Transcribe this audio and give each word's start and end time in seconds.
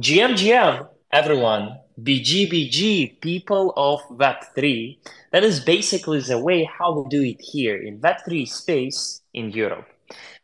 GM, 0.00 0.32
GM, 0.32 0.88
everyone. 1.12 1.78
BG, 2.02 3.20
people 3.20 3.74
of 3.76 4.00
Web3. 4.08 4.96
That 5.32 5.44
is 5.44 5.60
basically 5.60 6.20
the 6.20 6.38
way 6.38 6.64
how 6.64 6.98
we 6.98 7.08
do 7.10 7.22
it 7.22 7.42
here 7.42 7.76
in 7.76 8.00
Web3 8.00 8.48
space 8.48 9.20
in 9.34 9.50
Europe. 9.50 9.86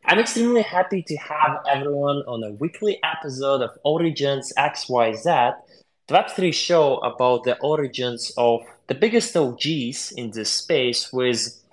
I'm 0.05 0.19
extremely 0.19 0.61
happy 0.61 1.03
to 1.03 1.17
have 1.17 1.63
everyone 1.67 2.19
on 2.29 2.45
a 2.45 2.53
weekly 2.53 3.01
episode 3.03 3.63
of 3.63 3.71
OriGens 3.87 4.53
XYZ, 4.59 5.55
the 6.09 6.15
Web3 6.15 6.53
show 6.53 6.99
about 6.99 7.45
the 7.45 7.59
origins 7.61 8.31
of 8.37 8.61
the 8.87 8.95
biggest 8.95 9.35
OGs 9.35 10.13
in 10.13 10.31
this 10.31 10.51
space 10.51 11.11
with, 11.11 11.65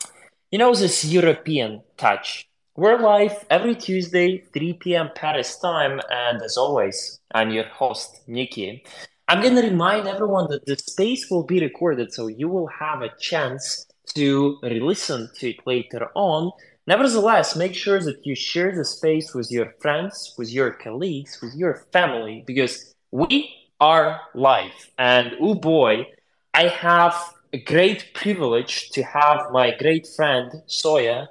you 0.50 0.60
know, 0.60 0.74
this 0.74 1.04
European 1.04 1.82
touch. 1.98 2.48
We're 2.78 3.00
live 3.00 3.46
every 3.50 3.74
Tuesday, 3.74 4.44
3 4.52 4.74
p.m. 4.74 5.10
Paris 5.16 5.58
time, 5.60 6.02
and 6.10 6.42
as 6.42 6.58
always, 6.58 7.22
I'm 7.34 7.50
your 7.52 7.64
host, 7.68 8.20
Nikki. 8.28 8.84
I'm 9.30 9.42
going 9.42 9.56
to 9.56 9.62
remind 9.62 10.10
everyone 10.10 10.50
that 10.50 10.66
the 10.66 10.76
space 10.76 11.32
will 11.32 11.44
be 11.44 11.62
recorded, 11.62 12.12
so 12.12 12.28
you 12.28 12.50
will 12.50 12.68
have 12.68 13.02
a 13.02 13.16
chance 13.18 13.88
to 14.16 14.58
re 14.62 14.82
listen 14.82 15.30
to 15.36 15.52
it 15.52 15.66
later 15.66 16.10
on. 16.16 16.52
Nevertheless, 16.86 17.56
make 17.56 17.76
sure 17.76 18.02
that 18.02 18.26
you 18.26 18.36
share 18.36 18.76
the 18.76 18.84
space 18.84 19.34
with 19.34 19.50
your 19.50 19.74
friends, 19.80 20.36
with 20.38 20.52
your 20.52 20.72
colleagues, 20.72 21.40
with 21.42 21.56
your 21.56 21.86
family, 21.94 22.44
because 22.46 22.94
we 23.10 23.56
are 23.80 24.20
live. 24.34 24.92
And 24.98 25.32
oh 25.40 25.56
boy, 25.56 26.08
I 26.54 26.68
have 26.68 27.16
a 27.54 27.58
great 27.58 28.14
privilege 28.14 28.90
to 28.90 29.04
have 29.04 29.50
my 29.54 29.74
great 29.78 30.06
friend, 30.06 30.52
Soya 30.68 31.28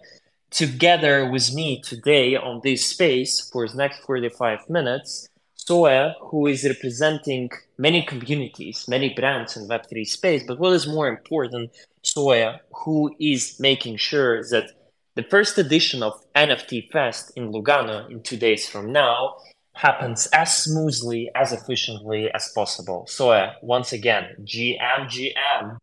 together 0.54 1.28
with 1.28 1.52
me 1.52 1.80
today 1.80 2.36
on 2.36 2.60
this 2.62 2.86
space 2.86 3.40
for 3.50 3.66
the 3.66 3.76
next 3.76 3.98
45 4.02 4.70
minutes, 4.70 5.28
Soya, 5.58 6.14
who 6.20 6.46
is 6.46 6.62
representing 6.64 7.50
many 7.77 8.02
communities, 8.02 8.86
many 8.86 9.12
brands 9.12 9.56
in 9.56 9.66
Web3 9.66 10.06
space, 10.06 10.44
but 10.46 10.61
what 10.61 10.72
is 10.72 10.86
more 10.86 11.08
important, 11.08 11.72
Soya, 12.05 12.61
who 12.84 13.12
is 13.19 13.58
making 13.58 13.96
sure 13.96 14.44
that 14.44 14.70
the 15.16 15.24
first 15.24 15.58
edition 15.58 16.05
of 16.05 16.12
NFT 16.36 16.91
Fest 16.92 17.33
in 17.34 17.52
Lugano 17.52 18.08
in 18.08 18.22
two 18.22 18.36
days 18.36 18.68
from 18.68 18.92
now 18.92 19.34
happens 19.72 20.28
as 20.28 20.56
smoothly, 20.56 21.30
as 21.34 21.52
efficiently 21.52 22.30
as 22.33 22.52
possible. 22.55 23.06
Soya, 23.08 23.55
once 23.61 23.92
again, 23.92 24.36
GM, 24.44 25.08
GM. 25.08 25.78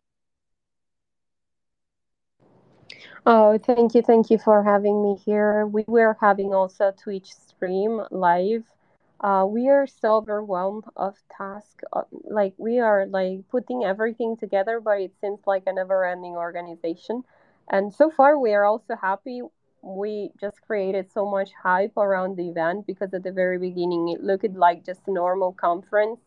Oh, 3.26 3.58
thank 3.58 3.94
you, 3.94 4.02
thank 4.02 4.30
you 4.32 4.38
for 4.38 4.64
having 4.64 5.02
me 5.04 5.16
here. 5.16 5.66
We 5.66 5.84
were 5.88 6.18
having 6.22 6.54
also 6.54 6.90
a 6.90 6.92
Twitch 6.92 7.34
stream 7.34 8.02
live. 8.12 8.64
Uh, 9.20 9.46
we 9.48 9.68
are 9.70 9.86
so 9.86 10.16
overwhelmed 10.18 10.86
of 10.96 11.16
task. 11.30 11.82
Uh, 11.94 12.04
like 12.24 12.54
we 12.58 12.80
are 12.80 13.06
like 13.06 13.48
putting 13.50 13.84
everything 13.84 14.36
together, 14.38 14.80
but 14.80 15.00
it 15.02 15.14
seems 15.22 15.42
like 15.46 15.64
a 15.68 15.74
never-ending 15.74 16.34
organization. 16.36 17.24
And 17.70 17.94
so 17.94 18.10
far, 18.10 18.38
we 18.38 18.54
are 18.54 18.66
also 18.66 18.96
happy. 18.96 19.42
We 19.82 20.32
just 20.40 20.62
created 20.62 21.12
so 21.12 21.26
much 21.30 21.52
hype 21.64 21.98
around 21.98 22.38
the 22.38 22.50
event 22.50 22.86
because 22.88 23.14
at 23.14 23.24
the 23.24 23.32
very 23.32 23.58
beginning 23.58 24.10
it 24.10 24.24
looked 24.24 24.54
like 24.56 24.86
just 24.86 25.08
a 25.08 25.12
normal 25.12 25.54
conference, 25.54 26.22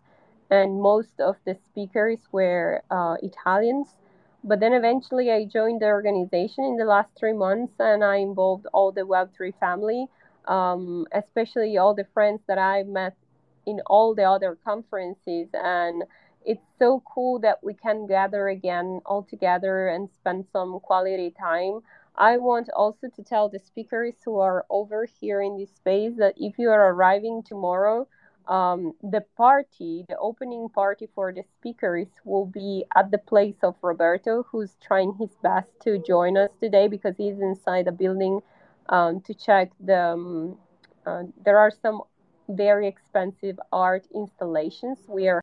and 0.50 0.80
most 0.80 1.20
of 1.20 1.36
the 1.44 1.54
speakers 1.54 2.20
were 2.32 2.82
uh, 2.90 3.16
Italians 3.22 3.94
but 4.44 4.60
then 4.60 4.74
eventually 4.74 5.32
I 5.32 5.46
joined 5.46 5.80
the 5.80 5.86
organization 5.86 6.64
in 6.64 6.76
the 6.76 6.84
last 6.84 7.08
three 7.18 7.32
months 7.32 7.72
and 7.78 8.04
I 8.04 8.16
involved 8.16 8.66
all 8.74 8.92
the 8.92 9.00
Web3 9.00 9.58
family, 9.58 10.06
um, 10.46 11.06
especially 11.12 11.78
all 11.78 11.94
the 11.94 12.06
friends 12.12 12.42
that 12.46 12.58
I 12.58 12.82
met 12.82 13.16
in 13.66 13.80
all 13.86 14.14
the 14.14 14.24
other 14.24 14.58
conferences. 14.62 15.48
And 15.54 16.04
it's 16.44 16.66
so 16.78 17.02
cool 17.06 17.38
that 17.40 17.64
we 17.64 17.72
can 17.72 18.06
gather 18.06 18.48
again 18.48 19.00
all 19.06 19.22
together 19.22 19.88
and 19.88 20.10
spend 20.10 20.44
some 20.52 20.78
quality 20.80 21.30
time. 21.30 21.80
I 22.16 22.36
want 22.36 22.68
also 22.76 23.08
to 23.16 23.22
tell 23.22 23.48
the 23.48 23.58
speakers 23.58 24.14
who 24.24 24.38
are 24.40 24.66
over 24.68 25.06
here 25.20 25.40
in 25.40 25.58
this 25.58 25.74
space 25.74 26.12
that 26.18 26.34
if 26.36 26.58
you 26.58 26.68
are 26.68 26.92
arriving 26.92 27.42
tomorrow, 27.42 28.06
um, 28.48 28.92
the 29.02 29.22
party, 29.36 30.04
the 30.08 30.16
opening 30.18 30.68
party 30.68 31.08
for 31.14 31.32
the 31.32 31.42
speakers 31.56 32.08
will 32.24 32.46
be 32.46 32.84
at 32.94 33.10
the 33.10 33.18
place 33.18 33.56
of 33.62 33.76
Roberto, 33.82 34.44
who's 34.50 34.76
trying 34.82 35.14
his 35.18 35.30
best 35.42 35.70
to 35.82 35.98
join 35.98 36.36
us 36.36 36.50
today 36.60 36.88
because 36.88 37.16
he's 37.16 37.40
inside 37.40 37.86
the 37.86 37.92
building 37.92 38.40
um, 38.88 39.20
to 39.22 39.34
check 39.34 39.70
the. 39.80 40.00
Um, 40.00 40.58
uh, 41.06 41.24
there 41.44 41.58
are 41.58 41.70
some 41.70 42.02
very 42.48 42.86
expensive 42.88 43.58
art 43.72 44.06
installations. 44.14 44.98
We 45.08 45.28
are 45.28 45.40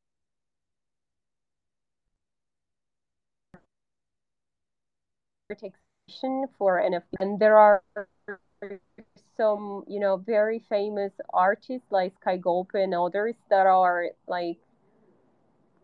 for 6.57 6.81
NFT, 6.81 7.03
and 7.19 7.39
there 7.39 7.57
are 7.57 7.83
some, 9.37 9.83
you 9.87 9.99
know, 9.99 10.17
very 10.17 10.59
famous 10.69 11.13
artists 11.33 11.87
like 11.91 12.13
Skygolpe 12.19 12.75
and 12.75 12.93
others 12.93 13.35
that 13.49 13.65
are 13.65 14.07
like 14.27 14.57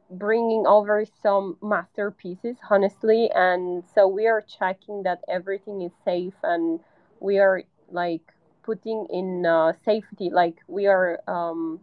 bringing 0.10 0.66
over 0.66 1.06
some 1.22 1.58
masterpieces, 1.62 2.58
honestly. 2.70 3.30
And 3.34 3.84
so 3.94 4.08
we 4.08 4.28
are 4.28 4.42
checking 4.42 5.04
that 5.04 5.24
everything 5.28 5.82
is 5.82 5.92
safe 6.06 6.36
and 6.44 6.80
we 7.20 7.40
are 7.40 7.64
like 7.92 8.34
putting 8.64 9.08
in 9.10 9.46
uh, 9.46 9.74
safety, 9.86 10.30
like 10.30 10.58
we 10.68 10.88
are 10.88 11.22
um, 11.28 11.80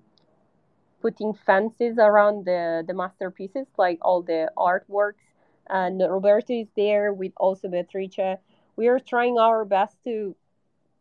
putting 1.01 1.35
fences 1.35 1.99
around 1.99 2.45
the, 2.47 2.85
the 2.87 2.95
masterpieces, 2.95 3.67
like 3.77 3.99
all 4.03 4.23
the 4.23 4.51
artworks. 4.57 5.25
And 5.69 6.01
Roberto 6.01 6.53
is 6.53 6.69
there 6.77 7.13
with 7.13 7.33
also 7.37 7.69
Beatrice. 7.69 8.39
We 8.77 8.89
are 8.89 8.99
trying 8.99 9.39
our 9.39 9.65
best 9.65 10.03
to 10.05 10.35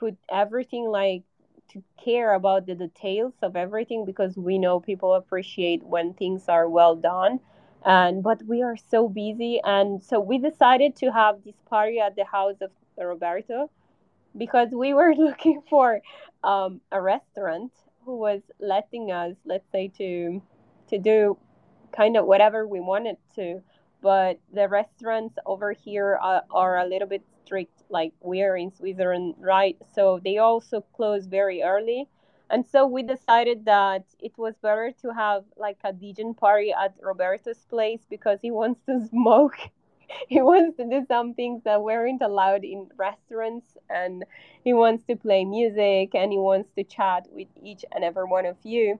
put 0.03 0.18
everything 0.30 0.86
like 0.90 1.24
to 1.69 1.81
care 2.03 2.34
about 2.34 2.66
the 2.66 2.75
details 2.75 3.34
of 3.41 3.56
everything 3.56 4.06
because 4.06 4.36
we 4.36 4.58
know 4.58 4.80
people 4.80 5.14
appreciate 5.14 5.81
when 5.84 6.14
things 6.14 6.50
are 6.50 6.68
well 6.69 6.96
done. 6.96 7.40
And 7.86 8.22
but 8.22 8.44
we 8.44 8.62
are 8.64 8.75
so 8.75 9.08
busy. 9.08 9.62
And 9.64 10.03
so 10.03 10.19
we 10.19 10.38
decided 10.40 10.96
to 10.97 11.12
have 11.12 11.44
this 11.46 11.56
party 11.69 12.00
at 12.00 12.16
the 12.16 12.25
house 12.25 12.59
of 12.62 12.72
roberto 12.97 13.69
because 14.38 14.69
we 14.72 14.94
were 14.94 15.14
looking 15.28 15.62
for 15.69 16.02
um, 16.44 16.81
a 16.91 17.02
restaurant 17.02 17.72
who 18.06 18.18
was 18.18 18.41
letting 18.59 19.12
us 19.12 19.35
let's 19.46 19.70
say 19.72 19.88
to 20.00 20.41
to 20.90 20.97
do 20.97 21.38
kind 21.96 22.18
of 22.18 22.25
whatever 22.25 22.68
we 22.68 22.80
wanted 22.81 23.18
to 23.35 23.62
but 24.03 24.38
the 24.53 24.68
restaurants 24.68 25.36
over 25.46 25.72
here 25.72 26.19
are, 26.22 26.44
are 26.52 26.78
a 26.80 26.86
little 26.86 27.08
bit 27.08 27.24
strict 27.44 27.84
like 27.90 28.12
we're 28.22 28.58
in 28.58 28.72
switzerland 28.75 29.34
right? 29.40 29.78
So 29.96 30.19
they 30.24 30.38
also 30.38 30.81
close 30.96 31.25
very 31.25 31.64
early. 31.64 32.08
And 32.50 32.66
so 32.68 32.86
we 32.86 33.02
decided 33.02 33.66
that 33.66 34.03
it 34.19 34.38
was 34.38 34.53
better 34.62 34.94
to 35.02 35.14
have 35.14 35.46
like 35.58 35.78
a 35.84 35.94
DJ 35.94 36.38
party 36.38 36.72
at 36.74 36.94
roberto's 37.02 37.66
place 37.69 38.02
because 38.09 38.40
he 38.41 38.52
wants 38.52 38.81
to 38.88 39.08
smoke. 39.09 39.58
He 40.28 40.41
wants 40.41 40.78
to 40.78 40.84
do 40.88 41.03
some 41.08 41.34
things 41.34 41.64
that 41.64 41.81
weren't 41.81 42.22
allowed 42.22 42.64
in 42.64 42.88
restaurants 42.97 43.66
and 43.90 44.24
he 44.64 44.74
wants 44.74 45.06
to 45.08 45.16
play 45.16 45.44
music 45.44 46.14
and 46.14 46.31
he 46.31 46.38
wants 46.38 46.70
to 46.75 46.84
chat 46.84 47.25
with 47.31 47.47
each 47.64 47.84
and 47.91 48.03
every 48.03 48.25
one 48.25 48.46
of 48.46 48.58
you. 48.64 49.00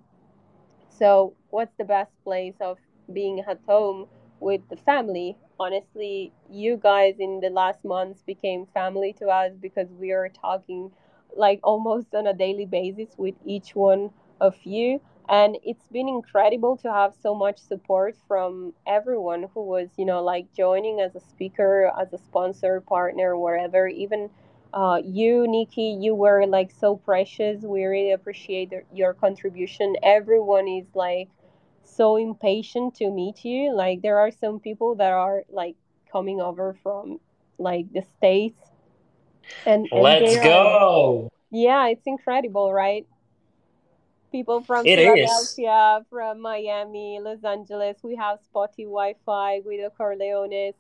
So 0.97 1.34
what's 1.52 1.75
the 1.78 1.84
best 1.84 2.12
place 2.24 2.56
of 2.62 2.78
being 3.12 3.41
at 3.41 3.59
home 3.68 4.08
with 4.44 4.68
the 4.70 4.78
family. 4.78 5.38
Honestly, 5.59 6.34
you 6.50 6.78
guys 6.78 7.16
in 7.20 7.40
the 7.42 7.50
last 7.50 7.84
months 7.86 8.22
became 8.24 8.66
family 8.68 9.14
to 9.14 9.28
us 9.28 9.54
because 9.62 9.90
we 9.94 10.12
are 10.12 10.30
talking 10.30 10.92
like 11.36 11.59
almost 11.64 12.14
on 12.16 12.28
a 12.28 12.34
daily 12.34 12.66
basis 12.66 13.16
with 13.18 13.36
each 13.46 13.76
one 13.76 14.12
of 14.40 14.56
you. 14.64 15.02
And 15.30 15.58
it's 15.64 15.88
been 15.88 16.09
incredible 16.09 16.78
to 16.78 16.92
have 16.92 17.16
so 17.16 17.34
much 17.34 17.58
support 17.58 18.16
from 18.28 18.73
everyone 18.85 19.44
who 19.53 19.64
was, 19.64 19.90
you 19.97 20.06
know, 20.06 20.23
like 20.23 20.53
joining 20.53 21.00
as 21.00 21.16
a 21.16 21.20
speaker, 21.22 21.91
as 22.00 22.14
a 22.14 22.17
sponsor, 22.17 22.82
partner, 22.82 23.38
wherever. 23.38 23.88
Even 23.88 24.29
uh, 24.73 25.02
you, 25.03 25.47
Nikki, 25.47 25.97
you 26.00 26.16
were 26.16 26.46
like 26.46 26.72
so 26.72 26.96
precious. 26.97 27.62
We 27.62 27.85
really 27.85 28.12
appreciate 28.12 28.73
your 28.94 29.14
contribution. 29.14 29.96
Everyone 30.03 30.67
is 30.67 30.88
like 30.94 31.29
so 31.95 32.17
impatient 32.17 32.95
to 32.95 33.09
meet 33.11 33.43
you. 33.45 33.73
Like 33.73 34.01
there 34.01 34.19
are 34.19 34.31
some 34.31 34.59
people 34.59 34.95
that 34.95 35.11
are 35.11 35.43
like 35.49 35.75
coming 36.11 36.41
over 36.41 36.75
from 36.84 37.19
like 37.57 37.91
the 37.93 38.03
states 38.17 38.59
and, 39.66 39.87
and 39.91 40.01
let's 40.01 40.35
go. 40.37 41.29
yeah, 41.51 41.87
it's 41.87 42.05
incredible, 42.05 42.73
right? 42.73 43.05
People 44.31 44.61
from 44.61 44.84
it 44.87 44.97
Philadelphia, 44.97 45.99
is. 46.01 46.07
from 46.09 46.41
Miami, 46.41 47.19
Los 47.22 47.43
Angeles. 47.43 47.97
We 48.01 48.16
have 48.16 48.40
Spottie 48.41 48.87
WiFi, 48.87 49.63
Guido 49.63 49.91
Corleones, 49.99 50.73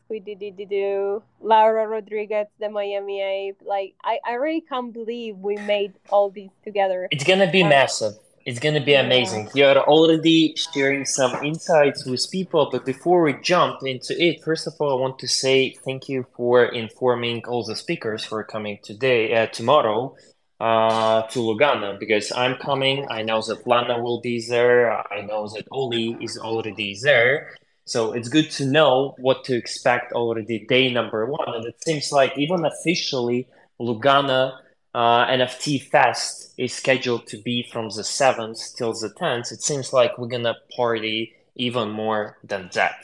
do 0.67 1.21
Laura 1.39 1.87
Rodriguez, 1.87 2.47
the 2.59 2.69
Miami 2.69 3.21
Ape. 3.21 3.61
Like 3.63 3.93
I, 4.03 4.17
I 4.25 4.33
really 4.33 4.61
can't 4.61 4.91
believe 4.91 5.37
we 5.37 5.57
made 5.57 5.93
all 6.09 6.31
these 6.31 6.49
together. 6.63 7.07
It's 7.11 7.23
gonna 7.23 7.51
be 7.51 7.61
um, 7.61 7.69
massive 7.69 8.13
It's 8.45 8.59
going 8.59 8.75
to 8.75 8.81
be 8.81 8.93
amazing. 8.93 9.49
You're 9.53 9.77
already 9.77 10.53
sharing 10.55 11.05
some 11.05 11.33
insights 11.45 12.05
with 12.05 12.29
people, 12.29 12.67
but 12.69 12.85
before 12.85 13.23
we 13.23 13.35
jump 13.41 13.83
into 13.85 14.21
it, 14.21 14.43
first 14.43 14.67
of 14.67 14.73
all, 14.79 14.97
I 14.97 15.01
want 15.01 15.17
to 15.19 15.29
say 15.29 15.69
thank 15.85 16.09
you 16.09 16.25
for 16.35 16.65
informing 16.65 17.45
all 17.45 17.63
the 17.63 17.75
speakers 17.77 18.25
who 18.25 18.35
are 18.35 18.43
coming 18.43 18.79
today, 18.83 19.33
uh, 19.33 19.45
tomorrow, 19.47 20.17
uh, 20.59 21.21
to 21.27 21.39
Lugano 21.39 21.97
because 21.97 22.33
I'm 22.33 22.57
coming. 22.57 23.07
I 23.09 23.21
know 23.21 23.41
that 23.41 23.65
Lana 23.65 24.03
will 24.03 24.19
be 24.19 24.45
there. 24.45 24.91
I 24.91 25.21
know 25.21 25.47
that 25.47 25.65
Oli 25.71 26.17
is 26.19 26.37
already 26.37 26.97
there. 27.01 27.55
So 27.85 28.11
it's 28.11 28.27
good 28.27 28.51
to 28.51 28.65
know 28.65 29.15
what 29.19 29.45
to 29.45 29.55
expect 29.55 30.11
already 30.11 30.65
day 30.67 30.91
number 30.91 31.25
one. 31.25 31.53
And 31.53 31.65
it 31.65 31.81
seems 31.81 32.11
like 32.11 32.37
even 32.37 32.65
officially, 32.65 33.47
Lugano 33.79 34.53
uh, 34.93 35.25
NFT 35.27 35.89
Fest 35.89 36.53
is 36.57 36.73
scheduled 36.73 37.27
to 37.27 37.37
be 37.37 37.67
from 37.71 37.89
the 37.89 38.03
7th 38.03 38.75
till 38.75 38.93
the 38.93 39.09
10th. 39.09 39.51
It 39.51 39.61
seems 39.61 39.91
like 39.91 40.17
we're 40.17 40.27
gonna 40.27 40.55
party 40.75 41.33
even 41.55 41.89
more 41.89 42.37
than 42.43 42.69
that. 42.73 42.95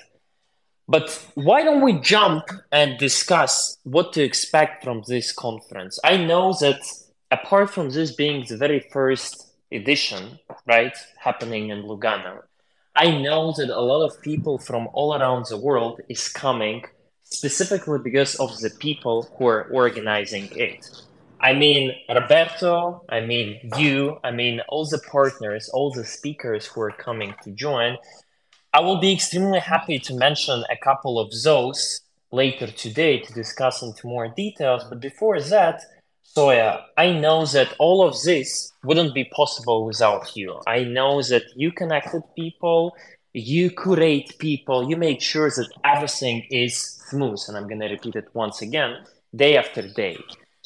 But 0.88 1.24
why 1.36 1.64
don't 1.64 1.84
we 1.84 1.94
jump 1.94 2.50
and 2.72 2.98
discuss 2.98 3.78
what 3.84 4.14
to 4.14 4.24
expect 4.24 4.84
from 4.84 5.04
this 5.08 5.32
conference? 5.32 6.00
I 6.04 6.18
know 6.18 6.54
that 6.62 6.82
apart 7.30 7.70
from 7.70 7.92
this 7.92 8.12
being 8.12 8.46
the 8.48 8.58
very 8.58 8.80
first 8.92 9.54
edition, 9.72 10.40
right, 10.66 10.96
happening 11.18 11.70
in 11.70 11.84
Lugano, 11.84 12.42
I 12.96 13.18
know 13.18 13.54
that 13.58 13.70
a 13.70 13.80
lot 13.80 14.04
of 14.04 14.22
people 14.22 14.58
from 14.58 14.90
all 14.94 15.14
around 15.16 15.46
the 15.48 15.58
world 15.58 16.02
is 16.10 16.28
coming 16.28 16.84
specifically 17.24 18.00
because 18.00 18.36
of 18.36 18.60
the 18.60 18.72
people 18.72 19.30
who 19.38 19.46
are 19.46 19.66
organizing 19.66 20.50
it. 20.56 20.90
I 21.42 21.54
mean, 21.54 21.96
Roberto, 22.10 23.04
I 23.10 23.22
mean, 23.22 23.60
you, 23.78 24.20
I 24.24 24.32
mean, 24.32 24.62
all 24.68 24.86
the 24.86 25.00
partners, 25.00 25.70
all 25.74 25.92
the 25.92 26.04
speakers 26.04 26.66
who 26.66 26.82
are 26.82 26.92
coming 26.92 27.34
to 27.44 27.52
join. 27.52 27.98
I 28.74 28.82
will 28.82 29.00
be 29.00 29.14
extremely 29.14 29.60
happy 29.60 30.00
to 30.00 30.14
mention 30.16 30.64
a 30.70 30.78
couple 30.78 31.18
of 31.18 31.32
those 31.44 32.02
later 32.32 32.68
today 32.68 33.20
to 33.20 33.34
discuss 33.34 33.82
into 33.82 34.06
more 34.06 34.28
details. 34.28 34.84
But 34.84 35.00
before 35.00 35.42
that, 35.42 35.82
Soya, 36.36 36.84
I 36.98 37.12
know 37.12 37.46
that 37.48 37.74
all 37.80 38.06
of 38.06 38.22
this 38.24 38.72
wouldn't 38.84 39.16
be 39.16 39.24
possible 39.24 39.86
without 39.86 40.36
you. 40.36 40.62
I 40.68 40.84
know 40.84 41.24
that 41.24 41.44
you 41.56 41.72
connected 41.72 42.22
people, 42.36 42.96
you 43.34 43.72
curate 43.72 44.38
people, 44.40 44.90
you 44.90 44.98
make 44.98 45.22
sure 45.22 45.50
that 45.50 45.70
everything 45.84 46.46
is 46.52 46.78
smooth. 47.10 47.40
And 47.48 47.58
I'm 47.58 47.68
going 47.68 47.80
to 47.80 47.88
repeat 47.88 48.16
it 48.16 48.28
once 48.34 48.62
again, 48.62 49.06
day 49.36 49.58
after 49.58 49.88
day. 49.88 50.18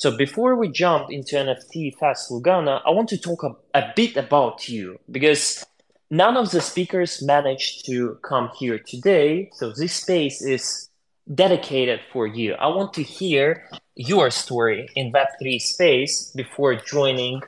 So 0.04 0.12
before 0.18 0.58
we 0.58 0.68
jump 0.68 1.12
into 1.12 1.38
NFT 1.38 1.96
Fest 1.98 2.30
Lugano, 2.30 2.82
I 2.86 2.90
want 2.90 3.08
to 3.08 3.18
talk 3.18 3.42
a, 3.44 3.56
a 3.74 3.94
bit 3.96 4.18
about 4.18 4.68
you 4.68 5.00
because 5.10 5.66
none 6.12 6.36
of 6.36 6.52
the 6.52 6.60
speakers 6.60 7.24
managed 7.24 7.86
to 7.86 8.20
come 8.22 8.50
here 8.60 8.80
today. 8.80 9.50
So 9.54 9.72
this 9.72 9.94
space 9.94 10.42
is 10.42 10.90
dedicated 11.34 12.02
for 12.12 12.28
you. 12.28 12.56
I 12.56 12.68
want 12.68 12.94
to 12.96 13.02
hear 13.02 13.70
your 13.96 14.30
story 14.30 14.90
in 14.98 15.14
Web3 15.14 15.62
space 15.62 16.34
before 16.36 16.76
joining 16.76 17.42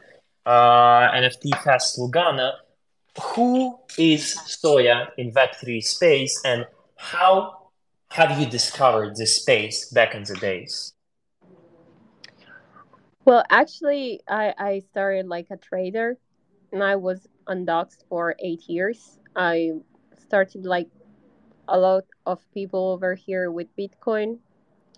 uh, 0.46 1.12
NFT 1.12 1.62
Fest 1.62 2.00
Lugano. 2.00 2.54
Who 3.22 3.78
is 3.98 4.34
Soya 4.48 5.10
in 5.18 5.34
Web3 5.34 5.84
space 5.84 6.42
and 6.46 6.66
how 6.96 7.72
have 8.12 8.40
you 8.40 8.46
discovered 8.46 9.18
this 9.18 9.42
space 9.42 9.90
back 9.90 10.16
in 10.16 10.24
the 10.24 10.36
days? 10.36 10.95
Well, 13.26 13.44
actually, 13.50 14.22
I, 14.28 14.54
I 14.58 14.80
started 14.80 15.28
like 15.28 15.48
a 15.52 15.58
trader 15.58 16.18
and 16.72 16.84
I 16.84 16.96
was 16.96 17.28
undoxed 17.48 18.06
for 18.10 18.36
eight 18.40 18.70
years. 18.70 19.20
I 19.36 19.72
started 20.18 20.66
like 20.66 20.90
a 21.68 21.78
lot 21.80 22.06
of 22.26 22.40
people 22.54 22.92
over 22.92 23.16
here 23.16 23.52
with 23.52 23.68
Bitcoin. 23.78 24.40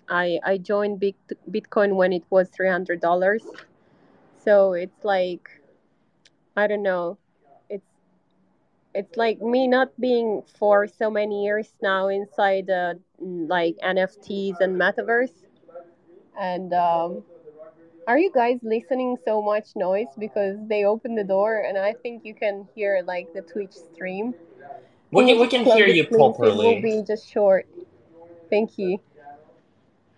I, 0.09 0.39
I 0.43 0.57
joined 0.57 1.01
Bitcoin 1.49 1.95
when 1.95 2.13
it 2.13 2.23
was 2.29 2.49
$300. 2.49 3.43
So 4.43 4.73
it's 4.73 5.03
like, 5.03 5.49
I 6.55 6.67
don't 6.67 6.83
know. 6.83 7.17
It's 7.69 7.85
it's 8.93 9.15
like 9.17 9.41
me 9.41 9.67
not 9.67 9.89
being 9.99 10.43
for 10.57 10.87
so 10.87 11.09
many 11.09 11.43
years 11.43 11.75
now 11.81 12.07
inside 12.07 12.69
uh, 12.69 12.95
like 13.19 13.77
NFTs 13.83 14.59
and 14.61 14.75
metaverse. 14.75 15.45
And 16.39 16.73
um, 16.73 17.23
are 18.07 18.17
you 18.17 18.31
guys 18.33 18.59
listening 18.63 19.17
so 19.25 19.41
much 19.41 19.75
noise 19.75 20.07
because 20.17 20.57
they 20.67 20.85
opened 20.85 21.17
the 21.17 21.23
door 21.23 21.61
and 21.67 21.77
I 21.77 21.93
think 21.93 22.25
you 22.25 22.33
can 22.33 22.67
hear 22.75 23.03
like 23.05 23.33
the 23.33 23.41
Twitch 23.41 23.73
stream? 23.73 24.33
We 25.11 25.25
can, 25.25 25.39
we 25.39 25.47
can 25.47 25.65
hear 25.65 25.87
you 25.87 26.05
properly. 26.05 26.51
It 26.51 26.57
will 26.57 26.81
be 26.81 27.03
just 27.05 27.29
short. 27.31 27.67
Thank 28.49 28.77
you. 28.77 28.99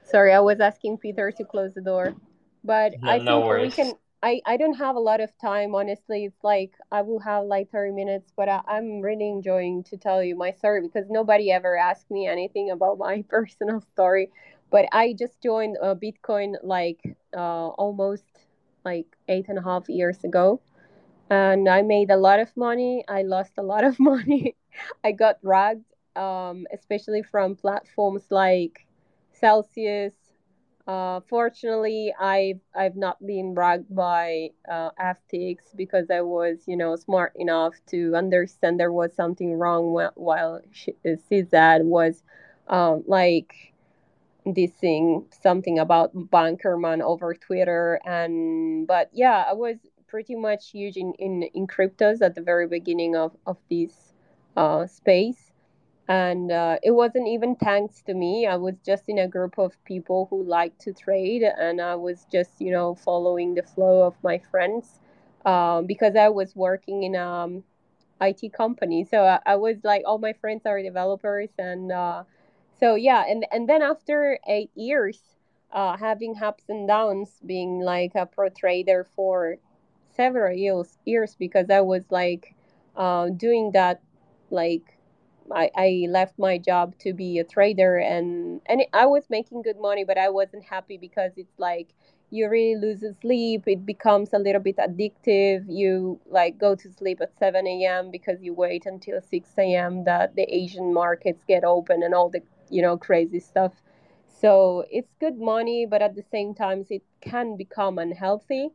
Sorry, 0.04 0.34
I 0.34 0.40
was 0.40 0.60
asking 0.60 0.98
Peter 0.98 1.32
to 1.32 1.44
close 1.46 1.74
the 1.74 1.82
door, 1.82 2.16
but 2.64 2.94
no, 3.02 3.10
I 3.10 3.20
think 3.20 3.26
no 3.26 3.60
we 3.62 3.72
can. 3.72 3.96
I, 4.22 4.42
I 4.46 4.58
don't 4.58 4.74
have 4.76 4.96
a 4.96 5.00
lot 5.00 5.22
of 5.22 5.32
time, 5.38 5.76
honestly. 5.76 6.26
It's 6.26 6.44
like 6.44 6.74
I 6.92 7.02
will 7.02 7.20
have 7.20 7.46
like 7.46 7.70
30 7.72 7.92
minutes, 7.94 8.32
but 8.36 8.50
I, 8.50 8.62
I'm 8.68 9.02
really 9.02 9.30
enjoying 9.30 9.84
to 9.86 9.98
tell 9.98 10.24
you 10.24 10.36
my 10.36 10.52
story 10.52 10.82
because 10.82 11.10
nobody 11.10 11.52
ever 11.52 11.78
asked 11.78 12.10
me 12.12 12.28
anything 12.28 12.72
about 12.72 12.98
my 12.98 13.24
personal 13.30 13.82
story 13.82 14.32
but 14.72 14.86
I 14.92 15.14
just 15.18 15.42
joined 15.42 15.78
uh, 15.82 15.96
Bitcoin 15.96 16.56
like 16.64 17.02
uh, 17.36 17.70
almost 17.70 18.26
like 18.86 19.08
eight 19.28 19.48
and 19.50 19.58
a 19.58 19.62
half 19.64 19.90
years 19.90 20.24
ago, 20.24 20.62
and 21.30 21.68
I 21.68 21.82
made 21.82 22.10
a 22.12 22.18
lot 22.18 22.40
of 22.40 22.56
money. 22.56 23.04
I 23.08 23.24
lost 23.24 23.54
a 23.58 23.64
lot 23.64 23.84
of 23.84 24.00
money. 24.00 24.56
I 25.04 25.12
got 25.12 25.38
ragged, 25.44 25.84
um, 26.16 26.68
especially 26.74 27.24
from 27.24 27.56
platforms 27.56 28.26
like 28.30 28.86
Celsius. 29.34 30.14
Uh, 30.88 31.20
fortunately, 31.30 32.14
I've 32.20 32.62
I've 32.76 32.96
not 32.96 33.24
been 33.26 33.54
ragged 33.54 33.94
by 33.96 34.50
uh, 34.70 34.90
FTX 35.00 35.76
because 35.76 36.10
I 36.10 36.22
was, 36.22 36.64
you 36.66 36.76
know, 36.76 36.96
smart 36.96 37.34
enough 37.36 37.76
to 37.92 38.16
understand 38.16 38.80
there 38.80 38.92
was 38.92 39.14
something 39.14 39.54
wrong 39.54 39.92
while, 39.94 40.14
while 40.16 40.62
CZ 41.06 41.84
was 41.84 42.24
um, 42.68 43.04
like 43.08 43.74
dissing 44.46 45.26
something 45.34 45.80
about 45.80 46.16
Bankman 46.16 47.02
over 47.02 47.34
Twitter. 47.34 48.00
And 48.06 48.88
but 48.88 49.10
yeah, 49.14 49.46
I 49.48 49.54
was 49.54 49.78
pretty 50.08 50.36
much 50.36 50.72
huge 50.72 50.98
in, 50.98 51.14
in, 51.20 51.44
in 51.54 51.68
cryptos 51.68 52.22
at 52.22 52.36
the 52.36 52.42
very 52.42 52.68
beginning 52.68 53.16
of, 53.16 53.36
of 53.46 53.58
this 53.70 54.14
uh, 54.58 54.88
space. 54.88 55.52
And 56.08 56.52
uh, 56.52 56.80
it 56.82 56.92
wasn't 56.92 57.28
even 57.28 57.56
thanks 57.56 58.02
to 58.08 58.16
me. 58.16 58.48
I 58.48 58.56
was 58.56 58.74
just 58.84 59.04
in 59.08 59.20
a 59.20 59.28
group 59.28 59.60
of 59.60 59.72
people 59.86 60.26
who 60.32 60.44
like 60.44 60.76
to 60.80 60.92
trade, 60.92 61.44
and 61.44 61.80
I 61.80 61.94
was 61.94 62.26
just, 62.32 62.60
you 62.60 62.72
know, 62.72 62.96
following 62.96 63.54
the 63.54 63.62
flow 63.62 64.02
of 64.02 64.16
my 64.24 64.40
friends 64.50 65.00
um, 65.46 65.86
because 65.86 66.16
I 66.16 66.30
was 66.30 66.56
working 66.56 67.04
in 67.04 67.16
um, 67.16 67.64
IT 68.22 68.54
company. 68.54 69.06
So 69.06 69.24
I, 69.24 69.40
I, 69.46 69.56
was 69.56 69.78
like, 69.84 70.02
all 70.04 70.18
my 70.18 70.34
friends 70.34 70.66
are 70.66 70.82
developers, 70.82 71.50
and 71.60 71.92
uh, 71.92 72.24
so 72.80 72.96
yeah 72.96 73.24
and 73.28 73.46
and 73.52 73.68
then 73.70 73.82
after 73.82 74.40
eight 74.48 74.72
years 74.76 75.22
uh, 75.72 75.96
having 75.98 76.36
ups 76.42 76.64
and 76.70 76.88
downs 76.88 77.30
being 77.46 77.80
like 77.80 78.12
a 78.16 78.26
pro 78.26 78.50
trader 78.50 79.06
for 79.16 79.58
several 80.16 80.56
years 80.56 80.98
years 81.06 81.36
because 81.38 81.70
i 81.70 81.82
was 81.82 82.04
like 82.10 82.56
uh, 82.96 83.30
doing 83.30 83.72
that 83.72 84.02
like 84.50 84.98
I, 85.52 85.72
I 85.76 86.06
left 86.10 86.38
my 86.38 86.58
job 86.58 86.96
to 87.00 87.14
be 87.14 87.40
a 87.40 87.44
trader 87.44 87.98
and 87.98 88.62
and 88.66 88.84
i 88.94 89.06
was 89.06 89.24
making 89.30 89.62
good 89.64 89.80
money 89.80 90.04
but 90.04 90.18
i 90.18 90.30
wasn't 90.30 90.64
happy 90.66 90.98
because 90.98 91.32
it's 91.38 91.58
like 91.58 91.90
you 92.32 92.48
really 92.50 92.80
lose 92.80 93.04
sleep 93.22 93.64
it 93.68 93.86
becomes 93.86 94.34
a 94.34 94.40
little 94.40 94.62
bit 94.62 94.78
addictive 94.78 95.66
you 95.68 96.20
like 96.30 96.58
go 96.60 96.76
to 96.76 96.92
sleep 96.92 97.20
at 97.22 97.38
7 97.38 97.66
a.m 97.68 98.12
because 98.12 98.42
you 98.42 98.54
wait 98.54 98.86
until 98.86 99.20
6 99.22 99.50
a.m 99.58 100.04
that 100.04 100.36
the 100.36 100.44
asian 100.54 100.94
markets 100.94 101.44
get 101.48 101.64
open 101.64 102.04
and 102.04 102.14
all 102.14 102.30
the 102.30 102.42
you 102.70 102.82
know 102.82 102.98
crazy 102.98 103.40
stuff 103.40 103.74
so 104.28 104.86
it's 104.92 105.14
good 105.20 105.40
money 105.40 105.86
but 105.86 106.02
at 106.02 106.16
the 106.16 106.24
same 106.32 106.54
time 106.54 106.86
it 106.90 107.04
can 107.22 107.56
become 107.58 107.98
unhealthy 107.98 108.70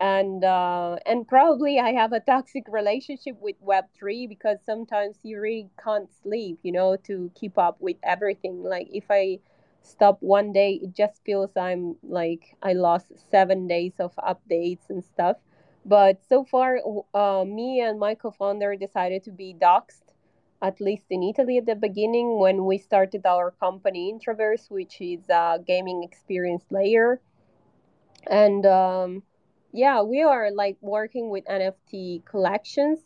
and 0.00 0.44
uh, 0.44 0.96
and 1.06 1.26
probably 1.26 1.78
I 1.78 1.92
have 1.92 2.12
a 2.12 2.20
toxic 2.20 2.64
relationship 2.68 3.36
with 3.40 3.56
Web 3.60 3.84
three 3.96 4.26
because 4.26 4.58
sometimes 4.66 5.16
you 5.22 5.40
really 5.40 5.70
can't 5.82 6.08
sleep, 6.22 6.58
you 6.62 6.72
know, 6.72 6.96
to 7.04 7.30
keep 7.34 7.56
up 7.58 7.76
with 7.80 7.96
everything. 8.02 8.62
Like 8.62 8.88
if 8.92 9.04
I 9.10 9.38
stop 9.82 10.18
one 10.20 10.52
day, 10.52 10.80
it 10.82 10.94
just 10.94 11.22
feels 11.24 11.50
I'm 11.56 11.96
like 12.02 12.56
I 12.62 12.72
lost 12.72 13.12
seven 13.30 13.68
days 13.68 13.94
of 14.00 14.14
updates 14.16 14.90
and 14.90 15.04
stuff. 15.04 15.36
But 15.86 16.20
so 16.28 16.44
far, 16.44 16.78
uh, 17.14 17.44
me 17.44 17.80
and 17.80 17.98
my 17.98 18.14
co-founder 18.14 18.76
decided 18.76 19.22
to 19.24 19.30
be 19.30 19.54
doxxed 19.54 20.03
at 20.64 20.80
least 20.80 21.04
in 21.10 21.22
Italy 21.22 21.58
at 21.58 21.66
the 21.66 21.74
beginning 21.76 22.38
when 22.38 22.64
we 22.64 22.78
started 22.78 23.26
our 23.26 23.50
company 23.50 24.10
Introverse, 24.10 24.70
which 24.70 24.98
is 24.98 25.28
a 25.28 25.58
gaming 25.64 26.02
experience 26.02 26.64
layer. 26.70 27.20
And 28.30 28.64
um, 28.64 29.22
yeah, 29.72 30.00
we 30.00 30.22
are 30.22 30.50
like 30.50 30.78
working 30.80 31.28
with 31.28 31.44
NFT 31.44 32.24
collections 32.24 33.00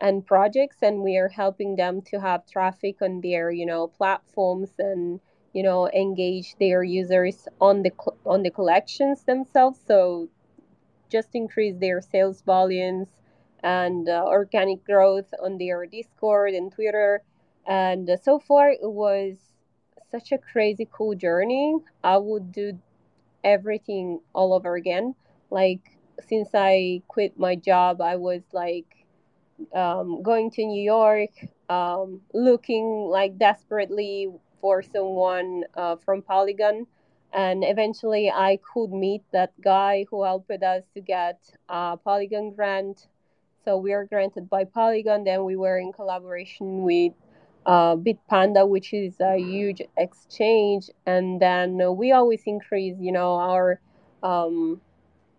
and 0.00 0.26
projects, 0.26 0.78
and 0.82 1.00
we 1.02 1.16
are 1.16 1.28
helping 1.28 1.76
them 1.76 2.02
to 2.10 2.20
have 2.20 2.44
traffic 2.44 3.00
on 3.00 3.20
their, 3.20 3.52
you 3.52 3.66
know, 3.66 3.86
platforms 3.86 4.70
and 4.78 5.20
you 5.52 5.62
know 5.62 5.88
engage 5.88 6.56
their 6.58 6.82
users 6.82 7.46
on 7.60 7.82
the 7.82 7.92
on 8.24 8.42
the 8.42 8.50
collections 8.50 9.22
themselves. 9.22 9.78
So 9.86 10.28
just 11.08 11.28
increase 11.34 11.76
their 11.78 12.00
sales 12.00 12.42
volumes 12.42 13.08
and 13.62 14.08
uh, 14.08 14.24
organic 14.26 14.84
growth 14.84 15.32
on 15.42 15.58
their 15.58 15.86
Discord 15.86 16.54
and 16.54 16.72
Twitter. 16.72 17.22
And 17.66 18.08
uh, 18.08 18.16
so 18.16 18.38
far, 18.38 18.70
it 18.70 18.78
was 18.82 19.36
such 20.10 20.32
a 20.32 20.38
crazy 20.38 20.88
cool 20.90 21.14
journey. 21.14 21.76
I 22.02 22.18
would 22.18 22.52
do 22.52 22.78
everything 23.42 24.20
all 24.34 24.52
over 24.52 24.76
again. 24.76 25.14
Like 25.50 25.96
since 26.28 26.50
I 26.54 27.02
quit 27.08 27.38
my 27.38 27.56
job, 27.56 28.00
I 28.00 28.16
was 28.16 28.42
like 28.52 29.06
um, 29.74 30.22
going 30.22 30.50
to 30.52 30.64
New 30.64 30.82
York, 30.82 31.30
um, 31.68 32.20
looking 32.32 33.08
like 33.10 33.38
desperately 33.38 34.28
for 34.60 34.82
someone 34.82 35.64
uh, 35.76 35.96
from 35.96 36.22
Polygon. 36.22 36.86
And 37.32 37.64
eventually, 37.64 38.30
I 38.30 38.58
could 38.72 38.92
meet 38.92 39.22
that 39.32 39.52
guy 39.60 40.06
who 40.10 40.24
helped 40.24 40.50
us 40.50 40.84
to 40.94 41.00
get 41.00 41.38
a 41.68 41.96
Polygon 41.96 42.52
grant. 42.52 43.08
So 43.66 43.76
we 43.76 43.92
are 43.92 44.04
granted 44.04 44.48
by 44.48 44.62
Polygon. 44.62 45.24
Then 45.24 45.44
we 45.44 45.56
were 45.56 45.76
in 45.76 45.92
collaboration 45.92 46.82
with 46.82 47.14
uh, 47.66 47.96
Bitpanda, 47.96 48.68
which 48.68 48.94
is 48.94 49.18
a 49.18 49.38
huge 49.38 49.82
exchange, 49.96 50.88
and 51.04 51.42
then 51.42 51.96
we 51.96 52.12
always 52.12 52.42
increase, 52.46 52.96
you 53.00 53.10
know, 53.10 53.34
our 53.34 53.80
um, 54.22 54.80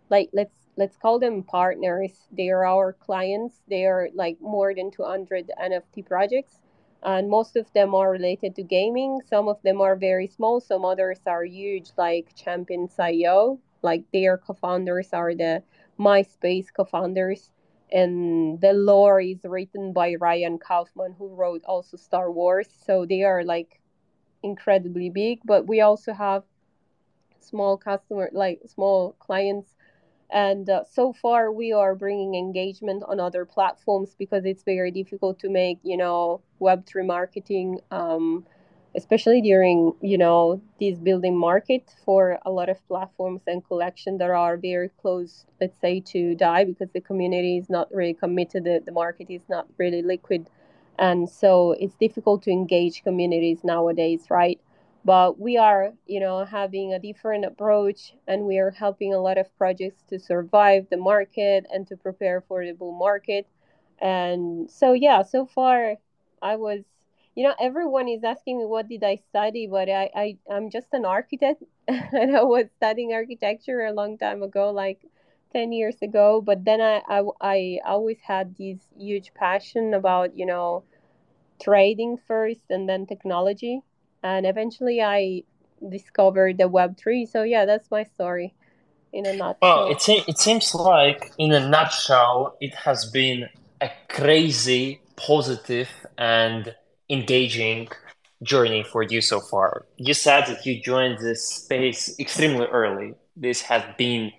like 0.10 0.30
let's 0.34 0.58
let's 0.76 0.98
call 0.98 1.20
them 1.20 1.42
partners. 1.42 2.12
They 2.34 2.50
are 2.50 2.66
our 2.66 2.92
clients. 2.92 3.62
They 3.70 3.86
are 3.86 4.10
like 4.14 4.42
more 4.42 4.76
than 4.76 4.92
200 4.92 5.50
NFT 5.58 6.06
projects, 6.06 6.60
and 7.04 7.30
most 7.30 7.56
of 7.56 7.72
them 7.72 7.96
are 7.96 8.12
related 8.12 8.56
to 8.58 8.62
gaming. 8.64 9.22
Some 9.30 9.48
of 9.48 9.62
them 9.64 9.80
are 9.80 9.96
very 9.96 10.28
small. 10.28 10.60
Some 10.60 10.84
others 10.84 11.22
are 11.26 11.46
huge, 11.46 11.92
like 11.98 12.36
Champions.io. 12.36 13.60
Like 13.84 14.04
their 14.12 14.38
co-founders 14.38 15.14
are 15.14 15.34
the 15.34 15.64
MySpace 15.98 16.68
co-founders 16.76 17.52
and 17.92 18.60
the 18.60 18.74
lore 18.74 19.22
is 19.22 19.40
written 19.44 19.94
by 19.94 20.16
Ryan 20.16 20.60
Kaufman, 20.60 21.16
who 21.18 21.34
wrote 21.34 21.64
also 21.66 21.98
Star 21.98 22.32
Wars. 22.32 22.68
So 22.86 23.06
they 23.06 23.24
are 23.24 23.44
like 23.44 23.80
incredibly 24.44 25.10
big, 25.10 25.40
but 25.46 25.68
we 25.68 25.82
also 25.82 26.14
have 26.14 26.44
small 27.40 27.78
customer, 27.78 28.30
like 28.34 28.62
small 28.68 29.14
clients. 29.20 29.74
And 30.30 30.70
uh, 30.70 30.84
so 30.92 31.14
far, 31.14 31.52
we 31.52 31.72
are 31.72 31.96
bringing 31.96 32.36
engagement 32.36 33.04
on 33.08 33.20
other 33.20 33.46
platforms 33.46 34.16
because 34.18 34.44
it's 34.44 34.64
very 34.64 34.92
difficult 34.92 35.40
to 35.40 35.50
make, 35.50 35.80
you 35.84 35.96
know, 35.96 36.42
Web3 36.60 37.06
marketing 37.06 37.80
um, 37.92 38.46
especially 38.96 39.42
during 39.42 39.94
you 40.02 40.18
know 40.18 40.62
this 40.80 40.98
building 40.98 41.38
market 41.38 41.84
for 42.06 42.40
a 42.46 42.52
lot 42.52 42.70
of 42.70 42.86
platforms 42.88 43.42
and 43.48 43.66
collections 43.66 44.20
that 44.20 44.30
are 44.30 44.58
very 44.58 44.90
close 45.02 45.46
let's 45.62 45.80
say 45.80 46.00
to 46.00 46.36
die 46.36 46.64
because 46.64 46.90
the 46.94 47.02
community 47.02 47.58
is 47.58 47.70
not 47.70 47.94
really 47.94 48.14
committed 48.14 48.64
the, 48.64 48.82
the 48.86 48.92
market 48.92 49.28
is 49.30 49.42
not 49.50 49.68
really 49.78 50.02
liquid. 50.02 50.50
And 51.00 51.30
so 51.30 51.74
it's 51.74 51.96
difficult 51.96 52.42
to 52.44 52.52
engage 52.52 53.04
communities 53.04 53.60
nowadays 53.64 54.26
right? 54.30 54.60
But 55.06 55.40
we 55.40 55.58
are 55.58 55.94
you 56.08 56.20
know 56.20 56.46
having 56.46 56.94
a 56.94 57.00
different 57.00 57.46
approach 57.46 58.14
and 58.28 58.44
we 58.46 58.58
are 58.58 58.72
helping 58.72 59.14
a 59.14 59.20
lot 59.20 59.38
of 59.38 59.56
projects 59.58 60.04
to 60.10 60.20
survive 60.20 60.88
the 60.90 60.98
market 60.98 61.66
and 61.72 61.86
to 61.88 61.98
prepare 61.98 62.42
for 62.48 62.66
the 62.66 62.74
bull 62.74 62.98
market. 62.98 63.48
And 64.00 64.70
so 64.72 64.94
yeah 64.94 65.24
so 65.24 65.46
far 65.46 65.96
i 66.42 66.56
was 66.56 66.84
you 67.38 67.44
know 67.44 67.54
everyone 67.62 68.08
is 68.08 68.24
asking 68.24 68.58
me 68.58 68.66
what 68.66 68.90
did 68.90 69.04
i 69.04 69.16
study? 69.30 69.68
But 69.68 69.88
i, 69.90 70.10
I 70.16 70.38
i'm 70.52 70.72
just 70.72 70.88
an 70.92 71.06
architect. 71.06 71.62
And 71.88 72.36
i 72.36 72.42
was 72.42 72.66
studying 72.78 73.14
architecture 73.14 73.82
a 73.86 73.94
long 73.94 74.18
time 74.18 74.42
ago 74.42 74.72
like 74.72 75.00
10 75.54 75.72
years 75.72 75.98
ago. 76.02 76.42
But 76.42 76.66
then 76.66 76.82
I, 76.82 77.04
I 77.08 77.22
i 77.40 77.80
always 77.86 78.18
had 78.26 78.56
this 78.58 78.80
huge 78.98 79.36
passion 79.36 79.94
about 79.94 80.36
you 80.36 80.48
know 80.48 80.84
trading 81.62 82.18
first 82.28 82.66
and 82.72 82.90
then 82.90 83.06
technology. 83.06 83.82
And 84.24 84.48
eventually 84.48 85.00
i 85.00 85.44
discovered 85.98 86.58
the 86.58 86.68
web3 86.68 87.30
so 87.30 87.44
yeah 87.44 87.66
that's 87.66 87.92
my 87.92 88.04
story 88.04 88.56
in 89.14 89.28
a 89.28 89.34
nutshell. 89.34 89.58
Well 89.62 89.92
it, 89.92 90.10
it 90.28 90.40
seems 90.40 90.74
like 90.74 91.32
in 91.38 91.52
a 91.54 91.70
nutshell 91.70 92.58
it 92.60 92.74
has 92.74 93.06
been 93.12 93.48
a 93.80 93.92
crazy 94.10 95.00
positive 95.16 95.90
and 96.18 96.74
engaging 97.10 97.90
journey 98.44 98.84
for 98.84 99.04
you 99.04 99.22
so 99.22 99.40
far. 99.40 99.86
You 99.98 100.14
said 100.14 100.46
that 100.48 100.66
you 100.66 100.82
joined 100.82 101.20
this 101.20 101.44
space 101.48 102.18
extremely 102.20 102.68
early. 102.68 103.16
This 103.36 103.62
has 103.62 103.84
been 103.98 104.32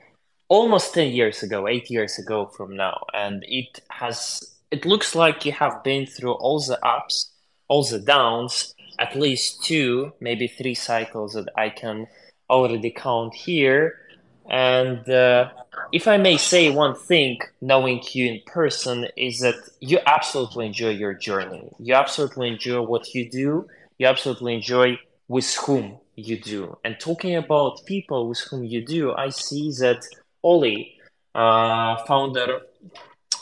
almost 0.48 0.94
10 0.94 1.12
years 1.12 1.42
ago, 1.42 1.68
eight 1.68 1.90
years 1.90 2.18
ago 2.18 2.46
from 2.46 2.76
now. 2.76 3.04
And 3.12 3.44
it 3.48 3.80
has, 3.90 4.40
it 4.70 4.84
looks 4.84 5.14
like 5.14 5.44
you 5.44 5.52
have 5.52 5.82
been 5.82 6.06
through 6.06 6.32
all 6.32 6.60
the 6.60 6.84
ups, 6.84 7.32
all 7.68 7.84
the 7.84 7.98
downs, 7.98 8.74
at 8.98 9.16
least 9.16 9.62
two, 9.64 10.12
maybe 10.20 10.46
three 10.48 10.74
cycles 10.74 11.34
that 11.34 11.48
I 11.56 11.70
can 11.70 12.06
already 12.50 12.90
count 12.90 13.34
here. 13.34 14.00
And 14.48 15.08
uh, 15.08 15.50
if 15.92 16.08
I 16.08 16.16
may 16.16 16.38
say 16.38 16.70
one 16.70 16.94
thing, 16.94 17.38
knowing 17.60 18.02
you 18.12 18.32
in 18.32 18.40
person, 18.46 19.06
is 19.16 19.40
that 19.40 19.56
you 19.80 19.98
absolutely 20.06 20.66
enjoy 20.66 20.90
your 20.90 21.14
journey. 21.14 21.68
You 21.78 21.94
absolutely 21.94 22.48
enjoy 22.48 22.80
what 22.82 23.14
you 23.14 23.30
do. 23.30 23.66
You 23.98 24.06
absolutely 24.06 24.54
enjoy 24.54 24.98
with 25.28 25.54
whom 25.54 25.98
you 26.16 26.38
do. 26.40 26.76
And 26.84 26.98
talking 26.98 27.36
about 27.36 27.84
people 27.84 28.28
with 28.28 28.40
whom 28.40 28.64
you 28.64 28.84
do, 28.84 29.12
I 29.12 29.28
see 29.28 29.70
that 29.80 30.02
Oli, 30.42 30.96
uh, 31.34 31.96
founder, 32.06 32.60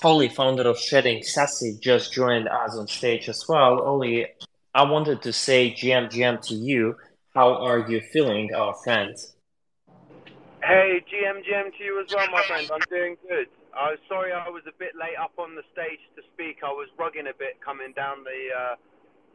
Oli, 0.03 0.29
founder 0.29 0.69
of 0.69 0.79
Shedding 0.79 1.23
Sassy, 1.23 1.79
just 1.81 2.13
joined 2.13 2.49
us 2.49 2.77
on 2.77 2.89
stage 2.89 3.29
as 3.29 3.47
well. 3.49 3.81
Oli, 3.81 4.27
I 4.75 4.83
wanted 4.83 5.23
to 5.23 5.33
say 5.33 5.71
GM 5.73 6.11
GM 6.11 6.45
to 6.49 6.55
you. 6.55 6.97
How 7.35 7.55
are 7.65 7.89
you 7.89 8.01
feeling, 8.01 8.53
our 8.55 8.75
friends? 8.75 9.36
Hey, 10.67 10.99
GM, 11.07 11.47
GM 11.47 11.71
to 11.71 11.83
you 11.87 12.03
as 12.03 12.11
well, 12.11 12.27
my 12.27 12.43
friend. 12.51 12.67
I'm 12.75 12.83
doing 12.91 13.15
good. 13.31 13.47
I 13.79 13.95
was 13.95 14.03
sorry 14.11 14.35
I 14.35 14.51
was 14.51 14.67
a 14.67 14.75
bit 14.75 14.99
late 14.99 15.15
up 15.15 15.39
on 15.39 15.55
the 15.55 15.63
stage 15.71 16.03
to 16.19 16.23
speak. 16.35 16.67
I 16.67 16.75
was 16.75 16.91
rugging 16.99 17.31
a 17.31 17.37
bit 17.39 17.63
coming 17.63 17.95
down 17.95 18.27
the 18.27 18.41
uh, 18.51 18.75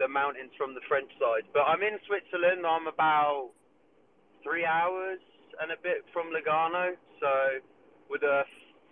the 0.04 0.10
mountains 0.12 0.52
from 0.60 0.76
the 0.76 0.84
French 0.92 1.08
side. 1.24 1.48
But 1.56 1.72
I'm 1.72 1.80
in 1.88 1.96
Switzerland. 2.12 2.68
I'm 2.68 2.92
about 2.92 3.56
three 4.44 4.66
hours 4.66 5.22
and 5.62 5.72
a 5.72 5.80
bit 5.82 6.04
from 6.14 6.32
Lugano. 6.36 6.96
So 7.22 7.32
with 8.10 8.24
a 8.24 8.44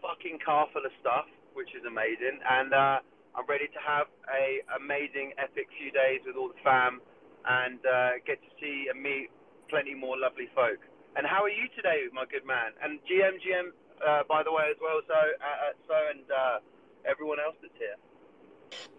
fucking 0.02 0.40
car 0.46 0.68
full 0.74 0.86
of 0.86 0.94
stuff, 1.02 1.28
which 1.54 1.72
is 1.78 1.84
amazing. 1.88 2.40
And 2.44 2.72
uh, 2.74 2.98
I'm 3.38 3.48
ready 3.50 3.68
to 3.70 3.82
have 3.84 4.08
a 4.32 4.64
amazing, 4.80 5.34
epic 5.38 5.70
few 5.80 5.92
days 5.94 6.24
with 6.26 6.36
all 6.38 6.50
the 6.50 6.62
fam 6.64 7.02
and 7.46 7.80
uh, 7.86 8.12
get 8.26 8.42
to 8.42 8.52
see 8.62 8.88
and 8.92 9.02
meet 9.02 9.30
plenty 9.70 9.96
more 9.96 10.18
lovely 10.18 10.50
folk. 10.56 10.80
And 11.20 11.28
how 11.28 11.44
are 11.44 11.50
you 11.50 11.68
today, 11.76 12.04
my 12.14 12.24
good 12.32 12.48
man? 12.48 12.72
And 12.82 12.98
GM, 13.00 13.44
GM, 13.44 13.72
uh, 14.08 14.24
by 14.30 14.42
the 14.42 14.54
way, 14.54 14.64
as 14.72 14.78
well. 14.82 15.02
So, 15.06 15.14
uh, 15.14 15.18
uh, 15.18 15.74
so, 15.86 15.94
and 16.12 16.24
uh, 16.32 16.60
everyone 17.04 17.40
else 17.42 17.56
that's 17.62 17.74
here. 17.78 17.98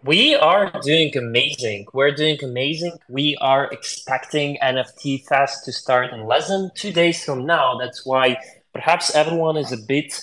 We 0.03 0.35
are 0.35 0.71
doing 0.83 1.17
amazing. 1.17 1.87
We're 1.93 2.11
doing 2.11 2.37
amazing. 2.43 2.99
We 3.09 3.37
are 3.41 3.71
expecting 3.71 4.59
NFT 4.61 5.25
Fest 5.25 5.65
to 5.65 5.71
start 5.71 6.13
in 6.13 6.27
less 6.27 6.47
than 6.49 6.69
two 6.75 6.91
days 6.91 7.25
from 7.25 7.47
now. 7.47 7.79
That's 7.79 8.05
why 8.05 8.37
perhaps 8.71 9.15
everyone 9.15 9.57
is 9.57 9.71
a 9.71 9.77
bit 9.87 10.13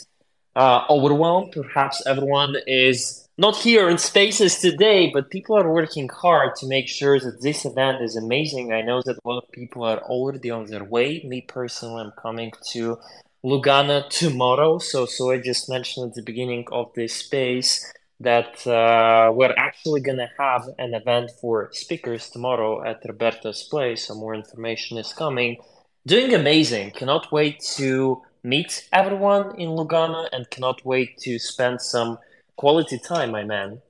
uh, 0.54 0.84
overwhelmed. 0.88 1.50
Perhaps 1.50 2.06
everyone 2.06 2.54
is 2.68 3.27
not 3.38 3.56
here 3.56 3.88
in 3.88 3.98
spaces 3.98 4.58
today, 4.58 5.10
but 5.14 5.30
people 5.30 5.56
are 5.56 5.72
working 5.72 6.08
hard 6.08 6.56
to 6.56 6.66
make 6.66 6.88
sure 6.88 7.20
that 7.20 7.40
this 7.40 7.64
event 7.64 8.02
is 8.02 8.16
amazing. 8.16 8.72
I 8.72 8.82
know 8.82 9.00
that 9.02 9.16
a 9.16 9.28
lot 9.28 9.44
of 9.44 9.52
people 9.52 9.84
are 9.84 10.00
already 10.00 10.50
on 10.50 10.66
their 10.66 10.82
way. 10.82 11.22
Me 11.24 11.42
personally, 11.42 12.02
I'm 12.02 12.12
coming 12.20 12.50
to 12.72 12.98
Lugano 13.44 14.08
tomorrow. 14.08 14.78
So, 14.78 15.06
so 15.06 15.30
I 15.30 15.38
just 15.38 15.68
mentioned 15.68 16.10
at 16.10 16.14
the 16.16 16.22
beginning 16.22 16.66
of 16.72 16.92
this 16.94 17.14
space 17.14 17.92
that 18.18 18.66
uh, 18.66 19.30
we're 19.32 19.54
actually 19.56 20.00
gonna 20.00 20.30
have 20.36 20.68
an 20.80 20.94
event 20.94 21.30
for 21.40 21.70
speakers 21.72 22.30
tomorrow 22.30 22.84
at 22.84 23.04
Roberto's 23.04 23.62
place. 23.62 24.08
So 24.08 24.16
more 24.16 24.34
information 24.34 24.98
is 24.98 25.12
coming. 25.12 25.58
Doing 26.04 26.34
amazing. 26.34 26.90
Cannot 26.90 27.30
wait 27.30 27.60
to 27.76 28.20
meet 28.42 28.88
everyone 28.92 29.54
in 29.60 29.68
Lugano 29.68 30.26
and 30.32 30.50
cannot 30.50 30.84
wait 30.84 31.18
to 31.18 31.38
spend 31.38 31.80
some 31.80 32.18
quality 32.58 32.98
time, 32.98 33.30
my 33.30 33.46
man. 33.46 33.80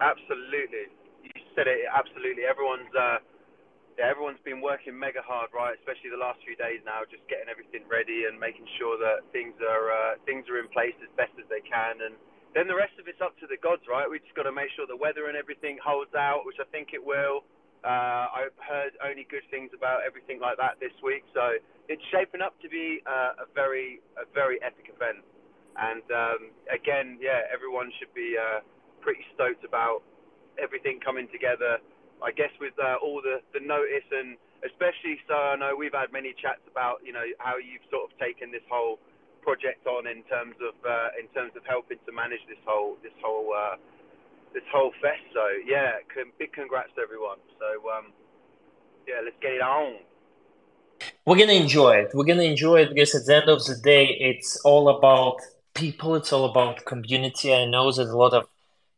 Absolutely, 0.00 0.88
you 1.22 1.30
said 1.54 1.68
it. 1.68 1.84
Absolutely, 1.92 2.48
everyone's 2.48 2.90
uh, 2.96 3.20
yeah, 3.94 4.10
everyone's 4.10 4.42
been 4.42 4.58
working 4.58 4.96
mega 4.96 5.22
hard, 5.22 5.54
right? 5.54 5.76
Especially 5.78 6.10
the 6.10 6.18
last 6.18 6.42
few 6.42 6.58
days 6.58 6.82
now, 6.82 7.06
just 7.06 7.22
getting 7.30 7.46
everything 7.46 7.86
ready 7.86 8.26
and 8.26 8.34
making 8.40 8.66
sure 8.80 8.98
that 8.98 9.22
things 9.30 9.54
are 9.62 9.92
uh, 9.92 10.12
things 10.26 10.48
are 10.50 10.58
in 10.58 10.66
place 10.72 10.96
as 11.04 11.12
best 11.14 11.36
as 11.38 11.46
they 11.52 11.62
can. 11.62 12.00
And 12.02 12.16
then 12.56 12.66
the 12.66 12.74
rest 12.74 12.96
of 12.98 13.06
it's 13.06 13.20
up 13.20 13.38
to 13.38 13.46
the 13.46 13.60
gods, 13.60 13.86
right? 13.86 14.08
We 14.08 14.18
just 14.18 14.34
got 14.34 14.48
to 14.50 14.56
make 14.56 14.72
sure 14.74 14.88
the 14.88 14.98
weather 14.98 15.30
and 15.30 15.36
everything 15.36 15.78
holds 15.78 16.16
out, 16.16 16.48
which 16.48 16.58
I 16.58 16.66
think 16.74 16.90
it 16.96 17.02
will. 17.04 17.44
Uh, 17.84 18.32
I've 18.32 18.56
heard 18.64 18.96
only 19.04 19.28
good 19.28 19.44
things 19.52 19.68
about 19.76 20.00
everything 20.08 20.40
like 20.40 20.56
that 20.56 20.80
this 20.80 20.96
week, 21.04 21.22
so 21.36 21.60
it's 21.86 22.02
shaping 22.08 22.40
up 22.40 22.56
to 22.64 22.68
be 22.72 23.04
uh, 23.04 23.44
a 23.44 23.46
very 23.52 24.00
a 24.16 24.24
very 24.32 24.56
epic 24.64 24.88
event. 24.88 25.20
And 25.76 26.02
um, 26.10 26.40
again, 26.72 27.18
yeah, 27.20 27.42
everyone 27.52 27.90
should 27.98 28.12
be 28.14 28.36
uh, 28.38 28.60
pretty 29.00 29.24
stoked 29.34 29.64
about 29.64 30.02
everything 30.58 31.00
coming 31.00 31.26
together 31.32 31.78
I 32.22 32.32
guess 32.32 32.52
with 32.60 32.72
uh, 32.80 32.96
all 33.02 33.20
the, 33.20 33.44
the 33.52 33.60
notice 33.60 34.08
and 34.12 34.36
especially 34.64 35.20
so 35.28 35.34
I 35.34 35.56
know 35.56 35.76
we've 35.76 35.92
had 35.92 36.12
many 36.12 36.34
chats 36.40 36.64
about 36.70 37.04
you 37.04 37.12
know 37.12 37.24
how 37.38 37.60
you've 37.60 37.84
sort 37.90 38.10
of 38.10 38.16
taken 38.18 38.52
this 38.52 38.64
whole 38.70 38.98
project 39.42 39.86
on 39.86 40.06
in 40.06 40.24
terms 40.24 40.56
of 40.64 40.74
uh, 40.88 41.20
in 41.20 41.28
terms 41.36 41.52
of 41.56 41.62
helping 41.68 41.98
to 42.06 42.12
manage 42.12 42.40
this 42.48 42.60
whole 42.64 42.96
this 43.02 43.12
whole 43.22 43.52
uh, 43.52 43.76
this 44.52 44.64
whole 44.72 44.92
fest. 45.02 45.24
So 45.36 45.44
yeah, 45.66 46.00
big 46.38 46.52
congrats 46.52 46.90
to 46.96 47.02
everyone. 47.02 47.38
So 47.60 47.68
um, 47.92 48.12
yeah, 49.06 49.20
let's 49.24 49.36
get 49.42 49.52
it 49.52 49.62
on. 49.62 50.00
We're 51.26 51.36
gonna 51.36 51.60
enjoy 51.60 52.08
it. 52.08 52.10
We're 52.14 52.24
gonna 52.24 52.48
enjoy 52.48 52.88
it 52.88 52.94
because 52.94 53.14
at 53.14 53.26
the 53.26 53.36
end 53.36 53.48
of 53.50 53.64
the 53.66 53.76
day, 53.76 54.16
it's 54.18 54.56
all 54.64 54.88
about 54.88 55.40
people. 55.74 56.14
It's 56.14 56.32
all 56.32 56.44
about 56.46 56.84
community. 56.84 57.54
I 57.54 57.64
know 57.66 57.92
there's 57.92 58.08
a 58.08 58.16
lot 58.16 58.32
of 58.32 58.46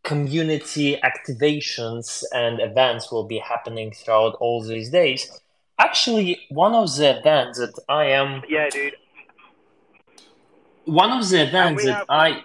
community 0.02 0.96
activations 1.02 2.22
and 2.32 2.60
events 2.60 3.10
will 3.10 3.24
be 3.24 3.38
happening 3.38 3.90
throughout 3.90 4.36
all 4.36 4.62
these 4.62 4.90
days. 4.90 5.40
Actually, 5.78 6.40
one 6.48 6.74
of 6.74 6.94
the 6.96 7.18
events 7.18 7.58
that 7.58 7.74
I 7.88 8.04
am 8.04 8.42
yeah, 8.48 8.68
dude. 8.70 8.94
One 10.84 11.10
of 11.10 11.28
the 11.28 11.42
events 11.42 11.84
that 11.84 12.06
I 12.08 12.42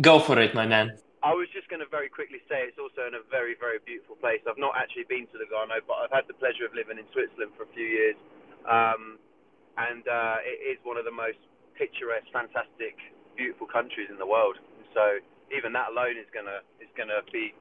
go 0.00 0.20
for 0.20 0.38
it, 0.38 0.54
my 0.54 0.66
man. 0.66 0.98
I 1.22 1.32
was 1.32 1.48
just 1.52 1.68
going 1.68 1.80
to 1.80 1.90
very 1.90 2.08
quickly 2.08 2.38
say 2.48 2.68
it's 2.68 2.78
also 2.78 3.08
in 3.08 3.14
a 3.14 3.24
very, 3.30 3.56
very 3.58 3.78
beautiful 3.84 4.14
place. 4.16 4.40
I've 4.46 4.58
not 4.58 4.76
actually 4.76 5.08
been 5.08 5.26
to 5.32 5.38
Lugano, 5.40 5.80
but 5.88 5.94
I've 5.94 6.12
had 6.12 6.28
the 6.28 6.34
pleasure 6.34 6.66
of 6.66 6.74
living 6.74 6.98
in 6.98 7.04
Switzerland 7.12 7.50
for 7.56 7.64
a 7.64 7.72
few 7.74 7.86
years, 7.86 8.14
um, 8.68 9.18
and 9.78 10.06
uh, 10.06 10.36
it 10.44 10.76
is 10.76 10.78
one 10.84 10.98
of 10.98 11.04
the 11.04 11.10
most 11.10 11.40
picturesque, 11.78 12.26
fantastic, 12.32 12.96
beautiful 13.36 13.66
countries 13.66 14.08
in 14.10 14.18
the 14.18 14.26
world. 14.26 14.56
So 14.94 15.20
even 15.56 15.72
that 15.72 15.90
alone 15.92 16.16
is 16.18 16.26
gonna 16.32 16.60
is 16.80 16.88
gonna 16.96 17.20
be 17.32 17.54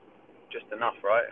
just 0.51 0.65
enough, 0.71 0.95
right? 1.03 1.27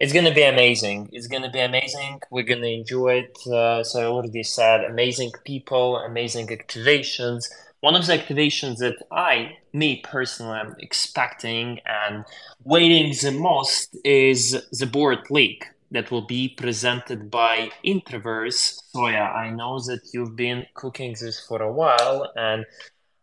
It's 0.00 0.12
gonna 0.12 0.34
be 0.34 0.42
amazing. 0.42 1.08
It's 1.12 1.26
gonna 1.26 1.50
be 1.50 1.60
amazing. 1.60 2.20
We're 2.30 2.42
gonna 2.44 2.66
enjoy 2.66 3.24
it. 3.24 3.38
Uh, 3.46 3.82
so 3.84 4.00
I 4.00 4.04
already 4.04 4.42
said, 4.42 4.84
amazing 4.84 5.32
people, 5.44 5.96
amazing 5.96 6.48
activations. 6.48 7.44
One 7.80 7.94
of 7.94 8.06
the 8.06 8.16
activations 8.16 8.78
that 8.78 8.96
I, 9.12 9.58
me 9.72 10.02
personally, 10.02 10.58
am 10.58 10.74
expecting 10.78 11.80
and 11.86 12.24
waiting 12.64 13.14
the 13.22 13.30
most 13.30 13.96
is 14.04 14.62
the 14.72 14.86
board 14.86 15.30
league 15.30 15.64
that 15.94 16.10
will 16.10 16.26
be 16.26 16.48
presented 16.48 17.30
by 17.30 17.70
Introverse. 17.84 18.80
Soya, 18.94 19.34
I 19.34 19.50
know 19.50 19.78
that 19.86 20.00
you've 20.12 20.36
been 20.36 20.66
cooking 20.74 21.14
this 21.18 21.40
for 21.46 21.62
a 21.62 21.72
while, 21.72 22.30
and 22.36 22.66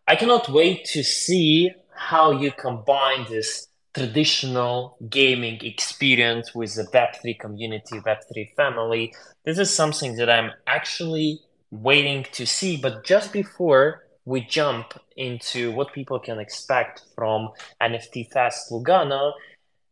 I 0.07 0.15
cannot 0.15 0.49
wait 0.49 0.85
to 0.93 1.03
see 1.03 1.71
how 1.93 2.31
you 2.31 2.51
combine 2.51 3.25
this 3.29 3.67
traditional 3.93 4.97
gaming 5.09 5.59
experience 5.63 6.55
with 6.55 6.73
the 6.75 6.83
Web3 6.83 7.37
community, 7.37 7.99
Web3 7.99 8.55
family. 8.55 9.13
This 9.45 9.59
is 9.59 9.69
something 9.69 10.15
that 10.15 10.29
I'm 10.29 10.51
actually 10.65 11.41
waiting 11.71 12.25
to 12.31 12.45
see. 12.45 12.77
But 12.77 13.03
just 13.03 13.33
before 13.33 14.07
we 14.23 14.41
jump 14.41 14.93
into 15.17 15.71
what 15.71 15.93
people 15.93 16.19
can 16.19 16.39
expect 16.39 17.03
from 17.15 17.49
NFT 17.81 18.31
Fest 18.31 18.71
Lugano, 18.71 19.33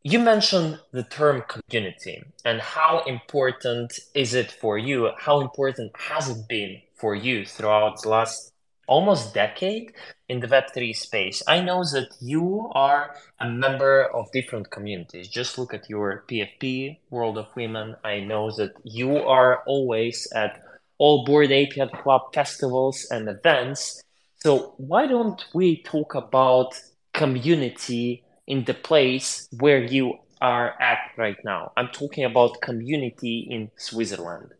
you 0.03 0.20
mentioned 0.20 0.79
the 0.92 1.03
term 1.03 1.44
community 1.48 2.24
and 2.46 2.62
how 2.62 3.03
important 3.05 4.00
is 4.14 4.33
it 4.33 4.51
for 4.51 4.77
you? 4.77 5.12
How 5.18 5.42
important 5.42 5.92
has 5.98 6.29
it 6.29 6.48
been 6.48 6.81
for 6.96 7.16
you 7.16 7.46
throughout 7.46 8.01
the 8.01 8.09
last 8.09 8.53
almost 8.90 9.35
decade 9.35 9.94
in 10.27 10.40
the 10.40 10.48
Web3 10.48 10.96
space. 10.96 11.44
I 11.48 11.62
know 11.62 11.83
that 11.94 12.09
you 12.20 12.70
are 12.74 13.16
a 13.40 13.48
member 13.48 14.03
of 14.03 14.31
different 14.33 14.72
communities. 14.72 15.29
Just 15.29 15.57
look 15.59 15.74
at 15.74 15.90
your 15.90 16.24
PFP, 16.27 16.98
World 17.12 17.38
of 17.38 17.55
Women. 17.55 17.96
I 18.03 18.20
know 18.20 18.51
that 18.57 18.74
you 18.83 19.18
are 19.18 19.64
always 19.66 20.27
at 20.33 20.62
all 20.98 21.24
Bored 21.24 21.51
Ape 21.51 21.77
Club 22.01 22.33
festivals 22.33 23.07
and 23.12 23.29
events. 23.29 24.01
So 24.38 24.74
why 24.77 25.05
don't 25.05 25.42
we 25.53 25.83
talk 25.83 26.16
about 26.16 26.74
community 27.14 28.24
in 28.50 28.66
the 28.66 28.74
place 28.74 29.48
where 29.59 29.81
you 29.81 30.16
are 30.42 30.74
at 30.81 31.00
right 31.16 31.38
now? 31.46 31.72
I'm 31.77 31.88
talking 31.90 32.25
about 32.25 32.62
community 32.62 33.48
in 33.50 33.72
Switzerland 33.77 34.51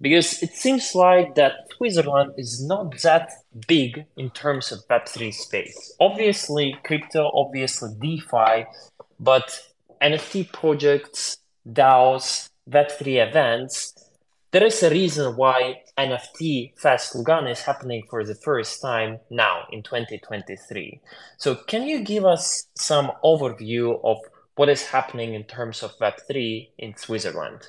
because 0.00 0.42
it 0.42 0.52
seems 0.52 0.94
like 0.94 1.34
that 1.34 1.52
Switzerland 1.76 2.32
is 2.38 2.64
not 2.64 3.00
that 3.02 3.30
big 3.66 4.04
in 4.16 4.30
terms 4.30 4.72
of 4.72 4.86
Web3 4.88 5.32
space. 5.32 5.94
Obviously, 6.00 6.76
crypto, 6.84 7.30
obviously 7.34 7.90
DeFi, 7.98 8.66
but 9.18 9.60
NFT 10.00 10.52
projects, 10.52 11.38
DAOs, 11.70 12.48
Web3 12.68 13.28
events, 13.28 13.93
there 14.54 14.64
is 14.64 14.80
a 14.84 14.90
reason 14.90 15.34
why 15.34 15.82
NFT 15.98 16.78
Fest 16.78 17.16
Lugano 17.16 17.50
is 17.50 17.62
happening 17.62 18.04
for 18.08 18.24
the 18.24 18.36
first 18.36 18.80
time 18.80 19.18
now 19.28 19.64
in 19.72 19.82
2023. 19.82 21.00
So, 21.38 21.56
can 21.56 21.82
you 21.82 22.04
give 22.04 22.24
us 22.24 22.68
some 22.76 23.10
overview 23.24 23.98
of 24.04 24.18
what 24.54 24.68
is 24.68 24.86
happening 24.86 25.34
in 25.34 25.42
terms 25.42 25.82
of 25.82 25.98
Web3 25.98 26.68
in 26.78 26.96
Switzerland? 26.96 27.66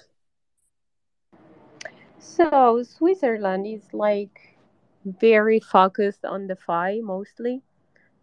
So 2.20 2.84
Switzerland 2.84 3.66
is 3.66 3.92
like 3.92 4.56
very 5.04 5.60
focused 5.60 6.24
on 6.24 6.46
the 6.46 6.54
DeFi 6.54 7.02
mostly. 7.02 7.64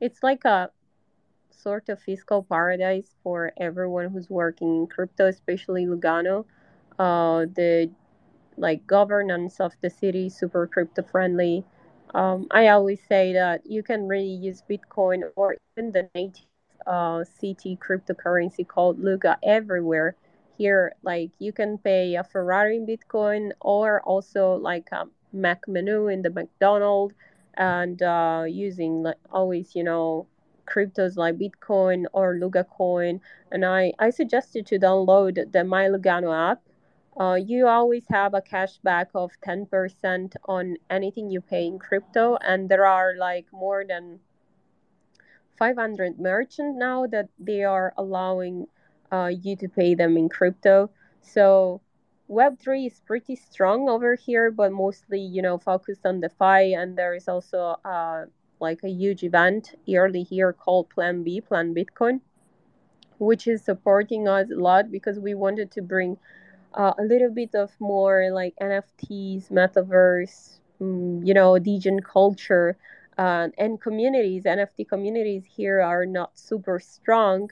It's 0.01 0.23
like 0.23 0.45
a 0.45 0.71
sort 1.51 1.89
of 1.89 2.01
fiscal 2.01 2.45
paradise 2.45 3.17
for 3.25 3.51
everyone 3.57 4.11
who's 4.11 4.31
working 4.31 4.83
in 4.83 4.87
crypto, 4.87 5.27
especially 5.27 5.87
Lugano. 5.87 6.45
Uh, 6.97 7.47
the 7.57 7.91
like 8.57 8.87
governance 8.87 9.61
of 9.61 9.73
the 9.81 9.91
city 9.91 10.29
super 10.29 10.67
crypto 10.67 11.03
friendly. 11.03 11.65
Um, 12.15 12.47
I 12.51 12.69
always 12.69 13.01
say 13.09 13.33
that 13.33 13.67
you 13.67 13.83
can 13.83 14.07
really 14.09 14.35
use 14.35 14.63
Bitcoin 14.69 15.23
or 15.37 15.57
even 15.77 15.93
the 15.93 16.09
native 16.15 16.47
uh, 16.87 17.25
city 17.25 17.77
cryptocurrency 17.77 18.67
called 18.67 18.99
Luga 18.99 19.39
everywhere. 19.43 20.17
Here 20.59 20.95
like 21.03 21.31
you 21.39 21.53
can 21.53 21.79
pay 21.79 22.15
a 22.15 22.23
ferrari 22.25 22.77
in 22.77 22.87
bitcoin 22.87 23.53
or 23.61 24.01
also 24.03 24.55
like 24.55 24.89
a 24.93 25.07
mac 25.33 25.67
menu 25.67 26.09
in 26.09 26.23
the 26.23 26.31
mcdonald's 26.31 27.15
and 27.55 28.03
uh, 28.03 28.45
using 28.47 29.03
like 29.03 29.17
always 29.31 29.75
you 29.75 29.83
know 29.83 30.27
cryptos 30.67 31.17
like 31.17 31.39
bitcoin 31.39 32.05
or 32.13 32.37
luga 32.39 32.65
coin. 32.65 33.21
And 33.51 33.65
i 33.65 33.93
i 33.99 34.11
suggested 34.11 34.67
to 34.67 34.79
download 34.79 35.53
the 35.53 35.65
my 35.65 35.87
lugano 35.89 36.33
app 36.53 36.63
uh, 37.19 37.35
you 37.35 37.67
always 37.67 38.05
have 38.11 38.35
a 38.35 38.41
cashback 38.41 39.07
of 39.15 39.33
10% 39.47 40.35
on 40.47 40.77
anything 40.89 41.31
you 41.31 41.41
pay 41.41 41.67
in 41.67 41.79
crypto 41.79 42.37
and 42.37 42.69
there 42.69 42.87
are 42.87 43.15
like 43.17 43.47
more 43.53 43.85
than 43.87 44.19
500 45.59 46.19
merchants 46.19 46.79
now 46.79 47.07
that 47.07 47.29
they 47.39 47.63
are 47.63 47.93
allowing 47.97 48.67
uh, 49.13 49.27
you 49.27 49.55
to 49.57 49.69
pay 49.69 49.95
them 49.95 50.17
in 50.17 50.29
crypto. 50.29 50.91
So 51.21 51.81
Web3 52.29 52.87
is 52.87 53.01
pretty 53.05 53.37
strong 53.37 53.89
over 53.89 54.15
here, 54.15 54.51
but 54.51 54.73
mostly, 54.73 55.21
you 55.21 55.43
know, 55.43 55.59
focused 55.59 56.07
on 56.07 56.21
DeFi. 56.21 56.75
And 56.75 56.97
there 56.97 57.15
is 57.15 57.29
also 57.29 57.77
uh, 57.85 58.25
like 58.59 58.83
a 58.83 58.89
huge 58.89 59.23
event 59.23 59.75
yearly 59.85 60.23
here 60.23 60.53
called 60.53 60.89
Plan 60.89 61.23
B, 61.23 61.41
Plan 61.41 61.75
Bitcoin, 61.75 62.21
which 63.19 63.47
is 63.47 63.63
supporting 63.63 64.27
us 64.27 64.51
a 64.51 64.57
lot 64.57 64.91
because 64.91 65.19
we 65.19 65.35
wanted 65.35 65.71
to 65.73 65.83
bring 65.83 66.17
uh, 66.75 66.93
a 66.99 67.03
little 67.03 67.31
bit 67.31 67.55
of 67.55 67.71
more 67.81 68.31
like 68.33 68.55
NFTs, 68.61 69.51
metaverse, 69.51 70.59
um, 70.81 71.23
you 71.25 71.35
know, 71.35 71.59
Degen 71.59 72.01
culture. 72.01 72.77
Uh, 73.19 73.49
and 73.59 73.79
communities, 73.79 74.45
NFT 74.45 74.89
communities 74.89 75.45
here 75.45 75.83
are 75.83 76.07
not 76.07 76.39
super 76.39 76.81
strong 76.81 77.51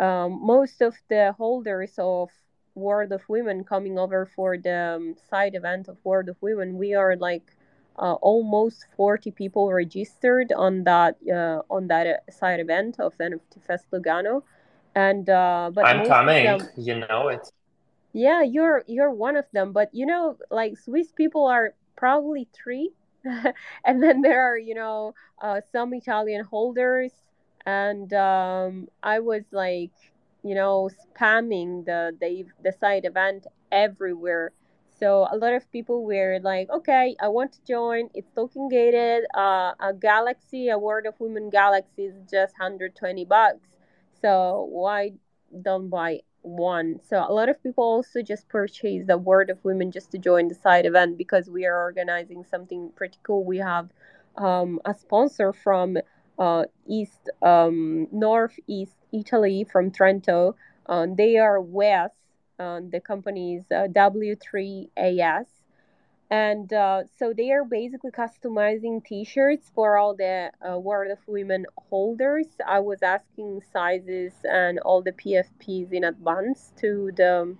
um, 0.00 0.44
most 0.44 0.80
of 0.80 0.96
the 1.08 1.32
holders 1.32 1.94
of 1.98 2.30
World 2.74 3.12
of 3.12 3.22
Women 3.28 3.64
coming 3.64 3.98
over 3.98 4.24
for 4.26 4.56
the 4.56 4.96
um, 4.96 5.16
side 5.28 5.54
event 5.54 5.88
of 5.88 5.98
World 6.04 6.28
of 6.28 6.36
Women, 6.40 6.78
we 6.78 6.94
are 6.94 7.16
like 7.16 7.54
uh, 7.98 8.14
almost 8.14 8.86
40 8.96 9.30
people 9.32 9.70
registered 9.70 10.52
on 10.52 10.84
that 10.84 11.16
uh, 11.30 11.60
on 11.70 11.88
that 11.88 12.06
uh, 12.06 12.32
side 12.32 12.60
event 12.60 12.98
of 12.98 13.16
NFT 13.18 13.62
Fest 13.66 13.86
Lugano. 13.92 14.42
And 14.94 15.28
uh, 15.28 15.70
but 15.74 15.84
I'm 15.84 16.06
coming, 16.06 16.44
them, 16.44 16.68
you 16.76 16.94
know 17.06 17.28
it. 17.28 17.52
Yeah, 18.12 18.42
you're 18.42 18.84
you're 18.86 19.10
one 19.10 19.36
of 19.36 19.46
them, 19.52 19.72
but 19.72 19.88
you 19.94 20.04
know, 20.06 20.36
like 20.50 20.76
Swiss 20.78 21.12
people 21.12 21.46
are 21.46 21.74
probably 21.96 22.48
three, 22.52 22.92
and 23.84 24.02
then 24.02 24.20
there 24.22 24.42
are 24.52 24.58
you 24.58 24.74
know 24.74 25.14
uh, 25.40 25.60
some 25.72 25.94
Italian 25.94 26.44
holders, 26.44 27.12
and 27.64 28.12
um, 28.12 28.88
I 29.02 29.20
was 29.20 29.44
like, 29.50 29.92
you 30.42 30.54
know, 30.54 30.90
spamming 31.16 31.86
the 31.86 32.14
the 32.20 32.44
the 32.62 32.72
side 32.72 33.04
event 33.06 33.46
everywhere. 33.70 34.52
So 35.00 35.26
a 35.30 35.36
lot 35.36 35.54
of 35.54 35.70
people 35.72 36.04
were 36.04 36.38
like, 36.42 36.70
okay, 36.70 37.16
I 37.20 37.28
want 37.28 37.52
to 37.54 37.64
join. 37.66 38.08
It's 38.14 38.30
token 38.34 38.68
gated. 38.68 39.24
Uh, 39.34 39.72
a 39.80 39.92
Galaxy, 39.98 40.68
a 40.68 40.78
World 40.78 41.06
of 41.06 41.18
Women 41.18 41.50
Galaxy 41.50 42.04
is 42.04 42.14
just 42.30 42.52
120 42.58 43.24
bucks. 43.24 43.68
So 44.20 44.68
why 44.70 45.12
don't 45.62 45.88
buy 45.88 46.20
one. 46.42 47.00
So 47.08 47.24
a 47.26 47.32
lot 47.32 47.48
of 47.48 47.62
people 47.62 47.84
also 47.84 48.22
just 48.22 48.48
purchase 48.48 49.06
the 49.06 49.18
World 49.18 49.50
of 49.50 49.64
Women 49.64 49.90
just 49.90 50.10
to 50.12 50.18
join 50.18 50.48
the 50.48 50.54
side 50.54 50.86
event 50.86 51.16
because 51.16 51.48
we 51.48 51.64
are 51.66 51.82
organizing 51.82 52.44
something 52.44 52.90
pretty 52.96 53.18
cool. 53.22 53.44
We 53.44 53.58
have 53.58 53.88
um, 54.36 54.80
a 54.84 54.94
sponsor 54.94 55.52
from 55.52 55.98
uh, 56.38 56.64
East 56.86 57.30
um, 57.42 58.08
Northeast 58.10 58.96
Italy 59.12 59.64
from 59.70 59.90
Trento. 59.90 60.54
Um, 60.86 61.16
they 61.16 61.36
are 61.36 61.60
WES. 61.60 62.10
Um, 62.58 62.90
the 62.90 63.00
company 63.00 63.56
is 63.56 63.64
uh, 63.70 63.88
W3AS 63.88 65.46
and 66.32 66.72
uh, 66.72 67.02
so 67.18 67.34
they 67.36 67.50
are 67.52 67.62
basically 67.62 68.10
customizing 68.10 69.04
t-shirts 69.04 69.70
for 69.74 69.98
all 69.98 70.16
the 70.16 70.50
uh, 70.66 70.78
world 70.78 71.12
of 71.12 71.18
women 71.26 71.66
holders. 71.90 72.46
I 72.66 72.80
was 72.80 73.02
asking 73.02 73.60
sizes 73.70 74.32
and 74.44 74.78
all 74.78 75.02
the 75.02 75.12
pfps 75.12 75.92
in 75.92 76.04
advance 76.04 76.72
to 76.78 77.10
the 77.14 77.54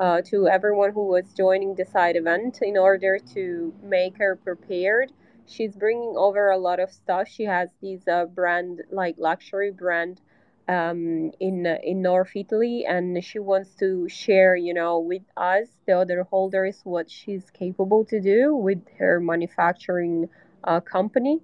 uh, 0.00 0.22
to 0.22 0.48
everyone 0.48 0.90
who 0.92 1.06
was 1.06 1.32
joining 1.34 1.76
the 1.76 1.84
side 1.84 2.16
event 2.16 2.58
in 2.62 2.76
order 2.76 3.20
to 3.34 3.72
make 3.84 4.18
her 4.18 4.34
prepared. 4.34 5.12
She's 5.46 5.76
bringing 5.76 6.14
over 6.16 6.50
a 6.50 6.58
lot 6.58 6.80
of 6.80 6.90
stuff. 6.90 7.28
She 7.28 7.44
has 7.44 7.68
these 7.80 8.08
uh, 8.08 8.24
brand 8.24 8.82
like 8.90 9.14
luxury 9.18 9.70
brand 9.70 10.20
um, 10.68 11.30
in 11.40 11.66
in 11.66 12.02
North 12.02 12.32
Italy, 12.34 12.84
and 12.88 13.22
she 13.24 13.38
wants 13.38 13.74
to 13.76 14.08
share, 14.08 14.56
you 14.56 14.74
know, 14.74 14.98
with 14.98 15.22
us 15.36 15.68
the 15.86 15.98
other 15.98 16.24
holders 16.24 16.80
what 16.84 17.10
she's 17.10 17.50
capable 17.50 18.04
to 18.06 18.20
do 18.20 18.54
with 18.54 18.82
her 18.98 19.20
manufacturing 19.20 20.28
uh, 20.64 20.80
company, 20.80 21.40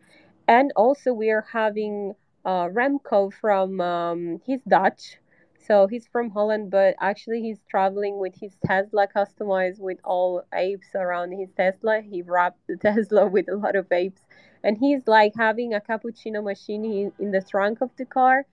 and 0.48 0.72
also 0.76 1.12
we 1.12 1.30
are 1.30 1.46
having 1.52 2.14
uh, 2.44 2.66
Remco 2.68 3.32
from 3.32 3.80
um, 3.80 4.40
he's 4.44 4.62
Dutch, 4.62 5.18
so 5.66 5.86
he's 5.86 6.06
from 6.08 6.30
Holland, 6.30 6.70
but 6.70 6.96
actually 7.00 7.42
he's 7.42 7.60
traveling 7.70 8.18
with 8.18 8.34
his 8.40 8.56
Tesla 8.66 9.06
customized 9.06 9.78
with 9.78 9.98
all 10.04 10.42
apes 10.52 10.88
around 10.96 11.32
his 11.32 11.50
Tesla. 11.56 12.00
He 12.00 12.22
wrapped 12.22 12.66
the 12.66 12.76
Tesla 12.86 13.26
with 13.26 13.48
a 13.48 13.56
lot 13.56 13.76
of 13.76 13.90
apes, 13.92 14.22
and 14.64 14.76
he's 14.78 15.06
like 15.06 15.34
having 15.36 15.74
a 15.74 15.80
cappuccino 15.80 16.42
machine 16.42 17.12
in 17.20 17.30
the 17.30 17.40
trunk 17.40 17.80
of 17.80 17.90
the 17.96 18.04
car 18.04 18.46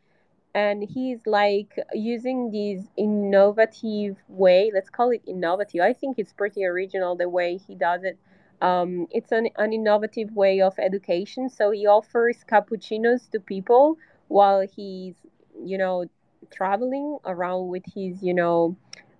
and 0.55 0.83
he's 0.83 1.25
like 1.27 1.77
using 1.93 2.51
this 2.51 2.85
innovative 2.97 4.17
way 4.27 4.71
let's 4.73 4.89
call 4.89 5.11
it 5.11 5.21
innovative 5.27 5.81
i 5.81 5.93
think 5.93 6.17
it's 6.17 6.33
pretty 6.33 6.65
original 6.65 7.15
the 7.15 7.29
way 7.29 7.57
he 7.57 7.75
does 7.75 8.03
it. 8.03 8.17
Um, 8.61 9.07
it's 9.11 9.31
an, 9.31 9.47
an 9.57 9.71
innovative 9.71 10.35
way 10.35 10.59
of 10.59 10.77
education. 10.79 11.49
So 11.49 11.71
he 11.71 11.87
offers 11.87 12.43
cappuccinos 12.45 13.29
to 13.31 13.39
people 13.39 13.97
while 14.27 14.67
he's 14.67 15.15
you 15.63 15.77
know 15.77 16.05
traveling 16.51 17.19
around 17.25 17.67
with 17.69 17.83
his 17.95 18.21
you 18.21 18.33
know 18.33 18.75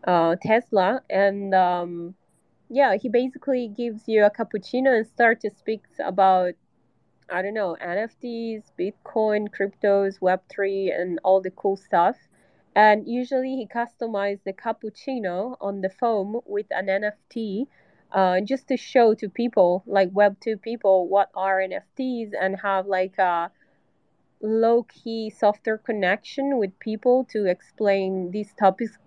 uh, 0.05 0.35
tesla. 0.41 1.01
And 1.09 1.53
um, 1.55 2.15
yeah 2.69 2.95
he 3.01 3.09
basically 3.09 3.67
gives 3.67 4.07
you 4.07 4.25
a 4.25 4.29
cappuccino 4.29 4.97
and 4.97 5.07
start 5.07 5.41
to 5.41 5.49
speak 5.49 5.83
about 6.03 6.53
I 7.31 7.41
don't 7.41 7.53
know, 7.53 7.77
NFTs, 7.81 8.63
Bitcoin, 8.77 9.47
cryptos, 9.49 10.19
Web3, 10.19 10.99
and 10.99 11.19
all 11.23 11.41
the 11.41 11.51
cool 11.51 11.77
stuff. 11.77 12.17
And 12.75 13.07
usually 13.07 13.55
he 13.55 13.67
customized 13.67 14.43
the 14.45 14.53
cappuccino 14.53 15.57
on 15.59 15.81
the 15.81 15.89
foam 15.89 16.39
with 16.45 16.67
an 16.71 16.87
NFT 16.87 17.67
uh, 18.11 18.41
just 18.41 18.67
to 18.69 18.77
show 18.77 19.13
to 19.15 19.29
people, 19.29 19.83
like 19.85 20.11
Web2 20.11 20.61
people, 20.61 21.07
what 21.07 21.29
are 21.35 21.59
NFTs 21.59 22.31
and 22.39 22.57
have 22.61 22.87
like 22.87 23.17
a 23.17 23.51
low 24.41 24.83
key, 24.83 25.29
softer 25.29 25.77
connection 25.77 26.57
with 26.57 26.77
people 26.79 27.25
to 27.31 27.45
explain 27.45 28.31
these 28.31 28.53
topics 28.53 28.97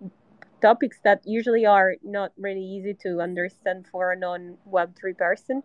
topics 0.61 0.97
that 1.03 1.21
usually 1.25 1.65
are 1.65 1.95
not 2.03 2.31
really 2.37 2.63
easy 2.63 2.93
to 2.93 3.19
understand 3.19 3.85
for 3.91 4.13
a 4.13 4.15
non 4.15 4.57
Web3 4.71 5.17
person 5.17 5.63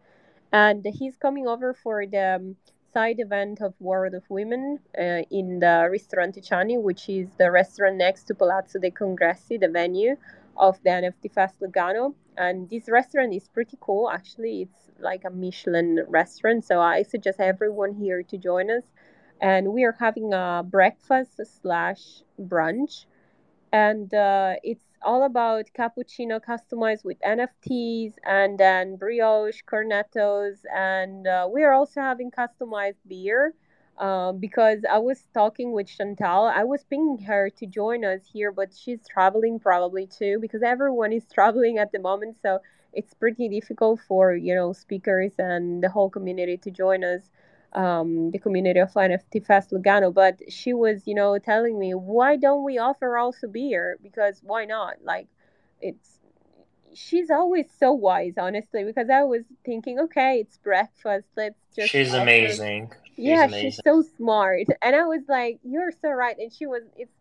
and 0.52 0.84
he's 0.84 1.16
coming 1.16 1.46
over 1.46 1.74
for 1.74 2.06
the 2.06 2.36
um, 2.36 2.56
side 2.92 3.20
event 3.20 3.60
of 3.60 3.74
World 3.80 4.14
of 4.14 4.24
Women 4.28 4.78
uh, 4.98 5.22
in 5.30 5.60
the 5.60 5.88
Ristorante 5.90 6.40
Ciani, 6.40 6.80
which 6.80 7.08
is 7.08 7.28
the 7.38 7.50
restaurant 7.50 7.96
next 7.96 8.24
to 8.24 8.34
Palazzo 8.34 8.78
dei 8.78 8.90
Congressi, 8.90 9.60
the 9.60 9.68
venue 9.68 10.16
of 10.56 10.82
the 10.82 10.90
NFT 10.90 11.32
Fest 11.32 11.60
Lugano. 11.60 12.14
And 12.36 12.68
this 12.70 12.88
restaurant 12.88 13.34
is 13.34 13.48
pretty 13.48 13.76
cool. 13.80 14.10
Actually, 14.10 14.62
it's 14.62 14.90
like 15.00 15.24
a 15.24 15.30
Michelin 15.30 16.04
restaurant, 16.08 16.64
so 16.64 16.80
I 16.80 17.02
suggest 17.02 17.40
everyone 17.40 17.94
here 17.94 18.22
to 18.22 18.38
join 18.38 18.70
us. 18.70 18.84
And 19.40 19.72
we 19.72 19.84
are 19.84 19.96
having 19.98 20.32
a 20.32 20.64
breakfast 20.66 21.40
slash 21.62 22.22
brunch, 22.40 23.04
and 23.72 24.12
uh, 24.14 24.54
it's 24.62 24.84
all 25.02 25.24
about 25.24 25.66
cappuccino 25.78 26.40
customized 26.40 27.04
with 27.04 27.18
NFTs 27.20 28.14
and 28.24 28.58
then 28.58 28.96
brioche, 28.96 29.62
cornettos, 29.70 30.58
and 30.74 31.26
uh, 31.26 31.48
we 31.52 31.62
are 31.62 31.72
also 31.72 32.00
having 32.00 32.30
customized 32.30 33.00
beer. 33.06 33.54
Um, 33.98 34.38
because 34.38 34.84
I 34.88 34.98
was 34.98 35.26
talking 35.34 35.72
with 35.72 35.88
Chantal, 35.88 36.44
I 36.44 36.62
was 36.62 36.84
pinging 36.84 37.18
her 37.26 37.50
to 37.50 37.66
join 37.66 38.04
us 38.04 38.20
here, 38.32 38.52
but 38.52 38.72
she's 38.72 39.00
traveling 39.08 39.58
probably 39.58 40.06
too 40.06 40.38
because 40.40 40.62
everyone 40.62 41.12
is 41.12 41.24
traveling 41.34 41.78
at 41.78 41.90
the 41.90 41.98
moment. 41.98 42.36
So 42.40 42.60
it's 42.92 43.12
pretty 43.14 43.48
difficult 43.48 44.00
for 44.06 44.34
you 44.34 44.54
know 44.54 44.72
speakers 44.72 45.32
and 45.38 45.82
the 45.82 45.88
whole 45.90 46.10
community 46.10 46.56
to 46.58 46.70
join 46.70 47.04
us 47.04 47.30
um, 47.72 48.30
the 48.30 48.38
community 48.38 48.80
of 48.80 48.92
NFT 48.92 49.44
Fest 49.44 49.70
Lugano, 49.70 50.12
but 50.12 50.40
she 50.48 50.72
was, 50.72 51.06
you 51.06 51.14
know, 51.14 51.38
telling 51.38 51.78
me, 51.78 51.92
why 51.92 52.36
don't 52.36 52.64
we 52.64 52.78
offer 52.78 53.16
also 53.16 53.46
beer? 53.46 53.98
Because 54.02 54.40
why 54.42 54.64
not? 54.64 54.96
Like, 55.04 55.28
it's 55.80 56.18
she's 56.94 57.30
always 57.30 57.66
so 57.78 57.92
wise, 57.92 58.34
honestly. 58.38 58.84
Because 58.84 59.10
I 59.10 59.22
was 59.24 59.42
thinking, 59.64 59.98
okay, 60.00 60.40
it's 60.40 60.56
breakfast. 60.58 61.26
Let's 61.36 61.58
just. 61.74 61.90
She's 61.90 62.14
offer... 62.14 62.22
amazing. 62.22 62.92
She's 63.04 63.26
yeah, 63.26 63.44
amazing. 63.44 63.70
she's 63.70 63.80
so 63.84 64.02
smart, 64.16 64.66
and 64.82 64.96
I 64.96 65.04
was 65.04 65.22
like, 65.28 65.58
you're 65.62 65.92
so 66.02 66.10
right. 66.10 66.36
And 66.38 66.52
she 66.52 66.66
was. 66.66 66.82
It's 66.96 67.12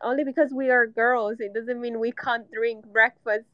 only 0.00 0.24
because 0.24 0.52
we 0.52 0.70
are 0.70 0.86
girls. 0.86 1.40
It 1.40 1.54
doesn't 1.54 1.80
mean 1.80 2.00
we 2.00 2.12
can't 2.12 2.50
drink 2.50 2.86
breakfast 2.86 3.46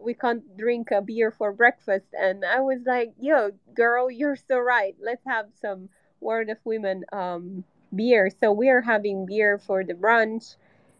we 0.00 0.14
can't 0.14 0.56
drink 0.56 0.90
a 0.90 1.02
beer 1.02 1.30
for 1.30 1.52
breakfast. 1.52 2.06
And 2.18 2.44
I 2.44 2.60
was 2.60 2.80
like, 2.86 3.12
yo, 3.20 3.50
girl, 3.74 4.10
you're 4.10 4.36
so 4.36 4.58
right. 4.58 4.96
Let's 5.00 5.24
have 5.26 5.46
some 5.60 5.88
World 6.20 6.48
of 6.48 6.58
Women 6.64 7.04
um, 7.12 7.64
beer. 7.94 8.30
So 8.40 8.52
we 8.52 8.68
are 8.68 8.82
having 8.82 9.26
beer 9.26 9.58
for 9.58 9.84
the 9.84 9.94
brunch 9.94 10.56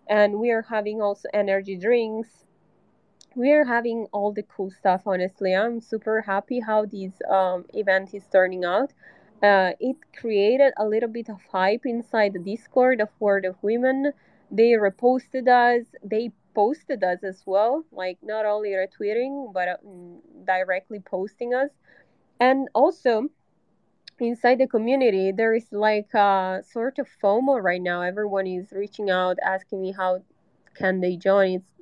and 0.09 0.41
we 0.41 0.51
are 0.51 0.63
having 0.63 1.01
also 1.01 1.29
energy 1.33 1.77
drinks. 1.77 2.45
We 3.37 3.53
are 3.53 3.65
having 3.65 4.09
all 4.13 4.33
the 4.33 4.43
cool 4.43 4.71
stuff, 4.71 5.03
honestly. 5.07 5.55
I'm 5.55 5.81
super 5.81 6.23
happy 6.23 6.61
how 6.61 6.87
this 6.87 7.13
um, 7.29 7.65
event 7.73 8.13
is 8.13 8.27
turning 8.33 8.65
out. 8.65 8.93
Uh, 9.43 9.73
it 9.81 9.97
created 10.15 10.73
a 10.77 10.85
little 10.85 11.09
bit 11.09 11.31
of 11.31 11.39
hype 11.51 11.87
inside 11.87 12.33
the 12.33 12.41
Discord 12.41 13.01
of 13.01 13.09
World 13.21 13.45
of 13.45 13.57
Women. 13.63 14.13
They 14.51 14.73
reposted 14.73 15.47
us, 15.49 15.87
they 16.03 16.33
posted 16.55 17.03
us 17.05 17.23
as 17.25 17.43
well, 17.47 17.85
like 17.93 18.19
not 18.23 18.47
only 18.47 18.71
retweeting 18.71 19.53
but 19.53 19.69
uh, 19.69 19.77
directly 20.47 21.01
posting 21.01 21.55
us. 21.55 21.71
And 22.41 22.69
also 22.75 23.29
inside 24.19 24.59
the 24.59 24.67
community, 24.67 25.33
there 25.33 25.55
is 25.55 25.67
like 25.73 26.13
a 26.15 26.63
sort 26.67 26.99
of 26.99 27.09
FOMO 27.23 27.63
right 27.63 27.83
now. 27.83 28.03
Everyone 28.03 28.47
is 28.47 28.73
reaching 28.73 29.11
out, 29.11 29.39
asking 29.45 29.81
me 29.83 29.93
how 29.93 30.23
can 30.75 31.01
they 31.01 31.17
join. 31.17 31.55
It's 31.55 31.73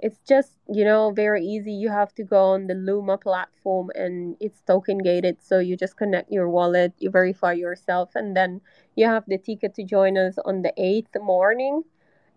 it's 0.00 0.18
just 0.28 0.52
you 0.68 0.84
know 0.84 1.10
very 1.10 1.44
easy. 1.44 1.72
You 1.72 1.90
have 1.90 2.14
to 2.16 2.24
go 2.24 2.44
on 2.54 2.66
the 2.68 2.74
Luma 2.74 3.18
platform 3.18 3.90
and 3.94 4.36
it's 4.40 4.60
token 4.62 4.98
gated, 4.98 5.42
so 5.42 5.58
you 5.58 5.76
just 5.76 5.96
connect 5.96 6.30
your 6.30 6.48
wallet, 6.48 6.92
you 6.98 7.10
verify 7.10 7.52
yourself, 7.52 8.10
and 8.14 8.36
then 8.36 8.60
you 8.96 9.06
have 9.06 9.24
the 9.26 9.38
ticket 9.38 9.74
to 9.74 9.84
join 9.84 10.16
us 10.16 10.38
on 10.44 10.62
the 10.62 10.72
eighth 10.76 11.16
morning. 11.20 11.82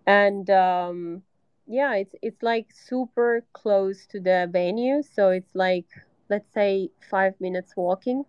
And 0.07 0.49
um, 0.49 1.23
yeah 1.71 1.95
it's 1.95 2.15
it's 2.21 2.43
like 2.43 2.67
super 2.71 3.43
close 3.53 4.05
to 4.07 4.19
the 4.19 4.49
venue 4.51 5.01
so 5.01 5.29
it's 5.29 5.55
like 5.55 5.87
let's 6.29 6.53
say 6.53 6.89
five 7.09 7.33
minutes 7.41 7.73
walking 7.77 8.25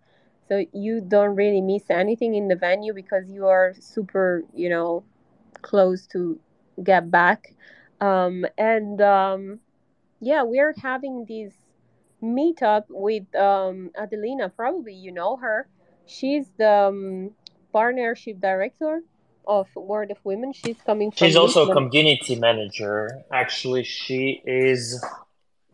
so 0.47 0.63
you 0.73 1.01
don't 1.01 1.35
really 1.35 1.61
miss 1.61 1.89
anything 1.89 2.35
in 2.35 2.47
the 2.47 2.55
venue 2.55 2.93
because 2.93 3.29
you 3.29 3.47
are 3.47 3.73
super 3.79 4.43
you 4.55 4.69
know 4.69 5.03
close 5.61 6.07
to 6.07 6.39
get 6.83 7.11
back 7.11 7.53
um, 8.01 8.45
and 8.57 9.01
um, 9.01 9.59
yeah, 10.19 10.43
we're 10.43 10.73
having 10.81 11.25
this 11.25 11.53
meetup 12.21 12.85
with 12.89 13.33
um, 13.35 13.91
Adelina. 13.97 14.49
Probably 14.49 14.93
you 14.93 15.11
know 15.11 15.37
her. 15.37 15.67
She's 16.05 16.51
the 16.57 16.69
um, 16.69 17.31
partnership 17.71 18.41
director 18.41 19.01
of 19.47 19.67
World 19.75 20.11
of 20.11 20.17
Women. 20.23 20.53
She's 20.53 20.77
coming 20.85 21.11
from. 21.11 21.27
She's 21.27 21.35
also 21.35 21.69
a 21.69 21.73
community 21.73 22.35
manager. 22.35 23.23
Actually, 23.31 23.83
she 23.83 24.41
is, 24.45 25.03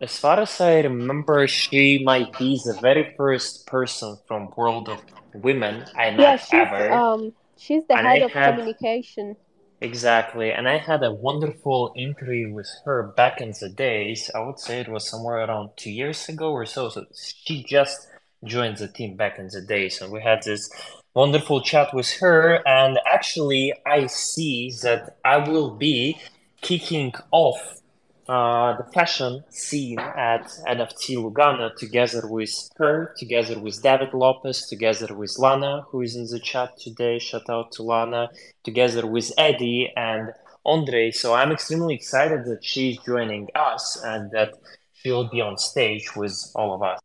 as 0.02 0.18
far 0.18 0.40
as 0.40 0.60
I 0.62 0.82
remember, 0.82 1.48
she 1.48 2.04
might 2.04 2.38
be 2.38 2.60
the 2.64 2.78
very 2.82 3.14
first 3.18 3.66
person 3.68 4.18
from 4.28 4.50
World 4.56 4.90
of 4.90 5.00
Women 5.34 5.86
I 5.96 6.12
Yeah, 6.18 6.36
met 6.36 6.40
she's 6.40 6.54
ever. 6.54 6.90
um 6.92 7.34
she's 7.58 7.86
the 7.88 7.98
And 7.98 8.08
head 8.08 8.22
I 8.22 8.26
of 8.26 8.32
communication. 8.32 9.36
exactly, 9.82 10.52
and 10.52 10.68
I 10.68 10.78
had 10.78 11.04
a 11.04 11.12
wonderful 11.12 11.94
interview 11.96 12.54
with 12.54 12.70
her 12.86 13.14
back 13.16 13.42
in 13.42 13.54
the 13.60 13.70
days. 13.70 14.30
I 14.34 14.40
would 14.40 14.60
say 14.60 14.82
it 14.82 14.90
was 14.90 15.10
somewhere 15.10 15.38
around 15.38 15.72
two 15.78 15.92
years 15.92 16.28
ago 16.30 16.52
or 16.52 16.66
so. 16.66 16.90
So 16.90 17.06
she 17.14 17.64
just 17.64 18.08
joined 18.44 18.78
the 18.78 18.88
team 18.88 19.16
back 19.16 19.38
in 19.40 19.48
the 19.48 19.62
days, 19.62 20.02
and 20.02 20.12
we 20.12 20.22
had 20.22 20.44
this 20.44 20.70
wonderful 21.14 21.62
chat 21.62 21.94
with 21.94 22.12
her. 22.20 22.68
And 22.68 23.00
actually, 23.06 23.74
I 23.86 24.08
see 24.08 24.72
that 24.84 25.18
I 25.26 25.38
will 25.38 25.72
be 25.72 26.20
kicking 26.62 27.14
off 27.32 27.80
uh, 28.28 28.78
the 28.78 28.84
fashion 28.94 29.44
scene 29.50 29.98
at 30.00 30.46
NFT 30.68 31.18
Lugano 31.18 31.76
together 31.76 32.28
with 32.28 32.54
her, 32.78 33.16
together 33.18 33.60
with 33.60 33.82
David 33.82 34.14
Lopez, 34.14 34.68
together 34.68 35.16
with 35.16 35.36
Lana, 35.40 35.86
who 35.90 36.02
is 36.02 36.16
in 36.16 36.28
the 36.28 36.40
chat 36.40 36.78
today. 36.78 37.18
Shout 37.18 37.50
out 37.50 37.72
to 37.74 37.84
Lana, 37.84 38.30
together 38.64 39.08
with 39.08 39.32
Eddie 39.38 39.92
and 39.98 40.32
Andre. 40.64 41.10
So 41.10 41.34
I'm 41.34 41.52
extremely 41.52 41.96
excited 41.96 42.46
that 42.46 42.64
she's 42.64 43.00
joining 43.00 43.48
us 43.56 44.00
and 44.04 44.30
that 44.32 44.54
she'll 44.94 45.28
be 45.28 45.42
on 45.42 45.58
stage 45.58 46.16
with 46.16 46.52
all 46.54 46.76
of 46.76 46.84
us. 46.84 47.00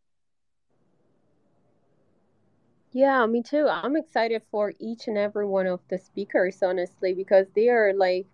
Yeah, 2.95 3.27
me 3.27 3.43
too. 3.43 3.67
I'm 3.69 3.95
excited 3.97 4.43
for 4.51 4.73
each 4.79 5.07
and 5.09 5.19
every 5.19 5.45
one 5.47 5.67
of 5.67 5.81
the 5.89 5.99
speakers, 5.99 6.63
honestly, 6.63 7.13
because 7.13 7.47
they 7.55 7.69
are 7.69 7.93
like, 7.93 8.27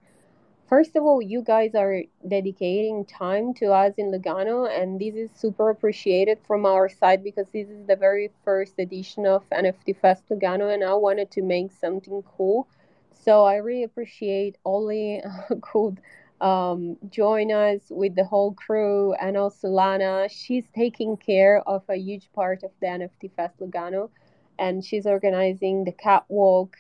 first 0.69 0.97
of 0.97 1.05
all, 1.05 1.23
you 1.23 1.43
guys 1.43 1.75
are 1.75 2.03
dedicating 2.29 3.05
time 3.07 3.55
to 3.55 3.73
us 3.73 3.95
in 3.99 4.13
Lugano, 4.13 4.69
and 4.71 5.01
this 5.01 5.15
is 5.17 5.31
super 5.33 5.71
appreciated 5.71 6.39
from 6.47 6.67
our 6.67 6.89
side 6.89 7.25
because 7.25 7.49
this 7.51 7.69
is 7.71 7.87
the 7.87 7.97
very 7.97 8.31
first 8.45 8.79
edition 8.79 9.27
of 9.27 9.45
NFT 9.51 9.95
Fest 9.95 10.29
Lugano, 10.31 10.73
and 10.73 10.85
I 10.85 10.95
wanted 10.95 11.31
to 11.33 11.43
make 11.43 11.73
something 11.73 12.23
cool. 12.37 12.69
So 13.13 13.45
I 13.45 13.57
really 13.57 13.85
appreciate 13.85 14.59
Oli 14.65 15.23
could 15.63 16.01
um, 16.41 16.99
join 17.11 17.51
us 17.53 17.81
with 17.91 18.15
the 18.15 18.25
whole 18.25 18.53
crew, 18.53 19.15
and 19.15 19.37
also 19.37 19.69
Lana. 19.69 20.29
She's 20.31 20.69
taking 20.75 21.17
care 21.17 21.63
of 21.69 21.83
a 21.89 21.97
huge 21.97 22.31
part 22.35 22.63
of 22.63 22.71
the 22.81 22.89
NFT 22.89 23.29
Fest 23.29 23.59
Lugano 23.61 24.11
and 24.61 24.85
she's 24.85 25.07
organizing 25.07 25.85
the 25.85 25.93
catwalk 25.93 26.77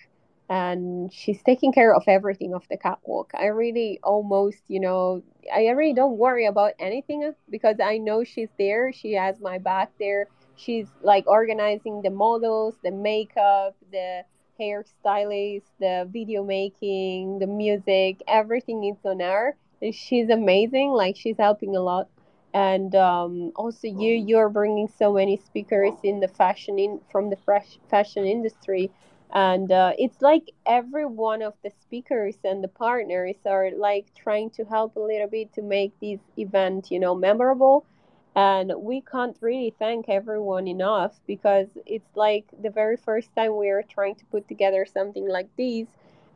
and 0.51 1.13
she's 1.13 1.43
taking 1.43 1.73
care 1.73 1.95
of 1.95 2.03
everything 2.07 2.55
of 2.55 2.63
the 2.69 2.77
catwalk. 2.77 3.31
I 3.35 3.47
really 3.47 3.99
almost, 4.03 4.59
you 4.69 4.81
know, 4.81 5.23
I 5.53 5.69
really 5.69 5.95
don't 5.95 6.19
worry 6.19 6.45
about 6.45 6.73
anything 6.79 7.25
uh, 7.25 7.33
because 7.49 7.77
I 7.83 7.99
know 7.99 8.23
she's 8.23 8.51
there. 8.59 8.93
She 8.93 9.13
has 9.15 9.41
my 9.41 9.59
back 9.59 9.93
there. 9.99 10.27
She's 10.57 10.89
like 11.03 11.27
organizing 11.27 12.03
the 12.03 12.11
models, 12.11 12.75
the 12.85 12.91
makeup, 12.91 13.77
the 13.91 14.25
hairstylist, 14.61 15.63
the 15.79 16.07
video 16.13 16.45
making, 16.45 17.39
the 17.39 17.47
music, 17.47 18.21
everything 18.29 18.85
is 18.85 18.99
on 19.05 19.21
her. 19.21 19.57
And 19.81 19.95
she's 19.95 20.29
amazing. 20.29 20.91
Like 20.91 21.17
she's 21.17 21.39
helping 21.39 21.77
a 21.77 21.81
lot 21.81 22.09
and 22.55 22.95
um, 22.95 23.53
also 23.57 23.87
you 23.87 24.15
you're 24.15 24.49
bringing 24.49 24.89
so 24.89 25.13
many 25.13 25.37
speakers 25.37 25.95
in 26.03 26.21
the 26.21 26.29
fashion 26.29 26.79
in 26.79 27.01
from 27.11 27.31
the 27.31 27.37
fresh 27.37 27.79
fashion 27.91 28.25
industry. 28.25 28.91
And 29.33 29.71
uh, 29.71 29.93
it's 29.99 30.21
like 30.23 30.51
every 30.67 31.07
one 31.07 31.43
of 31.43 31.55
the 31.63 31.71
speakers 31.71 32.37
and 32.45 32.63
the 32.65 32.69
partners 32.69 33.37
are 33.47 33.71
like 33.77 34.07
trying 34.15 34.51
to 34.51 34.65
help 34.65 34.97
a 34.97 35.01
little 35.01 35.29
bit 35.29 35.53
to 35.55 35.63
make 35.63 35.99
this 36.01 36.21
event 36.37 36.91
you 36.91 36.99
know 37.01 37.15
memorable. 37.15 37.87
And 38.35 38.73
we 38.79 39.01
can't 39.03 39.37
really 39.41 39.75
thank 39.79 40.09
everyone 40.09 40.67
enough 40.69 41.21
because 41.27 41.69
it's 41.87 42.17
like 42.17 42.47
the 42.63 42.71
very 42.71 42.97
first 42.97 43.35
time 43.35 43.57
we 43.57 43.69
are 43.71 43.83
trying 43.83 44.15
to 44.17 44.25
put 44.27 44.49
together 44.49 44.85
something 44.87 45.29
like 45.29 45.49
this. 45.57 45.89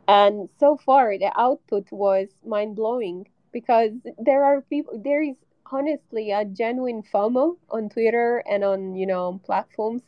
And 0.08 0.48
so 0.58 0.76
far 0.76 1.18
the 1.18 1.32
output 1.38 1.90
was 1.92 2.28
mind 2.44 2.76
blowing 2.76 3.28
because 3.52 3.92
there 4.18 4.44
are 4.44 4.60
people 4.62 4.98
there 4.98 5.22
is 5.22 5.36
honestly 5.74 6.30
a 6.30 6.44
genuine 6.44 7.02
FOMO 7.02 7.56
on 7.70 7.88
Twitter 7.88 8.42
and 8.48 8.62
on 8.62 8.94
you 8.94 9.06
know 9.06 9.40
platforms. 9.44 10.02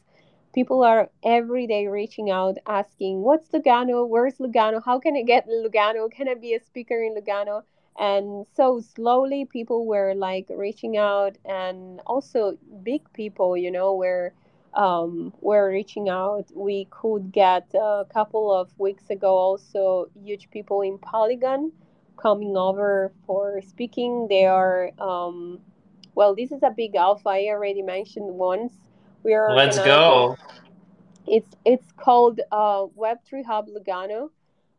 People 0.55 0.83
are 0.85 1.11
every 1.25 1.67
day 1.67 1.87
reaching 1.89 2.31
out 2.31 2.57
asking, 2.67 3.23
"What's 3.23 3.49
Lugano? 3.51 4.07
Where's 4.09 4.39
Lugano? 4.39 4.83
How 4.85 4.99
can 4.99 5.17
I 5.17 5.23
get 5.23 5.49
Lugano? 5.49 6.11
Can 6.11 6.29
I 6.29 6.35
be 6.35 6.55
a 6.55 6.61
speaker 6.61 7.03
in 7.03 7.15
Lugano?" 7.15 7.63
And 7.99 8.47
so 8.55 8.81
slowly, 8.81 9.45
people 9.45 9.87
were 9.87 10.15
like 10.15 10.47
reaching 10.51 10.97
out, 10.97 11.37
and 11.45 12.01
also 12.07 12.57
big 12.83 13.03
people, 13.13 13.57
you 13.57 13.71
know, 13.71 13.95
were 13.95 14.33
um, 14.75 15.33
were 15.41 15.69
reaching 15.69 16.09
out. 16.09 16.47
We 16.55 16.87
could 16.91 17.33
get 17.33 17.75
a 17.75 18.07
couple 18.13 18.53
of 18.53 18.71
weeks 18.79 19.11
ago 19.11 19.33
also 19.35 20.11
huge 20.15 20.49
people 20.51 20.83
in 20.83 20.99
Polygon 20.99 21.73
coming 22.17 22.57
over 22.57 23.13
for 23.27 23.61
speaking. 23.63 24.27
They 24.29 24.47
are, 24.47 24.91
um, 24.99 25.61
well, 26.15 26.35
this 26.35 26.53
is 26.53 26.63
a 26.63 26.71
big 26.71 26.95
alpha. 26.95 27.29
I 27.29 27.47
already 27.49 27.83
mentioned 27.83 28.35
once. 28.35 28.73
We 29.23 29.35
are 29.35 29.55
Let's 29.55 29.79
go. 29.79 30.37
It's 31.27 31.57
it's 31.65 31.91
called 31.97 32.41
uh, 32.53 32.87
Web3 32.97 33.45
Hub 33.45 33.67
Lugano, 33.69 34.31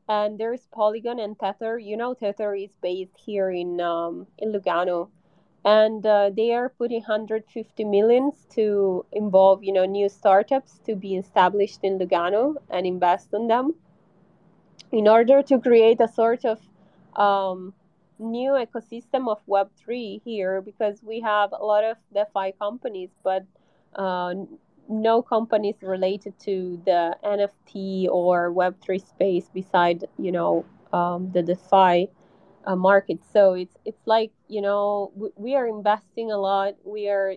and 0.07 0.39
there's 0.39 0.61
Polygon 0.71 1.19
and 1.19 1.37
Tether. 1.37 1.77
You 1.77 1.97
know, 1.97 2.13
Tether 2.13 2.55
is 2.55 2.69
based 2.81 3.17
here 3.17 3.51
in 3.51 3.81
um, 3.81 4.27
in 4.37 4.53
Lugano, 4.53 5.09
and 5.65 6.05
uh, 6.05 6.29
they 6.29 6.53
are 6.53 6.69
putting 6.69 7.01
150 7.01 7.83
millions 7.83 8.45
to 8.51 9.05
involve 9.11 9.63
you 9.63 9.73
know 9.73 9.83
new 9.83 10.07
startups 10.07 10.79
to 10.85 10.95
be 10.95 11.17
established 11.17 11.79
in 11.83 11.99
Lugano 11.99 12.55
and 12.69 12.87
invest 12.87 13.33
in 13.33 13.47
them 13.47 13.75
in 14.91 15.07
order 15.07 15.43
to 15.43 15.59
create 15.59 15.99
a 15.99 16.07
sort 16.07 16.45
of 16.45 16.59
um, 17.17 17.73
new 18.19 18.51
ecosystem 18.51 19.29
of 19.29 19.39
Web3 19.47 20.21
here 20.23 20.61
because 20.61 21.01
we 21.03 21.21
have 21.21 21.51
a 21.51 21.63
lot 21.63 21.83
of 21.83 21.97
DeFi 22.13 22.53
companies, 22.59 23.09
but 23.23 23.45
uh, 23.95 24.33
no 24.89 25.21
companies 25.21 25.75
related 25.81 26.39
to 26.39 26.81
the 26.85 27.15
NFT 27.23 28.07
or 28.09 28.51
Web3 28.51 29.05
space 29.05 29.49
beside, 29.53 30.05
you 30.17 30.31
know, 30.31 30.65
um, 30.93 31.31
the 31.31 31.43
DeFi 31.43 32.09
uh, 32.67 32.75
market. 32.75 33.19
So 33.33 33.53
it's 33.53 33.75
it's 33.85 34.05
like 34.05 34.31
you 34.47 34.61
know 34.61 35.11
we, 35.15 35.29
we 35.35 35.55
are 35.55 35.67
investing 35.67 36.31
a 36.31 36.37
lot. 36.37 36.75
We 36.83 37.09
are 37.09 37.35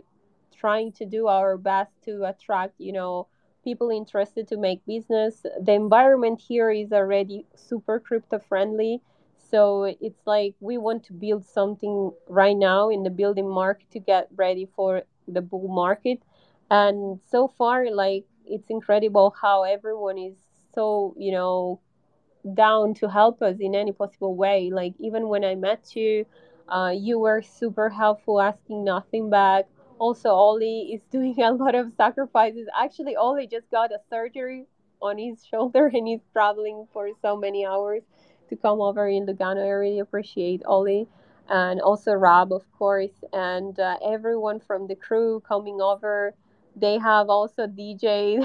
trying 0.54 0.92
to 0.92 1.06
do 1.06 1.28
our 1.28 1.56
best 1.56 1.92
to 2.04 2.24
attract 2.24 2.74
you 2.78 2.92
know 2.92 3.28
people 3.64 3.90
interested 3.90 4.48
to 4.48 4.56
make 4.56 4.84
business. 4.86 5.42
The 5.62 5.72
environment 5.72 6.40
here 6.40 6.70
is 6.70 6.92
already 6.92 7.46
super 7.54 8.00
crypto 8.00 8.38
friendly. 8.38 9.00
So 9.50 9.84
it's 10.00 10.26
like 10.26 10.54
we 10.60 10.78
want 10.78 11.04
to 11.04 11.12
build 11.12 11.44
something 11.46 12.12
right 12.28 12.56
now 12.56 12.88
in 12.90 13.02
the 13.02 13.10
building 13.10 13.48
market 13.48 13.90
to 13.92 13.98
get 14.00 14.28
ready 14.36 14.68
for 14.76 15.02
the 15.26 15.40
bull 15.40 15.68
market. 15.68 16.22
And 16.70 17.20
so 17.30 17.48
far, 17.48 17.90
like 17.90 18.24
it's 18.46 18.70
incredible 18.70 19.34
how 19.40 19.64
everyone 19.64 20.18
is 20.18 20.36
so, 20.74 21.14
you 21.18 21.32
know, 21.32 21.80
down 22.54 22.94
to 22.94 23.08
help 23.08 23.42
us 23.42 23.56
in 23.60 23.74
any 23.74 23.92
possible 23.92 24.34
way. 24.34 24.70
Like 24.72 24.94
even 24.98 25.28
when 25.28 25.44
I 25.44 25.54
met 25.54 25.94
you, 25.96 26.26
uh, 26.68 26.92
you 26.96 27.18
were 27.18 27.42
super 27.42 27.88
helpful, 27.90 28.40
asking 28.40 28.84
nothing 28.84 29.30
back. 29.30 29.66
Also, 29.98 30.30
Oli 30.30 30.92
is 30.94 31.02
doing 31.10 31.40
a 31.42 31.52
lot 31.52 31.74
of 31.74 31.92
sacrifices. 31.96 32.68
Actually, 32.78 33.16
Oli 33.16 33.46
just 33.46 33.70
got 33.70 33.92
a 33.92 33.98
surgery 34.08 34.66
on 35.02 35.18
his 35.18 35.44
shoulder 35.44 35.90
and 35.92 36.06
he's 36.06 36.20
traveling 36.32 36.86
for 36.92 37.08
so 37.22 37.36
many 37.36 37.66
hours 37.66 38.02
to 38.50 38.56
come 38.56 38.80
over 38.80 39.08
in 39.08 39.26
Lugano. 39.26 39.64
I 39.64 39.70
really 39.70 40.00
appreciate 40.00 40.62
Oli 40.66 41.08
and 41.48 41.80
also 41.80 42.12
Rob, 42.12 42.52
of 42.52 42.62
course, 42.78 43.24
and 43.32 43.78
uh, 43.78 43.96
everyone 44.04 44.60
from 44.60 44.86
the 44.86 44.94
crew 44.94 45.42
coming 45.46 45.80
over. 45.80 46.32
They 46.76 46.98
have 46.98 47.28
also 47.28 47.66
DJ 47.66 48.38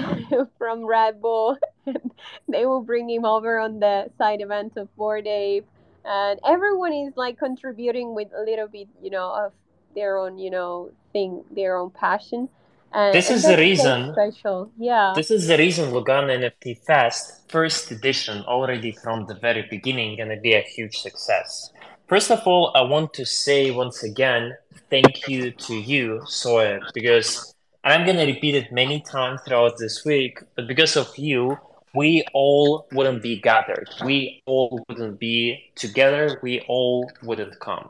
from 0.58 0.84
Red 0.84 1.22
Bull. 1.22 1.56
they 2.48 2.66
will 2.66 2.82
bring 2.82 3.08
him 3.08 3.24
over 3.24 3.60
on 3.60 3.78
the 3.78 4.10
side 4.18 4.40
event 4.40 4.76
of 4.76 4.94
Bored 4.96 5.26
Ape. 5.26 5.66
And 6.04 6.40
everyone 6.44 6.92
is 6.92 7.16
like 7.16 7.38
contributing 7.38 8.14
with 8.14 8.28
a 8.36 8.42
little 8.42 8.66
bit, 8.68 8.88
you 9.02 9.10
know, 9.10 9.30
of 9.30 9.52
their 9.94 10.18
own, 10.18 10.38
you 10.38 10.50
know, 10.50 10.90
thing, 11.12 11.44
their 11.50 11.76
own 11.76 11.90
passion. 11.90 12.48
And, 12.92 13.14
This 13.14 13.30
is 13.30 13.42
the 13.42 13.56
reason. 13.56 14.12
special. 14.12 14.70
Yeah. 14.78 15.12
This 15.14 15.30
is 15.30 15.46
the 15.46 15.58
reason 15.58 15.90
Lugano 15.92 16.30
NFT 16.30 16.78
Fest, 16.84 17.50
first 17.50 17.90
edition, 17.90 18.44
already 18.44 18.92
from 18.92 19.26
the 19.26 19.34
very 19.34 19.66
beginning, 19.68 20.16
gonna 20.16 20.40
be 20.40 20.54
a 20.54 20.62
huge 20.62 20.96
success. 20.98 21.70
First 22.08 22.30
of 22.30 22.46
all, 22.46 22.72
I 22.74 22.82
want 22.82 23.12
to 23.14 23.26
say 23.26 23.70
once 23.72 24.02
again, 24.04 24.54
thank 24.90 25.26
you 25.28 25.50
to 25.50 25.74
you, 25.74 26.20
Soya, 26.26 26.80
because 26.94 27.52
I'm 27.82 28.04
going 28.04 28.16
to 28.16 28.26
repeat 28.26 28.54
it 28.54 28.72
many 28.72 29.00
times 29.00 29.40
throughout 29.42 29.78
this 29.78 30.04
week, 30.04 30.40
but 30.54 30.66
because 30.66 30.96
of 30.96 31.16
you, 31.16 31.56
we 31.94 32.24
all 32.34 32.86
wouldn't 32.92 33.22
be 33.22 33.40
gathered. 33.40 33.88
We 34.04 34.42
all 34.46 34.84
wouldn't 34.88 35.18
be 35.18 35.70
together. 35.76 36.38
We 36.42 36.60
all 36.68 37.10
wouldn't 37.22 37.58
come. 37.60 37.88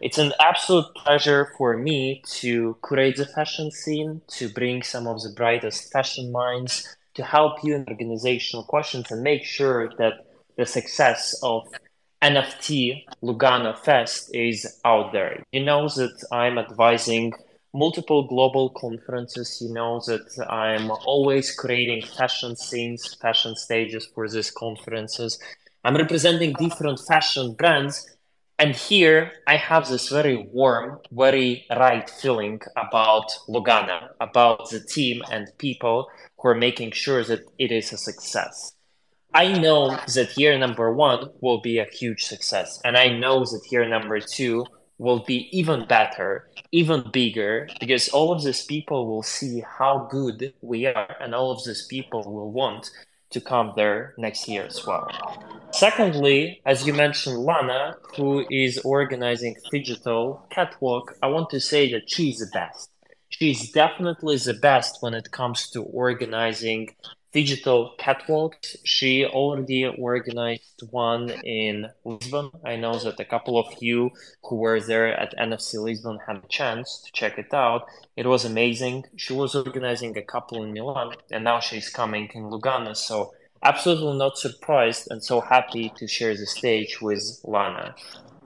It's 0.00 0.18
an 0.18 0.32
absolute 0.40 0.94
pleasure 0.94 1.52
for 1.56 1.76
me 1.76 2.22
to 2.40 2.76
curate 2.86 3.16
the 3.16 3.26
fashion 3.26 3.70
scene, 3.70 4.20
to 4.28 4.48
bring 4.48 4.82
some 4.82 5.06
of 5.06 5.22
the 5.22 5.32
brightest 5.34 5.90
fashion 5.90 6.30
minds, 6.30 6.96
to 7.14 7.24
help 7.24 7.64
you 7.64 7.74
in 7.74 7.86
organizational 7.88 8.64
questions 8.64 9.10
and 9.10 9.22
make 9.22 9.44
sure 9.44 9.90
that 9.96 10.26
the 10.56 10.66
success 10.66 11.38
of 11.42 11.66
NFT 12.22 13.04
Lugano 13.22 13.76
Fest 13.76 14.34
is 14.34 14.80
out 14.84 15.12
there. 15.12 15.42
You 15.52 15.64
know 15.64 15.88
that 15.88 16.26
I'm 16.30 16.58
advising 16.58 17.32
multiple 17.72 18.26
global 18.26 18.70
conferences. 18.70 19.58
You 19.62 19.72
know 19.72 20.00
that 20.06 20.46
I'm 20.50 20.90
always 20.90 21.54
creating 21.54 22.02
fashion 22.02 22.54
scenes, 22.56 23.14
fashion 23.14 23.56
stages 23.56 24.06
for 24.14 24.28
these 24.28 24.50
conferences. 24.50 25.38
I'm 25.84 25.96
representing 25.96 26.52
different 26.54 27.00
fashion 27.00 27.54
brands 27.54 28.15
and 28.58 28.74
here 28.74 29.32
I 29.46 29.56
have 29.56 29.88
this 29.88 30.08
very 30.08 30.36
warm, 30.36 31.00
very 31.10 31.66
right 31.70 32.08
feeling 32.08 32.60
about 32.76 33.30
Lugano, 33.48 34.08
about 34.20 34.70
the 34.70 34.80
team 34.80 35.22
and 35.30 35.48
people 35.58 36.08
who 36.38 36.48
are 36.48 36.54
making 36.54 36.92
sure 36.92 37.22
that 37.24 37.44
it 37.58 37.70
is 37.70 37.92
a 37.92 37.98
success. 37.98 38.72
I 39.34 39.52
know 39.52 39.98
that 40.14 40.38
year 40.38 40.56
number 40.56 40.94
one 40.94 41.30
will 41.40 41.60
be 41.60 41.78
a 41.78 41.84
huge 41.84 42.24
success, 42.24 42.80
and 42.84 42.96
I 42.96 43.08
know 43.08 43.40
that 43.40 43.68
year 43.70 43.86
number 43.86 44.18
two 44.20 44.64
will 44.98 45.18
be 45.18 45.48
even 45.52 45.84
better, 45.86 46.48
even 46.72 47.10
bigger, 47.12 47.68
because 47.78 48.08
all 48.08 48.32
of 48.32 48.42
these 48.42 48.64
people 48.64 49.06
will 49.06 49.22
see 49.22 49.62
how 49.78 50.08
good 50.10 50.54
we 50.62 50.86
are, 50.86 51.16
and 51.20 51.34
all 51.34 51.50
of 51.50 51.62
these 51.66 51.86
people 51.86 52.22
will 52.24 52.50
want 52.50 52.90
to 53.28 53.40
come 53.40 53.74
there 53.76 54.14
next 54.16 54.48
year 54.48 54.64
as 54.64 54.86
well. 54.86 55.10
Secondly, 55.76 56.62
as 56.64 56.86
you 56.86 56.94
mentioned, 56.94 57.36
Lana, 57.36 57.96
who 58.16 58.46
is 58.50 58.78
organizing 58.78 59.56
digital 59.70 60.46
catwalk, 60.48 61.14
I 61.22 61.26
want 61.26 61.50
to 61.50 61.60
say 61.60 61.92
that 61.92 62.08
she's 62.08 62.38
the 62.38 62.46
best. 62.50 62.88
She's 63.28 63.72
definitely 63.72 64.38
the 64.38 64.54
best 64.54 65.02
when 65.02 65.12
it 65.12 65.32
comes 65.32 65.68
to 65.72 65.82
organizing 65.82 66.88
digital 67.30 67.94
catwalks. 67.98 68.76
She 68.84 69.26
already 69.26 69.84
organized 69.84 70.82
one 70.90 71.28
in 71.44 71.88
Lisbon. 72.06 72.52
I 72.64 72.76
know 72.76 72.98
that 72.98 73.20
a 73.20 73.26
couple 73.26 73.58
of 73.58 73.66
you 73.78 74.12
who 74.44 74.56
were 74.56 74.80
there 74.80 75.08
at 75.08 75.36
NFC 75.36 75.74
Lisbon 75.74 76.18
had 76.26 76.36
a 76.38 76.48
chance 76.48 77.02
to 77.04 77.12
check 77.12 77.36
it 77.36 77.52
out. 77.52 77.82
It 78.16 78.26
was 78.26 78.46
amazing. 78.46 79.04
She 79.16 79.34
was 79.34 79.54
organizing 79.54 80.16
a 80.16 80.22
couple 80.22 80.62
in 80.62 80.72
Milan, 80.72 81.16
and 81.30 81.44
now 81.44 81.60
she's 81.60 81.90
coming 81.90 82.30
in 82.32 82.44
Lugano. 82.44 82.96
So 82.96 83.34
absolutely 83.66 84.18
not 84.18 84.38
surprised 84.38 85.08
and 85.10 85.22
so 85.22 85.40
happy 85.40 85.92
to 85.96 86.06
share 86.06 86.34
the 86.36 86.46
stage 86.46 87.00
with 87.00 87.22
Lana. 87.44 87.94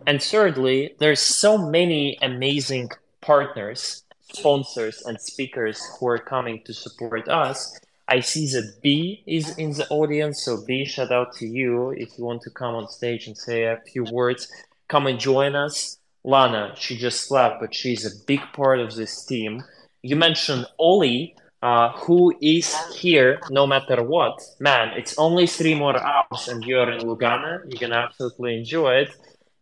And 0.06 0.22
thirdly, 0.22 0.94
there's 0.98 1.20
so 1.20 1.58
many 1.58 2.18
amazing 2.22 2.90
partners, 3.20 4.04
sponsors, 4.32 5.02
and 5.02 5.20
speakers 5.20 5.78
who 5.98 6.08
are 6.08 6.18
coming 6.18 6.62
to 6.64 6.72
support 6.72 7.28
us 7.28 7.78
I 8.10 8.18
see 8.18 8.48
that 8.48 8.82
B 8.82 9.22
is 9.24 9.56
in 9.56 9.70
the 9.70 9.88
audience. 9.88 10.42
So 10.42 10.64
B, 10.66 10.84
shout 10.84 11.12
out 11.12 11.32
to 11.34 11.46
you 11.46 11.90
if 11.90 12.18
you 12.18 12.24
want 12.24 12.42
to 12.42 12.50
come 12.50 12.74
on 12.74 12.88
stage 12.88 13.28
and 13.28 13.38
say 13.38 13.62
a 13.62 13.80
few 13.86 14.02
words. 14.02 14.50
Come 14.88 15.06
and 15.06 15.20
join 15.20 15.54
us. 15.54 15.96
Lana, 16.24 16.74
she 16.76 16.98
just 16.98 17.30
left, 17.30 17.60
but 17.60 17.72
she's 17.72 18.04
a 18.04 18.24
big 18.26 18.40
part 18.52 18.80
of 18.80 18.96
this 18.96 19.24
team. 19.24 19.62
You 20.02 20.16
mentioned 20.16 20.66
Oli, 20.76 21.36
uh, 21.62 21.90
who 21.92 22.34
is 22.40 22.74
here 22.94 23.40
no 23.50 23.66
matter 23.66 24.02
what. 24.02 24.40
Man, 24.58 24.92
it's 24.96 25.18
only 25.18 25.46
three 25.46 25.74
more 25.74 25.98
hours 25.98 26.48
and 26.48 26.64
you're 26.64 26.90
in 26.90 27.00
Lugano. 27.00 27.60
You 27.70 27.78
can 27.78 27.92
absolutely 27.92 28.58
enjoy 28.58 28.94
it. 29.04 29.10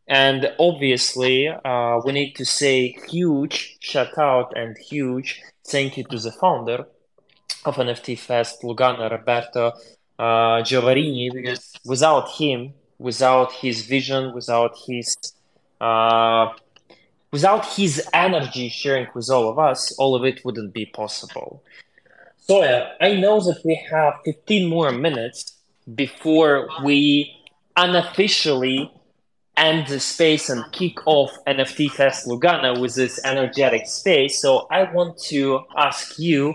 And 0.07 0.51
obviously, 0.59 1.49
uh, 1.49 2.01
we 2.05 2.13
need 2.13 2.35
to 2.37 2.45
say 2.45 2.97
huge 3.09 3.77
shout 3.81 4.17
out 4.17 4.57
and 4.57 4.77
huge 4.79 5.43
thank 5.67 5.99
you 5.99 6.05
to 6.05 6.19
the 6.19 6.33
founder, 6.33 6.87
of 7.65 7.77
NFT 7.77 8.19
Fest, 8.19 8.63
Lugano, 8.63 9.11
Roberto 9.11 9.73
uh, 10.19 10.63
Gorini, 10.63 11.33
because 11.33 11.73
without 11.85 12.31
him, 12.31 12.73
without 12.99 13.53
his 13.53 13.87
vision, 13.87 14.35
without 14.35 14.77
his 14.87 15.17
uh, 15.81 16.53
without 17.31 17.67
his 17.67 18.03
energy 18.13 18.69
sharing 18.69 19.07
with 19.15 19.31
all 19.31 19.49
of 19.51 19.59
us, 19.59 19.93
all 19.99 20.15
of 20.15 20.25
it 20.25 20.45
wouldn't 20.45 20.73
be 20.73 20.87
possible. 20.87 21.63
Soya, 22.51 22.93
I 22.99 23.15
know 23.15 23.41
that 23.41 23.61
we 23.63 23.75
have 23.91 24.15
15 24.25 24.71
more 24.71 24.91
minutes 24.91 25.53
before 25.95 26.67
we 26.83 27.37
unofficially 27.77 28.91
end 29.59 29.87
the 29.89 30.01
space 30.01 30.49
and 30.49 30.65
kick 30.73 31.07
off 31.07 31.31
NFT 31.47 31.91
Fest 31.91 32.27
Lugano 32.27 32.81
with 32.81 32.95
this 32.95 33.23
energetic 33.23 33.87
space. 33.87 34.41
So 34.41 34.67
I 34.71 34.91
want 34.91 35.19
to 35.25 35.61
ask 35.77 36.19
you 36.19 36.55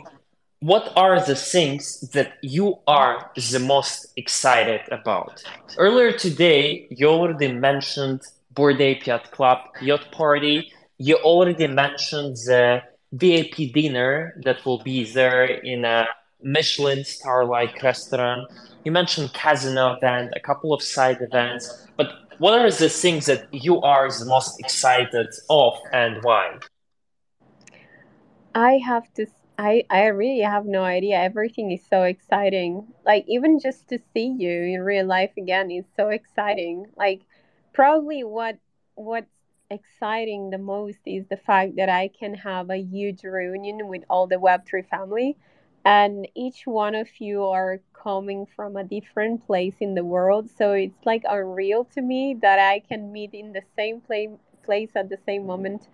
what 0.61 0.91
are 0.95 1.23
the 1.23 1.35
things 1.35 1.99
that 2.13 2.37
you 2.41 2.79
are 2.87 3.29
the 3.35 3.59
most 3.59 4.07
excited 4.17 4.81
about? 4.91 5.43
Earlier 5.77 6.13
today, 6.13 6.87
you 6.89 7.07
already 7.07 7.51
mentioned 7.51 8.21
Bored 8.55 8.81
Ape 8.81 9.05
Yacht 9.05 9.29
Club 9.29 9.59
Yacht 9.79 10.11
Party. 10.11 10.71
You 10.97 11.17
already 11.17 11.67
mentioned 11.67 12.37
the 12.37 12.81
VIP 13.13 13.71
dinner 13.71 14.33
that 14.43 14.65
will 14.65 14.83
be 14.83 15.05
there 15.05 15.45
in 15.45 15.85
a 15.85 16.07
Michelin 16.43 17.05
star-like 17.05 17.81
restaurant. 17.83 18.49
You 18.83 18.91
mentioned 18.91 19.33
casino 19.33 19.95
event, 19.95 20.33
a 20.35 20.41
couple 20.41 20.73
of 20.73 20.81
side 20.81 21.19
events, 21.21 21.87
but 21.97 22.07
what 22.39 22.59
are 22.59 22.71
the 22.71 22.89
things 22.89 23.25
that 23.27 23.47
you 23.53 23.81
are 23.81 24.09
the 24.09 24.25
most 24.25 24.59
excited 24.59 25.27
of 25.49 25.73
and 25.93 26.23
why? 26.23 26.57
I 28.55 28.79
have 28.85 29.11
to 29.15 29.27
I 29.57 29.83
I 29.89 30.05
really 30.07 30.41
have 30.41 30.65
no 30.65 30.83
idea. 30.83 31.17
Everything 31.17 31.71
is 31.71 31.85
so 31.89 32.03
exciting. 32.03 32.87
Like 33.05 33.25
even 33.27 33.59
just 33.59 33.87
to 33.89 33.99
see 34.13 34.27
you 34.37 34.51
in 34.73 34.81
real 34.81 35.05
life 35.05 35.31
again 35.37 35.71
is 35.71 35.85
so 35.95 36.09
exciting. 36.09 36.87
Like 36.97 37.21
probably 37.73 38.23
what 38.23 38.57
what's 38.95 39.42
exciting 39.69 40.49
the 40.49 40.57
most 40.57 40.99
is 41.05 41.25
the 41.27 41.37
fact 41.37 41.75
that 41.77 41.89
I 41.89 42.07
can 42.07 42.33
have 42.35 42.69
a 42.69 42.77
huge 42.77 43.23
reunion 43.23 43.87
with 43.87 44.03
all 44.09 44.27
the 44.27 44.39
Web3 44.39 44.81
family 44.81 45.37
and 45.85 46.27
each 46.35 46.65
one 46.65 46.95
of 46.95 47.09
you 47.19 47.43
are 47.45 47.79
coming 47.93 48.45
from 48.45 48.77
a 48.77 48.83
different 48.83 49.45
place 49.45 49.75
in 49.81 49.95
the 49.95 50.03
world. 50.03 50.49
So 50.49 50.73
it's 50.73 51.05
like 51.05 51.23
unreal 51.29 51.85
to 51.95 52.01
me 52.01 52.35
that 52.41 52.59
I 52.59 52.79
can 52.79 53.11
meet 53.11 53.33
in 53.33 53.53
the 53.53 53.63
same 53.75 54.01
place 54.01 54.31
place 54.63 54.91
at 54.95 55.09
the 55.09 55.17
same 55.25 55.45
moment 55.45 55.87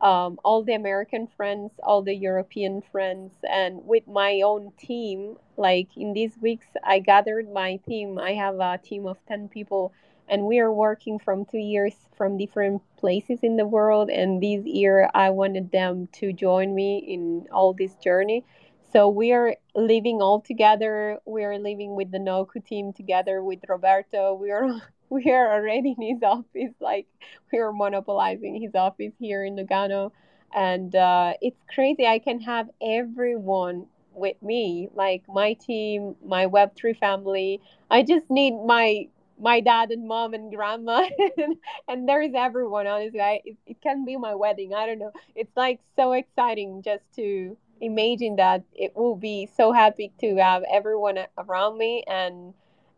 um, 0.00 0.38
all 0.44 0.62
the 0.62 0.74
American 0.74 1.26
friends, 1.36 1.72
all 1.82 2.02
the 2.02 2.14
European 2.14 2.82
friends, 2.82 3.32
and 3.48 3.86
with 3.86 4.06
my 4.06 4.40
own 4.42 4.72
team. 4.78 5.36
Like 5.56 5.88
in 5.96 6.14
these 6.14 6.38
weeks, 6.40 6.66
I 6.84 7.00
gathered 7.00 7.52
my 7.52 7.76
team. 7.76 8.18
I 8.18 8.32
have 8.32 8.60
a 8.60 8.78
team 8.78 9.06
of 9.06 9.18
10 9.26 9.48
people, 9.48 9.92
and 10.30 10.46
we 10.46 10.60
are 10.60 10.72
working 10.72 11.18
from 11.18 11.44
two 11.44 11.58
years 11.58 11.94
from 12.16 12.38
different 12.38 12.82
places 12.96 13.40
in 13.42 13.56
the 13.56 13.66
world. 13.66 14.10
And 14.10 14.42
this 14.42 14.64
year, 14.64 15.10
I 15.12 15.30
wanted 15.30 15.72
them 15.72 16.08
to 16.14 16.32
join 16.32 16.74
me 16.74 17.04
in 17.06 17.46
all 17.52 17.74
this 17.74 17.96
journey. 17.96 18.44
So 18.92 19.08
we 19.08 19.32
are 19.32 19.56
living 19.74 20.22
all 20.22 20.40
together. 20.40 21.18
We 21.26 21.44
are 21.44 21.58
living 21.58 21.96
with 21.96 22.12
the 22.12 22.18
Noku 22.18 22.64
team 22.64 22.92
together 22.92 23.42
with 23.42 23.60
Roberto. 23.68 24.34
We 24.34 24.50
are 24.52 24.68
we 25.10 25.30
are 25.32 25.52
already 25.52 25.94
in 25.98 26.14
his 26.14 26.22
office 26.22 26.74
like 26.80 27.06
we 27.52 27.58
are 27.58 27.72
monopolizing 27.72 28.62
his 28.62 28.74
office 28.76 29.12
here 29.18 29.44
in 29.44 29.56
Lugano 29.56 30.12
and 30.54 30.94
uh, 30.94 31.34
it's 31.40 31.60
crazy 31.72 32.06
I 32.06 32.20
can 32.20 32.40
have 32.40 32.70
everyone 32.80 33.86
with 34.14 34.40
me 34.42 34.88
like 34.94 35.22
my 35.28 35.54
team 35.54 36.14
my 36.24 36.46
web3 36.46 36.96
family 36.98 37.60
I 37.90 38.02
just 38.02 38.30
need 38.30 38.54
my 38.64 39.08
my 39.40 39.60
dad 39.60 39.90
and 39.90 40.06
mom 40.06 40.34
and 40.34 40.54
grandma 40.54 41.08
and, 41.36 41.56
and 41.88 42.08
there's 42.08 42.32
everyone 42.34 42.86
honestly. 42.86 43.20
I, 43.20 43.40
it, 43.44 43.56
it 43.66 43.80
can 43.80 44.04
be 44.04 44.16
my 44.16 44.34
wedding 44.34 44.74
I 44.74 44.86
don't 44.86 44.98
know. 44.98 45.12
It's 45.34 45.56
like 45.56 45.80
so 45.96 46.12
exciting 46.12 46.82
just 46.82 47.04
to 47.16 47.56
imagine 47.80 48.36
that 48.36 48.62
it 48.74 48.94
will 48.94 49.16
be 49.16 49.48
so 49.56 49.72
happy 49.72 50.12
to 50.20 50.36
have 50.36 50.62
everyone 50.70 51.18
around 51.38 51.78
me 51.78 52.04
and 52.06 52.52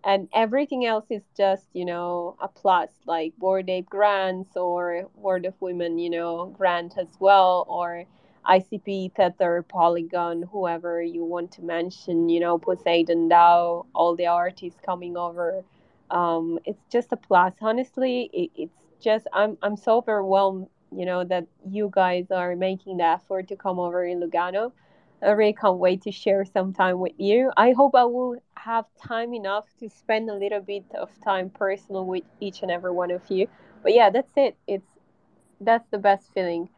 and 0.05 0.28
everything 0.34 0.84
else 0.84 1.05
is 1.11 1.22
just 1.36 1.66
you 1.72 1.84
know 1.84 2.36
a 2.40 2.49
plus 2.49 2.90
like 3.07 3.32
Bored 3.38 3.70
Ape 3.70 3.88
grants 3.88 4.57
or 4.57 5.09
world 5.14 5.45
of 5.45 5.55
women 5.61 5.99
you 5.99 6.11
know 6.11 6.47
grant 6.59 6.95
as 6.99 7.09
well 7.20 7.64
or 7.68 8.05
icp 8.49 9.14
tether 9.14 9.64
polygon 9.68 10.43
whoever 10.51 11.01
you 11.01 11.24
want 11.24 11.53
to 11.53 11.62
mention 11.62 12.28
you 12.28 12.40
know 12.40 12.59
poseidon 12.59 13.28
dao 13.28 13.86
all 13.95 14.16
the 14.16 14.26
artists 14.26 14.80
coming 14.84 15.16
over 15.16 15.62
um, 16.13 16.59
it's 16.65 16.85
just 16.91 17.13
a 17.13 17.17
plus 17.17 17.55
honestly 17.61 18.31
it, 18.33 18.51
it's 18.57 18.79
just 19.03 19.27
I'm 19.33 19.59
I'm 19.63 19.77
so 19.77 19.99
overwhelmed, 19.99 20.69
you 20.97 21.07
know, 21.07 21.25
that 21.25 21.47
you 21.69 21.91
guys 21.93 22.31
are 22.31 22.55
making 22.57 22.99
the 22.99 23.05
effort 23.05 23.49
to 23.49 23.57
come 23.57 23.81
over 23.81 24.05
in 24.05 24.21
Lugano. 24.21 24.73
I 25.23 25.31
really 25.31 25.55
can't 25.55 25.79
wait 25.79 26.03
to 26.03 26.13
share 26.13 26.45
some 26.45 26.73
time 26.73 26.99
with 27.01 27.13
you. 27.19 27.53
I 27.57 27.73
hope 27.73 27.95
I 27.95 28.05
will 28.05 28.37
have 28.57 28.87
time 29.01 29.35
enough 29.35 29.67
to 29.81 29.89
spend 29.89 30.31
a 30.31 30.35
little 30.35 30.61
bit 30.61 30.85
of 30.95 31.11
time 31.25 31.51
personal 31.51 32.05
with 32.07 32.25
each 32.41 32.63
and 32.63 32.71
every 32.71 32.93
one 32.93 33.11
of 33.11 33.23
you. 33.31 33.49
But 33.83 33.95
yeah, 33.95 34.11
that's 34.11 34.33
it. 34.37 34.57
It's 34.69 34.87
that's 35.61 35.89
the 35.91 35.99
best 35.99 36.33
feeling. 36.35 36.69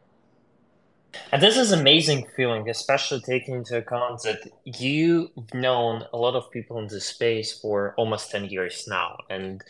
And 1.31 1.41
this 1.41 1.57
is 1.57 1.71
amazing 1.71 2.27
feeling, 2.35 2.69
especially 2.69 3.21
taking 3.21 3.55
into 3.55 3.77
account 3.77 4.23
that 4.23 4.39
you've 4.63 5.53
known 5.53 6.03
a 6.13 6.17
lot 6.17 6.35
of 6.35 6.51
people 6.51 6.79
in 6.79 6.87
this 6.87 7.07
space 7.07 7.53
for 7.59 7.93
almost 7.97 8.31
10 8.31 8.45
years 8.45 8.85
now. 8.87 9.17
And 9.29 9.63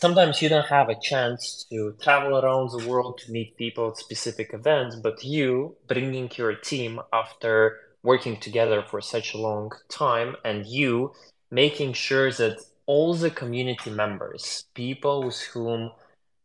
sometimes 0.00 0.40
you 0.40 0.48
don't 0.48 0.66
have 0.66 0.88
a 0.88 1.00
chance 1.00 1.66
to 1.70 1.94
travel 2.00 2.38
around 2.38 2.70
the 2.70 2.88
world 2.88 3.18
to 3.18 3.32
meet 3.32 3.56
people 3.56 3.88
at 3.88 3.98
specific 3.98 4.54
events, 4.54 4.96
but 4.96 5.24
you 5.24 5.76
bringing 5.86 6.30
your 6.36 6.54
team 6.54 7.00
after 7.12 7.80
working 8.02 8.38
together 8.38 8.82
for 8.88 9.00
such 9.00 9.34
a 9.34 9.38
long 9.38 9.70
time 9.88 10.36
and 10.44 10.66
you 10.66 11.12
making 11.50 11.92
sure 11.92 12.30
that 12.32 12.58
all 12.86 13.14
the 13.14 13.30
community 13.30 13.90
members, 13.90 14.64
people 14.74 15.24
with 15.24 15.40
whom 15.52 15.90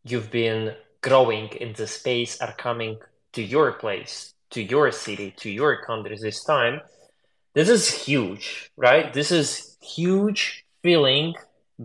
you've 0.04 0.32
been 0.32 0.76
growing 1.02 1.48
in 1.50 1.74
the 1.74 1.88
space 1.88 2.42
are 2.42 2.54
coming 2.54 2.98
to 3.34 3.42
your 3.42 3.74
place, 3.74 4.34
to 4.54 4.62
your 4.62 4.92
city, 4.92 5.34
to 5.38 5.50
your 5.50 5.84
country 5.84 6.18
this 6.20 6.44
time. 6.44 6.82
This 7.54 7.70
is 7.70 7.90
huge, 8.06 8.72
right? 8.78 9.14
This 9.14 9.32
is 9.32 9.78
huge 9.82 10.66
feeling 10.82 11.36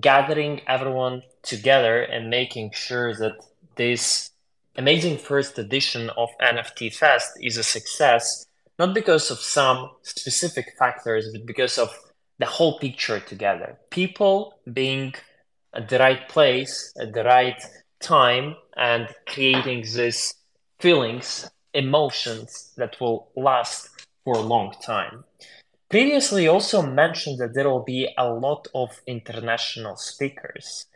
gathering 0.01 0.61
everyone 0.67 1.23
together 1.43 2.03
and 2.03 2.31
making 2.31 2.71
sure 2.73 3.15
that 3.15 3.37
this 3.77 4.31
amazing 4.77 5.19
first 5.19 5.59
edition 5.59 6.11
of 6.11 6.29
NFT 6.41 6.95
Fest 6.95 7.33
is 7.41 7.57
a 7.57 7.63
success, 7.63 8.47
not 8.79 8.95
because 8.95 9.31
of 9.31 9.39
some 9.39 9.91
specific 10.03 10.75
factors, 10.79 11.29
but 11.33 11.47
because 11.47 11.79
of 11.79 11.91
the 12.39 12.47
whole 12.47 12.79
picture 12.79 13.21
together. 13.21 13.79
People 13.91 14.61
being 14.73 15.15
at 15.75 15.89
the 15.89 15.99
right 15.99 16.29
place 16.29 16.93
at 17.01 17.13
the 17.13 17.25
right 17.25 17.61
time 18.01 18.57
and 18.77 19.09
creating 19.27 19.83
these 19.83 20.35
feelings, 20.79 21.51
emotions 21.75 22.73
that 22.77 23.01
will 23.01 23.31
last 23.37 23.91
for 24.25 24.35
a 24.35 24.41
long 24.41 24.75
time. 24.83 25.25
Previously, 25.89 26.47
also 26.47 26.83
mentioned 26.83 27.39
that 27.39 27.55
there 27.55 27.69
will 27.69 27.85
be 27.85 28.09
a 28.19 28.31
lot 28.31 28.69
of 28.75 29.01
international 29.07 29.97
speakers. 29.97 30.87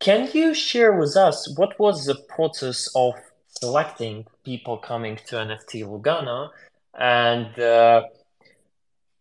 Can 0.00 0.30
you 0.32 0.54
share 0.54 0.92
with 0.98 1.16
us 1.16 1.52
what 1.58 1.78
was 1.78 2.06
the 2.06 2.14
process 2.14 2.88
of 2.94 3.14
selecting 3.48 4.26
people 4.44 4.78
coming 4.78 5.16
to 5.26 5.36
NFT 5.36 5.84
Lugano 5.84 6.50
and 6.98 7.58
uh, 7.58 8.02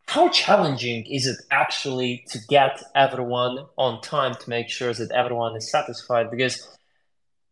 how 0.08 0.30
challenging 0.30 1.06
is 1.06 1.28
it 1.28 1.38
actually 1.52 2.24
to 2.30 2.40
get 2.48 2.82
everyone 2.96 3.66
on 3.78 4.02
time 4.02 4.36
to 4.36 4.50
make 4.50 4.70
sure 4.70 4.94
that 4.94 5.12
everyone 5.12 5.56
is 5.56 5.72
satisfied? 5.72 6.30
Because 6.30 6.68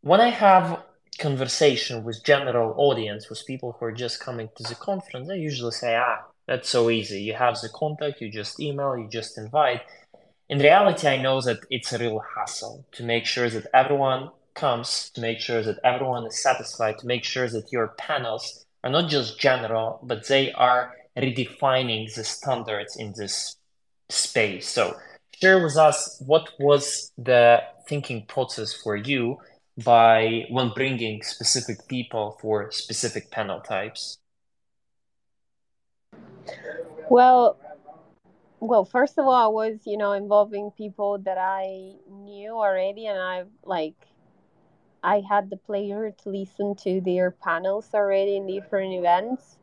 when 0.01 0.21
I 0.21 0.29
have 0.29 0.82
conversation 1.20 2.03
with 2.03 2.24
general 2.24 2.74
audience, 2.78 3.30
with 3.30 3.45
people 3.45 3.76
who 3.78 3.86
are 3.86 3.91
just 3.91 4.20
coming 4.20 4.49
to 4.55 4.64
the 4.64 4.76
conference, 4.76 5.30
I 5.30 5.36
usually 5.36 5.72
say, 5.72 5.95
ah, 5.95 6.20
that's 6.47 6.70
so 6.70 6.89
easy. 6.89 7.22
You 7.22 7.34
have 7.34 7.59
the 7.62 7.70
contact, 7.70 8.22
you 8.22 8.30
just 8.32 8.59
email, 8.59 8.97
you 8.97 9.07
just 9.09 9.38
invite. 9.38 9.82
In 10.49 10.59
reality, 10.59 11.07
I 11.07 11.22
know 11.22 11.39
that 11.41 11.59
it's 11.70 11.93
a 11.93 11.97
real 11.97 12.22
hassle 12.36 12.86
to 12.93 13.03
make 13.03 13.26
sure 13.26 13.49
that 13.49 13.68
everyone 13.74 14.32
comes, 14.53 15.09
to 15.14 15.22
make 15.22 15.39
sure 15.39 15.62
that 15.62 15.80
everyone 15.84 16.26
is 16.26 16.41
satisfied, 16.41 16.97
to 16.99 17.07
make 17.07 17.24
sure 17.24 17.47
that 17.47 17.72
your 17.72 17.89
panels 17.97 18.66
are 18.84 18.89
not 18.89 19.09
just 19.09 19.39
general, 19.39 19.99
but 20.03 20.28
they 20.28 20.51
are 20.53 20.93
redefining 21.18 22.14
the 22.14 22.24
standards 22.24 22.95
in 22.97 23.14
this 23.16 23.55
space. 24.09 24.68
So 24.68 24.97
share 25.41 25.64
with 25.64 25.78
us 25.78 26.22
what 26.26 26.49
was 26.59 27.12
the 27.18 27.62
thinking 27.88 28.26
process 28.26 28.74
for 28.74 28.95
you 28.95 29.38
by 29.84 30.45
when 30.49 30.69
bringing 30.69 31.23
specific 31.23 31.88
people 31.88 32.38
for 32.41 32.71
specific 32.71 33.32
panel 33.32 33.59
types? 33.59 34.17
Well, 37.09 37.57
well, 38.59 38.86
first 38.86 39.17
of 39.17 39.25
all, 39.25 39.34
I 39.34 39.47
was, 39.47 39.79
you 39.86 39.97
know, 39.97 40.13
involving 40.13 40.71
people 40.71 41.17
that 41.19 41.38
I 41.38 41.95
knew 42.09 42.51
already, 42.51 43.07
and 43.07 43.19
I've 43.19 43.49
like, 43.65 43.95
I 45.03 45.21
had 45.27 45.49
the 45.49 45.57
pleasure 45.57 46.11
to 46.23 46.29
listen 46.29 46.75
to 46.84 47.01
their 47.01 47.32
panels 47.32 47.89
already 47.93 48.38
in 48.38 48.47
different 48.47 48.93
events. 48.93 49.57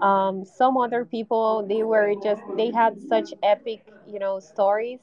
Um, 0.00 0.44
some 0.44 0.76
other 0.76 1.04
people, 1.04 1.66
they 1.66 1.82
were 1.82 2.14
just, 2.22 2.42
they 2.56 2.70
had 2.70 3.00
such 3.08 3.34
epic, 3.42 3.86
you 4.06 4.18
know, 4.18 4.38
stories 4.40 5.00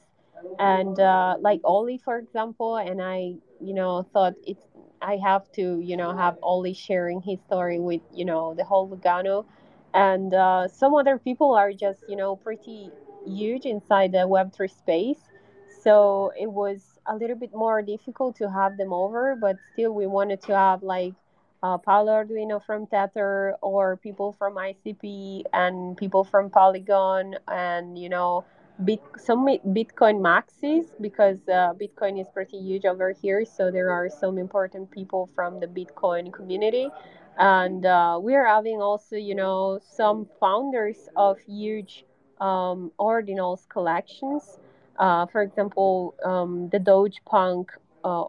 and 0.58 0.98
uh, 0.98 1.36
like 1.40 1.60
Oli, 1.64 1.98
for 1.98 2.18
example, 2.18 2.76
and 2.76 3.00
I, 3.00 3.34
you 3.62 3.74
know, 3.74 4.06
thought 4.12 4.34
it's 4.46 4.66
I 5.02 5.16
have 5.16 5.50
to, 5.52 5.80
you 5.80 5.96
know, 5.96 6.16
have 6.16 6.38
Oli 6.42 6.74
sharing 6.74 7.20
his 7.22 7.40
story 7.42 7.80
with, 7.80 8.02
you 8.12 8.24
know, 8.24 8.54
the 8.54 8.64
whole 8.64 8.88
Lugano, 8.88 9.44
and 9.94 10.32
uh, 10.34 10.68
some 10.68 10.94
other 10.94 11.18
people 11.18 11.54
are 11.54 11.72
just, 11.72 12.04
you 12.08 12.16
know, 12.16 12.36
pretty 12.36 12.90
huge 13.26 13.66
inside 13.66 14.12
the 14.12 14.26
Web 14.28 14.52
three 14.52 14.68
space, 14.68 15.18
so 15.82 16.32
it 16.38 16.50
was 16.50 16.98
a 17.06 17.16
little 17.16 17.36
bit 17.36 17.52
more 17.54 17.82
difficult 17.82 18.36
to 18.36 18.50
have 18.50 18.76
them 18.76 18.92
over, 18.92 19.36
but 19.40 19.56
still 19.72 19.92
we 19.92 20.06
wanted 20.06 20.40
to 20.42 20.56
have 20.56 20.82
like 20.82 21.14
uh, 21.62 21.78
Paolo 21.78 22.12
Ardoino 22.12 22.64
from 22.64 22.86
Tether 22.86 23.56
or 23.62 23.96
people 23.96 24.32
from 24.38 24.58
ICP 24.58 25.44
and 25.52 25.96
people 25.96 26.24
from 26.24 26.50
Polygon 26.50 27.36
and 27.48 27.98
you 27.98 28.08
know 28.08 28.44
Bit, 28.84 29.00
some 29.16 29.46
Bitcoin 29.46 30.20
maxis 30.20 30.86
because 31.00 31.38
uh, 31.48 31.74
Bitcoin 31.74 32.20
is 32.20 32.26
pretty 32.32 32.58
huge 32.58 32.84
over 32.84 33.12
here. 33.12 33.44
So 33.44 33.70
there 33.70 33.90
are 33.90 34.08
some 34.08 34.38
important 34.38 34.90
people 34.90 35.28
from 35.34 35.60
the 35.60 35.66
Bitcoin 35.66 36.32
community, 36.32 36.88
and 37.38 37.84
uh, 37.86 38.18
we 38.20 38.34
are 38.34 38.46
having 38.46 38.80
also, 38.82 39.16
you 39.16 39.34
know, 39.34 39.78
some 39.84 40.26
founders 40.40 41.08
of 41.16 41.38
huge 41.38 42.04
um, 42.40 42.90
ordinals 42.98 43.68
collections. 43.68 44.58
Uh, 44.98 45.26
for 45.26 45.42
example, 45.42 46.14
um, 46.24 46.68
the 46.70 46.78
Doge 46.78 47.20
Punk, 47.24 47.70
uh, 48.04 48.24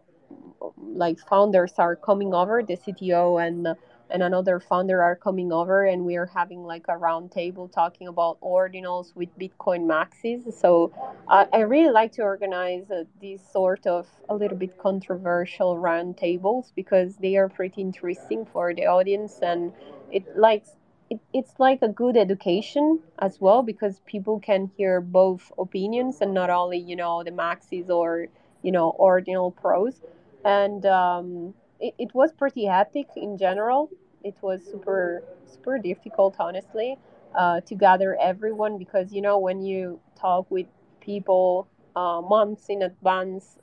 like 0.78 1.20
founders 1.20 1.74
are 1.78 1.96
coming 1.96 2.34
over, 2.34 2.62
the 2.64 2.78
CTO 2.78 3.46
and 3.46 3.76
and 4.10 4.22
another 4.24 4.60
founder 4.60 5.02
are 5.02 5.16
coming 5.16 5.52
over 5.52 5.86
and 5.86 6.06
we 6.06 6.16
are 6.16 6.28
having 6.28 6.64
like 6.64 6.86
a 6.88 6.98
round 6.98 7.32
table 7.32 7.68
talking 7.68 8.08
about 8.08 8.40
ordinals 8.42 9.16
with 9.16 9.30
bitcoin 9.40 9.86
maxis. 9.88 10.54
So 10.54 10.92
uh, 11.28 11.46
i 11.54 11.60
really 11.62 11.92
like 11.92 12.12
to 12.14 12.22
organize 12.22 12.90
uh, 12.92 13.04
these 13.20 13.42
sort 13.52 13.88
of 13.88 14.08
a 14.30 14.36
little 14.36 14.58
bit 14.58 14.78
controversial 14.78 15.78
round 15.78 16.18
tables 16.18 16.72
because 16.76 17.18
they 17.18 17.36
are 17.38 17.50
pretty 17.50 17.82
interesting 17.82 18.46
for 18.46 18.74
the 18.74 18.86
audience 18.86 19.40
and 19.42 19.74
it 20.12 20.24
likes 20.38 20.72
it, 21.10 21.20
it's 21.34 21.60
like 21.60 21.82
a 21.82 21.88
good 21.88 22.18
education 22.18 23.00
as 23.20 23.40
well 23.40 23.62
because 23.64 24.00
people 24.06 24.40
can 24.40 24.72
hear 24.78 25.02
both 25.02 25.52
opinions 25.58 26.20
and 26.22 26.34
not 26.34 26.50
only 26.50 26.78
you 26.78 26.96
know 26.96 27.24
the 27.24 27.32
maxis 27.32 27.90
or 27.90 28.28
you 28.62 28.72
know 28.72 28.90
ordinal 28.92 29.52
pros. 29.52 30.02
And 30.46 30.86
um, 30.86 31.54
it, 31.84 31.96
it 32.00 32.16
was 32.16 32.34
pretty 32.34 32.66
hectic 32.66 33.08
in 33.18 33.38
general. 33.38 33.92
It 34.24 34.36
was 34.42 34.64
super 34.64 35.24
super 35.46 35.80
difficult, 35.80 36.36
honestly, 36.40 36.98
uh, 37.36 37.62
to 37.62 37.76
gather 37.76 38.18
everyone 38.22 38.78
because 38.80 39.14
you 39.14 39.22
know 39.22 39.38
when 39.40 39.62
you 39.64 40.00
talk 40.16 40.50
with 40.52 40.68
people 41.02 41.68
uh, 41.96 42.22
months 42.22 42.70
in 42.70 42.84
advance, 42.84 43.60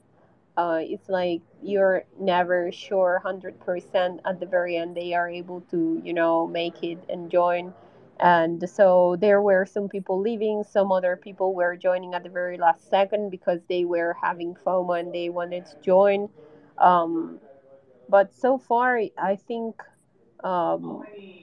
uh, 0.57 0.81
it's 0.83 1.09
like 1.09 1.43
you're 1.63 2.05
never 2.19 2.71
sure 2.73 3.21
hundred 3.25 3.59
percent 3.61 4.21
at 4.25 4.41
the 4.41 4.47
very 4.47 4.77
end 4.77 4.97
they 4.97 5.15
are 5.15 5.29
able 5.29 5.61
to 5.71 6.01
you 6.05 6.13
know 6.15 6.47
make 6.47 6.83
it 6.83 6.99
and 7.09 7.31
join. 7.31 7.75
And 8.21 8.69
so 8.69 9.17
there 9.19 9.41
were 9.41 9.65
some 9.67 9.89
people 9.89 10.21
leaving, 10.21 10.63
some 10.65 10.93
other 10.93 11.17
people 11.17 11.55
were 11.55 11.77
joining 11.77 12.15
at 12.15 12.23
the 12.23 12.29
very 12.29 12.59
last 12.59 12.89
second 12.91 13.31
because 13.31 13.61
they 13.69 13.85
were 13.85 14.17
having 14.21 14.55
FOMO 14.55 15.01
and 15.01 15.15
they 15.15 15.31
wanted 15.31 15.65
to 15.67 15.77
join. 15.83 16.29
Um, 16.79 17.41
but 18.11 18.35
so 18.35 18.59
far 18.59 19.01
i 19.19 19.37
think 19.37 19.83
um, 20.45 21.03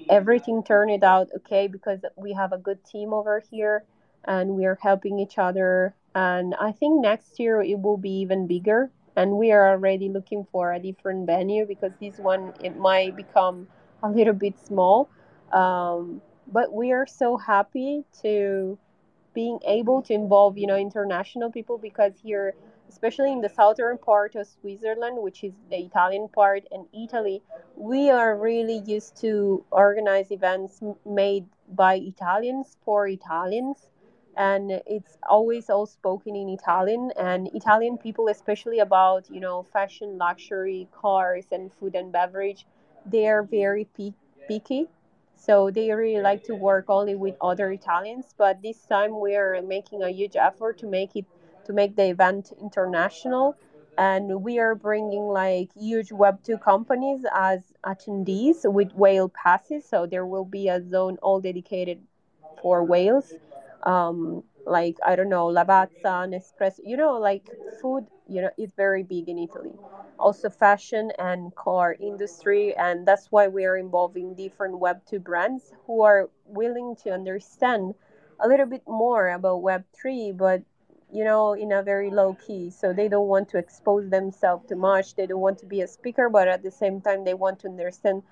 everything 0.10 0.64
turned 0.64 1.04
out 1.04 1.30
okay 1.36 1.68
because 1.68 2.00
we 2.16 2.34
have 2.34 2.54
a 2.54 2.58
good 2.58 2.84
team 2.86 3.14
over 3.14 3.42
here 3.52 3.84
and 4.26 4.52
we 4.52 4.66
are 4.66 4.78
helping 4.82 5.20
each 5.20 5.38
other. 5.38 5.96
And 6.16 6.56
i 6.60 6.72
think 6.72 7.02
next 7.02 7.40
year 7.40 7.62
it 7.62 7.80
will 7.82 7.98
be 7.98 8.12
even 8.22 8.48
bigger. 8.48 8.92
And 9.16 9.34
we 9.38 9.52
are 9.52 9.70
already 9.70 10.10
looking 10.10 10.46
for 10.52 10.74
a 10.74 10.80
different 10.80 11.26
venue 11.28 11.66
because 11.66 11.94
this 12.00 12.18
one 12.20 12.54
it 12.64 12.78
might 12.78 13.16
become 13.16 13.68
a 14.04 14.10
little 14.10 14.34
bit 14.34 14.60
small. 14.60 15.10
Um, 15.52 16.22
but 16.52 16.74
we 16.74 16.92
are 16.92 17.08
so 17.08 17.38
happy 17.38 18.06
to 18.22 18.78
being 19.34 19.60
able 19.68 20.02
to 20.04 20.14
involve 20.14 20.58
you 20.58 20.68
know 20.68 20.78
international 20.78 21.52
people 21.52 21.78
because 21.78 22.14
here 22.24 22.56
especially 22.90 23.32
in 23.32 23.42
the 23.42 23.50
southern 23.50 23.98
part 23.98 24.36
of 24.36 24.48
Switzerland, 24.48 25.18
which 25.22 25.44
is 25.44 25.54
the 25.70 25.78
Italian 25.78 26.28
part, 26.30 26.64
and 26.72 26.86
Italy, 26.94 27.42
we 27.76 28.10
are 28.10 28.38
really 28.38 28.80
used 28.86 29.16
to 29.22 29.64
organize 29.72 30.32
events 30.32 30.82
made 31.06 31.46
by 31.70 31.96
Italians 31.96 32.78
for 32.84 33.08
Italians. 33.08 33.90
And 34.36 34.82
it's 34.86 35.18
always 35.28 35.70
all 35.70 35.88
spoken 35.88 36.36
in 36.36 36.50
Italian, 36.50 37.12
and 37.18 37.48
Italian 37.56 37.98
people, 37.98 38.28
especially 38.28 38.80
about 38.80 39.30
you 39.32 39.40
know 39.40 39.64
fashion, 39.64 40.18
luxury, 40.18 40.88
cars, 40.92 41.46
and 41.52 41.74
food 41.74 41.96
and 41.96 42.12
beverage, 42.12 42.68
they 43.06 43.28
are 43.28 43.42
very 43.44 43.88
picky 44.48 44.88
so 45.38 45.70
they 45.70 45.92
really 45.92 46.22
like 46.22 46.44
to 46.46 46.56
work 46.56 46.86
only 46.90 47.16
with 47.16 47.36
other 47.42 47.72
Italians. 47.72 48.34
But 48.38 48.62
this 48.62 48.86
time 48.86 49.20
we 49.20 49.36
are 49.36 49.62
making 49.62 50.02
a 50.04 50.10
huge 50.10 50.36
effort 50.36 50.80
to 50.80 50.88
make 50.88 51.16
it 51.16 51.26
to 51.68 51.74
make 51.74 51.96
the 51.96 52.06
event 52.10 52.54
international, 52.62 53.58
and 53.98 54.44
we 54.44 54.60
are 54.60 54.76
bringing 54.76 55.28
like 55.28 55.72
huge 55.74 56.10
Web2 56.12 56.58
companies 56.58 57.26
as 57.34 57.74
attendees 57.86 58.72
with 58.72 58.94
whale 58.94 59.30
passes. 59.30 59.86
So 59.88 60.06
there 60.08 60.26
will 60.26 60.46
be 60.46 60.68
a 60.70 60.82
zone 60.82 61.18
all 61.22 61.42
dedicated 61.42 62.02
for 62.62 62.84
whales. 62.84 63.34
Um, 63.84 64.44
like 64.66 64.98
I 65.06 65.16
don't 65.16 65.30
know, 65.30 65.48
Lavazza, 65.48 66.28
Nespresso, 66.28 66.80
you 66.86 66.98
know, 66.98 67.18
like 67.18 67.50
food, 67.82 68.08
you 68.28 68.42
know, 68.42 68.50
is 68.58 68.74
very 68.76 69.04
big 69.04 69.30
in 69.30 69.38
Italy. 69.40 69.74
Also 70.20 70.50
fashion 70.50 71.12
and 71.20 71.56
car 71.56 71.96
industry, 72.00 72.76
and 72.76 73.06
that's 73.08 73.32
why 73.32 73.48
we 73.48 73.66
are 73.66 73.78
involving 73.78 74.36
different 74.36 74.80
Web 74.80 75.02
two 75.06 75.20
brands 75.20 75.74
who 75.86 76.02
are 76.02 76.30
willing 76.46 76.96
to 77.04 77.12
understand 77.12 77.96
a 78.40 78.48
little 78.48 78.66
bit 78.66 78.84
more 78.88 79.30
about 79.30 79.62
Web 79.62 79.86
three, 79.94 80.32
but 80.32 80.64
you 81.12 81.24
know, 81.24 81.54
in 81.54 81.72
a 81.72 81.82
very 81.84 82.10
low 82.12 82.34
key. 82.46 82.70
So 82.70 82.94
they 82.94 83.08
don't 83.08 83.28
want 83.28 83.50
to 83.50 83.58
expose 83.58 84.10
themselves 84.10 84.68
too 84.68 84.76
much. 84.76 85.16
They 85.16 85.26
don't 85.28 85.40
want 85.42 85.60
to 85.60 85.66
be 85.66 85.82
a 85.82 85.88
speaker, 85.88 86.30
but 86.30 86.48
at 86.48 86.64
the 86.64 86.72
same 86.72 87.02
time, 87.02 87.24
they 87.24 87.34
want 87.34 87.60
to 87.62 87.68
understand 87.68 88.24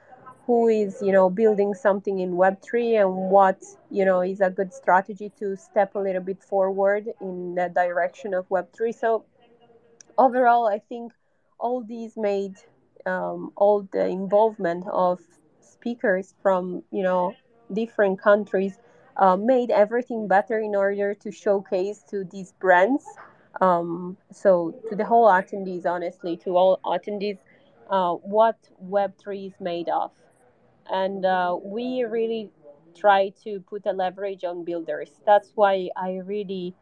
who 0.46 0.68
is 0.68 1.02
you 1.02 1.12
know 1.12 1.30
building 1.30 1.74
something 1.74 2.20
in 2.20 2.32
web3 2.34 2.96
and 2.96 3.30
what 3.32 3.64
you 3.90 4.06
know 4.06 4.22
is 4.22 4.42
a 4.42 4.50
good 4.50 4.74
strategy 4.74 5.32
to 5.40 5.56
step 5.56 5.96
a 5.96 6.00
little 6.00 6.22
bit 6.22 6.44
forward 6.44 7.08
in 7.22 7.56
the 7.56 7.70
direction 7.74 8.34
of 8.34 8.48
web3 8.50 8.92
so 8.92 9.26
overall 10.18 10.68
i 10.68 10.80
think 10.80 11.14
all 11.60 11.82
these 11.84 12.16
made 12.18 12.56
um, 13.06 13.52
all 13.56 13.88
the 13.92 14.06
involvement 14.08 14.86
of 14.92 15.20
speakers 15.62 16.34
from 16.42 16.84
you 16.92 17.04
know 17.04 17.36
different 17.72 18.22
countries 18.22 18.78
uh, 19.18 19.36
made 19.36 19.72
everything 19.72 20.28
better 20.28 20.60
in 20.60 20.76
order 20.76 21.14
to 21.14 21.32
showcase 21.32 22.04
to 22.10 22.24
these 22.26 22.54
brands 22.54 23.06
um, 23.62 24.18
so 24.32 24.74
to 24.90 24.96
the 24.96 25.06
whole 25.06 25.28
attendees 25.28 25.86
honestly 25.86 26.36
to 26.38 26.56
all 26.58 26.80
attendees 26.86 27.38
uh, 27.90 28.14
what 28.14 28.58
web3 28.82 29.48
is 29.48 29.54
made 29.60 29.90
of 29.90 30.12
and 30.90 31.26
uh, 31.26 31.58
we 31.64 32.04
really 32.04 32.50
try 32.96 33.30
to 33.44 33.60
put 33.62 33.86
a 33.86 33.92
leverage 33.92 34.44
on 34.44 34.64
builders. 34.64 35.22
That's 35.26 35.52
why 35.56 35.90
I 35.96 36.18
really, 36.24 36.74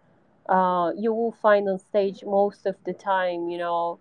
uh, 0.48 0.92
you 0.98 1.14
will 1.14 1.32
find 1.32 1.68
on 1.70 1.80
stage 1.80 2.24
most 2.26 2.66
of 2.66 2.76
the 2.86 2.94
time, 2.94 3.50
you 3.50 3.58
know, 3.58 4.00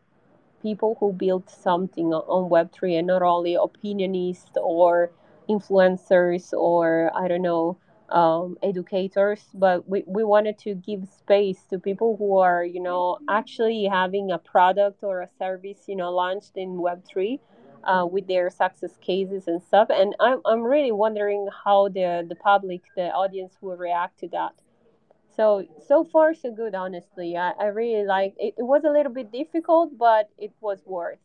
people 0.62 0.96
who 1.00 1.12
build 1.12 1.48
something 1.50 2.12
on 2.12 2.50
Web3 2.50 2.96
and 2.96 3.06
not 3.06 3.22
only 3.22 3.56
opinionists 3.56 4.56
or 4.56 5.10
influencers 5.48 6.52
or 6.52 7.10
I 7.14 7.28
don't 7.28 7.42
know, 7.42 7.78
um, 8.12 8.58
educators, 8.62 9.42
but 9.54 9.88
we, 9.88 10.04
we 10.06 10.22
wanted 10.22 10.58
to 10.58 10.74
give 10.74 11.08
space 11.08 11.64
to 11.70 11.78
people 11.78 12.16
who 12.18 12.38
are, 12.38 12.64
you 12.64 12.80
know, 12.80 13.18
actually 13.28 13.84
having 13.90 14.30
a 14.30 14.38
product 14.38 15.02
or 15.02 15.22
a 15.22 15.28
service, 15.38 15.84
you 15.88 15.96
know, 15.96 16.10
launched 16.10 16.52
in 16.56 16.78
Web3 16.78 17.40
uh, 17.84 18.06
with 18.06 18.28
their 18.28 18.50
success 18.50 18.96
cases 19.00 19.48
and 19.48 19.62
stuff. 19.62 19.88
And 19.90 20.14
I'm, 20.20 20.40
I'm 20.44 20.62
really 20.62 20.92
wondering 20.92 21.48
how 21.64 21.88
the, 21.88 22.24
the 22.28 22.36
public, 22.36 22.82
the 22.96 23.10
audience 23.10 23.56
will 23.60 23.76
react 23.76 24.20
to 24.20 24.28
that. 24.28 24.52
So, 25.34 25.66
so 25.88 26.04
far, 26.04 26.34
so 26.34 26.52
good, 26.52 26.74
honestly. 26.74 27.36
I, 27.36 27.52
I 27.58 27.66
really 27.66 28.06
like 28.06 28.34
it. 28.38 28.54
It 28.58 28.62
was 28.62 28.84
a 28.84 28.90
little 28.90 29.12
bit 29.12 29.32
difficult, 29.32 29.96
but 29.96 30.28
it 30.38 30.52
was 30.60 30.80
worth. 30.84 31.18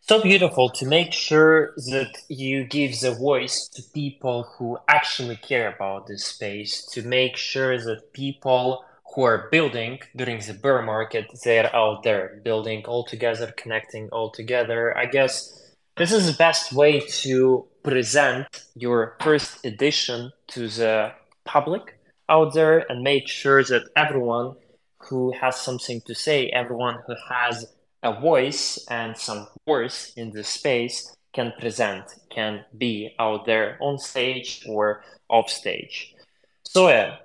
So 0.00 0.22
beautiful 0.22 0.70
to 0.70 0.86
make 0.86 1.12
sure 1.12 1.74
that 1.90 2.16
you 2.28 2.64
give 2.64 2.98
the 3.00 3.12
voice 3.12 3.68
to 3.74 3.82
people 3.92 4.44
who 4.56 4.78
actually 4.88 5.36
care 5.36 5.74
about 5.74 6.06
this 6.06 6.24
space, 6.24 6.86
to 6.92 7.02
make 7.02 7.36
sure 7.36 7.76
that 7.78 8.12
people 8.14 8.84
who 9.14 9.22
are 9.22 9.48
building 9.50 9.98
during 10.16 10.40
the 10.40 10.54
bear 10.54 10.80
market, 10.82 11.26
they're 11.44 11.74
out 11.74 12.02
there 12.04 12.40
building 12.44 12.84
all 12.86 13.04
together, 13.04 13.52
connecting 13.56 14.08
all 14.10 14.30
together. 14.30 14.96
I 14.96 15.06
guess 15.06 15.74
this 15.96 16.12
is 16.12 16.26
the 16.26 16.38
best 16.38 16.72
way 16.72 17.00
to 17.00 17.66
present 17.82 18.46
your 18.74 19.16
first 19.20 19.64
edition 19.64 20.32
to 20.48 20.68
the 20.68 21.12
public 21.44 21.98
out 22.28 22.54
there 22.54 22.84
and 22.90 23.02
make 23.02 23.28
sure 23.28 23.62
that 23.64 23.88
everyone 23.96 24.54
who 24.98 25.32
has 25.32 25.56
something 25.56 26.00
to 26.02 26.14
say, 26.14 26.48
everyone 26.48 26.98
who 27.06 27.14
has 27.28 27.66
a 28.02 28.20
voice 28.20 28.84
and 28.88 29.16
some 29.16 29.48
worth 29.66 30.12
in 30.16 30.30
the 30.30 30.44
space 30.44 31.16
can 31.32 31.52
present, 31.58 32.04
can 32.30 32.64
be 32.76 33.14
out 33.18 33.46
there 33.46 33.76
on 33.80 33.98
stage 33.98 34.64
or 34.68 35.02
off 35.28 35.50
stage. 35.50 36.14
So, 36.62 36.88
yeah, 36.88 37.16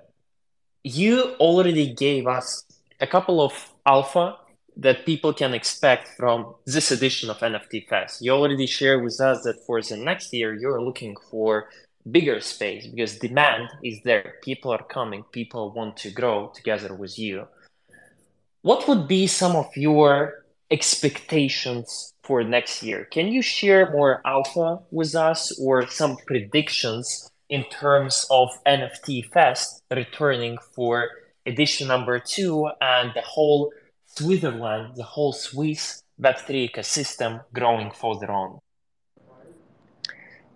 you 0.82 1.34
already 1.40 1.94
gave 1.94 2.26
us 2.26 2.64
a 3.00 3.06
couple 3.06 3.40
of 3.40 3.52
alpha 3.86 4.36
that 4.76 5.06
people 5.06 5.32
can 5.32 5.54
expect 5.54 6.08
from 6.16 6.54
this 6.66 6.90
edition 6.90 7.30
of 7.30 7.38
NFT 7.38 7.88
Fest. 7.88 8.22
You 8.22 8.32
already 8.32 8.66
shared 8.66 9.02
with 9.04 9.20
us 9.20 9.42
that 9.44 9.64
for 9.66 9.80
the 9.80 9.96
next 9.96 10.32
year, 10.32 10.54
you're 10.54 10.82
looking 10.82 11.16
for 11.30 11.68
bigger 12.10 12.40
space 12.40 12.86
because 12.86 13.18
demand 13.18 13.68
is 13.82 14.00
there. 14.02 14.34
People 14.42 14.72
are 14.72 14.82
coming, 14.82 15.22
people 15.32 15.72
want 15.72 15.96
to 15.98 16.10
grow 16.10 16.52
together 16.54 16.94
with 16.94 17.18
you. 17.18 17.46
What 18.62 18.88
would 18.88 19.06
be 19.06 19.26
some 19.26 19.56
of 19.56 19.68
your 19.76 20.43
expectations 20.70 22.14
for 22.22 22.42
next 22.42 22.82
year? 22.82 23.06
Can 23.10 23.28
you 23.28 23.42
share 23.42 23.90
more 23.90 24.20
alpha 24.24 24.80
with 24.90 25.14
us 25.14 25.58
or 25.60 25.86
some 25.88 26.16
predictions 26.26 27.30
in 27.48 27.64
terms 27.64 28.26
of 28.30 28.48
NFT 28.66 29.30
Fest 29.30 29.82
returning 29.90 30.58
for 30.74 31.08
edition 31.46 31.88
number 31.88 32.18
two 32.18 32.68
and 32.80 33.12
the 33.14 33.20
whole 33.20 33.72
Switzerland, 34.06 34.96
the 34.96 35.02
whole 35.02 35.32
Swiss 35.32 36.02
Web3 36.20 36.70
ecosystem 36.70 37.42
growing 37.52 37.90
further 37.90 38.30
on? 38.30 38.60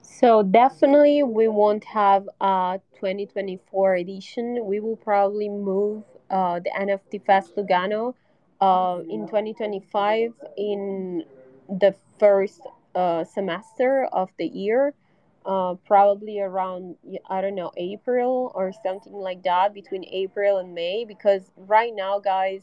So 0.02 0.42
definitely 0.42 1.22
we 1.22 1.46
won't 1.46 1.84
have 1.84 2.28
a 2.40 2.80
2024 2.94 3.94
edition. 3.96 4.64
We 4.64 4.80
will 4.80 4.96
probably 4.96 5.48
move 5.48 6.02
uh, 6.30 6.60
the 6.60 6.70
NFT 6.70 7.24
Fest 7.24 7.54
to 7.54 7.62
Lugano 7.62 8.14
uh, 8.60 9.00
in 9.08 9.26
2025 9.28 10.32
in 10.56 11.24
the 11.68 11.94
first 12.18 12.60
uh, 12.94 13.24
semester 13.24 14.04
of 14.12 14.30
the 14.38 14.46
year 14.46 14.94
uh, 15.46 15.74
probably 15.86 16.40
around 16.40 16.96
I 17.28 17.40
don't 17.40 17.54
know 17.54 17.72
April 17.76 18.52
or 18.54 18.72
something 18.72 19.12
like 19.14 19.42
that 19.44 19.72
between 19.74 20.04
April 20.04 20.58
and 20.58 20.74
May 20.74 21.04
because 21.04 21.50
right 21.56 21.92
now 21.94 22.18
guys 22.18 22.62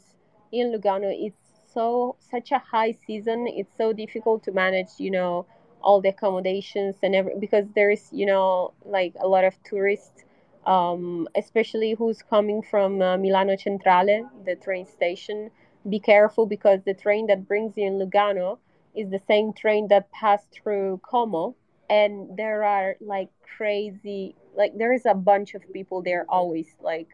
in 0.51 0.71
Lugano 0.71 1.11
it's 1.11 1.37
so 1.73 2.15
such 2.19 2.51
a 2.51 2.59
high 2.59 2.91
season. 2.91 3.47
It's 3.47 3.75
so 3.75 3.91
difficult 3.93 4.43
to 4.43 4.51
manage 4.51 4.89
you 4.97 5.11
know 5.11 5.45
all 5.81 6.01
the 6.01 6.09
accommodations 6.09 6.95
and 7.03 7.15
every 7.15 7.33
because 7.39 7.65
there 7.75 7.89
is 7.89 8.09
you 8.11 8.25
know 8.25 8.73
like 8.85 9.13
a 9.19 9.27
lot 9.27 9.43
of 9.43 9.53
tourists 9.63 10.23
um, 10.65 11.27
especially 11.35 11.93
who's 11.93 12.21
coming 12.23 12.61
from 12.61 13.01
uh, 13.01 13.17
Milano 13.17 13.55
Centrale 13.55 14.29
the 14.45 14.55
train 14.55 14.85
station 14.85 15.51
be 15.89 15.99
careful 15.99 16.45
because 16.45 16.81
the 16.85 16.93
train 16.93 17.27
that 17.27 17.47
brings 17.47 17.77
you 17.77 17.87
in 17.87 17.99
Lugano 17.99 18.59
is 18.95 19.09
the 19.09 19.19
same 19.27 19.53
train 19.53 19.87
that 19.89 20.11
passed 20.11 20.47
through 20.51 21.01
Como. 21.09 21.55
And 21.89 22.35
there 22.37 22.63
are 22.63 22.95
like 23.01 23.29
crazy 23.57 24.35
like 24.55 24.77
there 24.77 24.93
is 24.93 25.05
a 25.05 25.13
bunch 25.13 25.53
of 25.53 25.61
people 25.73 26.01
there 26.01 26.25
always 26.29 26.67
like 26.81 27.09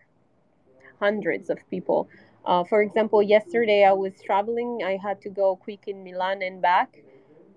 hundreds 0.99 1.49
of 1.49 1.57
people. 1.69 2.07
Uh, 2.45 2.63
for 2.63 2.81
example 2.81 3.21
yesterday 3.21 3.83
i 3.85 3.93
was 3.93 4.13
traveling 4.25 4.81
i 4.83 4.97
had 4.97 5.21
to 5.21 5.29
go 5.29 5.55
quick 5.55 5.83
in 5.87 6.03
milan 6.03 6.41
and 6.41 6.61
back. 6.61 6.97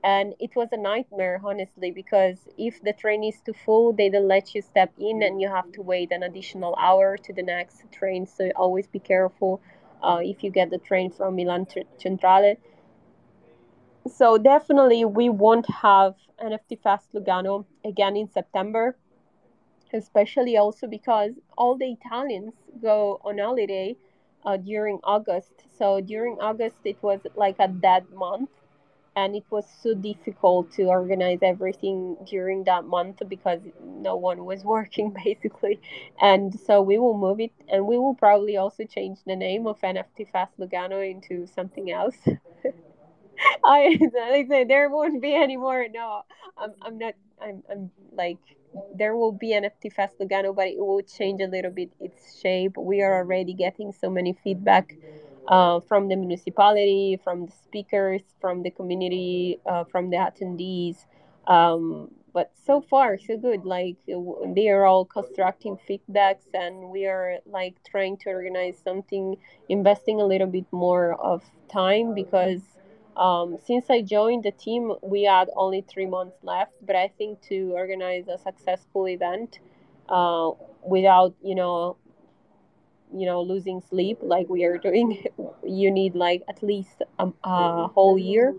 And 0.03 0.35
it 0.39 0.55
was 0.55 0.69
a 0.73 0.77
nightmare 0.77 1.41
honestly 1.43 1.91
because 1.91 2.49
if 2.59 2.83
the 2.83 2.93
train 2.93 3.25
is 3.25 3.41
too 3.41 3.55
full 3.55 3.93
they 3.95 4.11
don't 4.11 4.29
let 4.29 4.55
you 4.55 4.61
step 4.63 4.93
in 4.99 5.23
and 5.23 5.41
you 5.41 5.49
have 5.49 5.73
to 5.73 5.83
wait 5.83 6.13
an 6.13 6.23
additional 6.23 6.75
hour 6.79 7.17
to 7.17 7.33
the 7.33 7.43
next 7.43 7.83
train. 7.93 8.27
So 8.27 8.51
always 8.57 8.87
be 8.87 8.99
careful 8.99 9.63
uh, 10.05 10.21
if 10.23 10.45
you 10.45 10.51
get 10.51 10.71
the 10.71 10.79
train 10.79 11.11
from 11.11 11.37
milan 11.37 11.67
centrale 11.99 12.57
so 14.07 14.37
definitely 14.37 15.05
we 15.05 15.29
won't 15.29 15.69
have 15.71 16.15
NFT 16.43 16.83
Fest 16.83 17.13
Lugano 17.15 17.65
again 17.85 18.17
in 18.17 18.31
September, 18.31 18.97
especially 19.93 20.57
also 20.57 20.87
because 20.87 21.33
all 21.57 21.77
the 21.77 21.93
Italians 21.93 22.53
go 22.83 23.21
on 23.25 23.39
holiday 23.39 23.97
uh, 24.45 24.57
during 24.57 25.01
August. 25.05 25.53
So 25.79 26.01
during 26.01 26.39
August, 26.41 26.77
it 26.85 27.03
was 27.03 27.21
like 27.35 27.57
a 27.59 27.69
dead 27.69 28.11
month, 28.11 28.51
and 29.17 29.35
it 29.37 29.45
was 29.51 29.65
so 29.83 29.95
difficult 29.95 30.73
to 30.73 30.85
organize 30.85 31.39
everything 31.43 32.17
during 32.27 32.65
that 32.65 32.85
month 32.85 33.23
because 33.29 33.61
no 33.83 34.17
one 34.17 34.45
was 34.45 34.65
working 34.77 35.15
basically. 35.25 35.81
And 36.21 36.59
so 36.61 36.83
we 36.83 36.99
will 36.99 37.17
move 37.17 37.41
it, 37.41 37.53
and 37.69 37.87
we 37.87 37.99
will 37.99 38.15
probably 38.15 38.57
also 38.57 38.85
change 38.85 39.19
the 39.27 39.37
name 39.37 39.67
of 39.67 39.83
NFT 39.85 40.25
Fest 40.25 40.53
Lugano 40.59 40.99
into 41.09 41.47
something 41.47 41.91
else. 41.91 42.17
I 43.65 43.99
there 44.69 44.89
won't 44.91 45.21
be 45.23 45.35
any 45.35 45.57
more. 45.57 45.87
No, 45.93 46.23
I'm 46.57 46.73
I'm 46.83 46.99
not. 46.99 47.15
I'm 47.41 47.63
I'm 47.71 47.91
like 48.13 48.39
there 48.95 49.17
will 49.17 49.33
be 49.33 49.53
NFT 49.55 49.89
Fest 49.89 50.19
Lugano, 50.19 50.55
but 50.55 50.67
it 50.69 50.79
will 50.79 51.03
change 51.03 51.41
a 51.41 51.47
little 51.47 51.71
bit 51.71 51.91
its 52.01 52.41
shape. 52.41 52.77
We 52.77 53.03
are 53.03 53.15
already 53.17 53.55
getting 53.55 53.93
so 53.93 54.11
many 54.11 54.33
feedback 54.33 54.97
uh, 55.49 55.81
from 55.81 56.09
the 56.09 56.17
municipality, 56.17 57.21
from 57.23 57.47
the 57.47 57.53
speakers, 57.65 58.23
from 58.41 58.63
the 58.63 58.71
community, 58.71 59.61
uh, 59.67 59.85
from 59.85 60.11
the 60.11 60.17
attendees. 60.17 61.07
Um, 61.47 62.11
but 62.33 62.53
so 62.67 62.81
far, 62.81 63.19
so 63.19 63.37
good. 63.37 63.65
Like 63.65 63.97
they 64.07 64.69
are 64.69 64.87
all 64.87 65.05
constructing 65.05 65.79
feedbacks, 65.89 66.47
and 66.55 66.91
we 66.91 67.07
are 67.07 67.39
like 67.47 67.77
trying 67.85 68.17
to 68.19 68.31
organize 68.31 68.79
something, 68.83 69.37
investing 69.69 70.21
a 70.21 70.27
little 70.27 70.49
bit 70.49 70.67
more 70.73 71.15
of 71.21 71.43
time 71.71 72.15
because 72.15 72.63
um, 73.17 73.59
since 73.67 73.91
I 73.91 74.03
joined 74.03 74.45
the 74.45 74.53
team, 74.53 74.93
we 75.03 75.25
had 75.25 75.49
only 75.57 75.83
three 75.83 76.07
months 76.07 76.37
left, 76.43 76.73
but 76.85 76.97
I 76.97 77.09
think 77.19 77.41
to 77.49 77.73
organize 77.75 78.29
a 78.29 78.39
successful 78.39 79.09
event 79.09 79.61
uh, 80.09 80.51
without, 80.85 81.35
you 81.43 81.55
know, 81.55 81.97
you 83.15 83.27
know, 83.27 83.43
losing 83.43 83.81
sleep 83.81 84.19
like 84.23 84.49
we 84.49 84.65
are 84.65 84.79
doing, 84.79 85.25
you 85.65 85.91
need 85.91 86.15
like 86.15 86.43
at 86.49 86.63
least 86.63 87.03
a, 87.19 87.29
a 87.45 87.89
whole 87.89 88.19
year. 88.19 88.55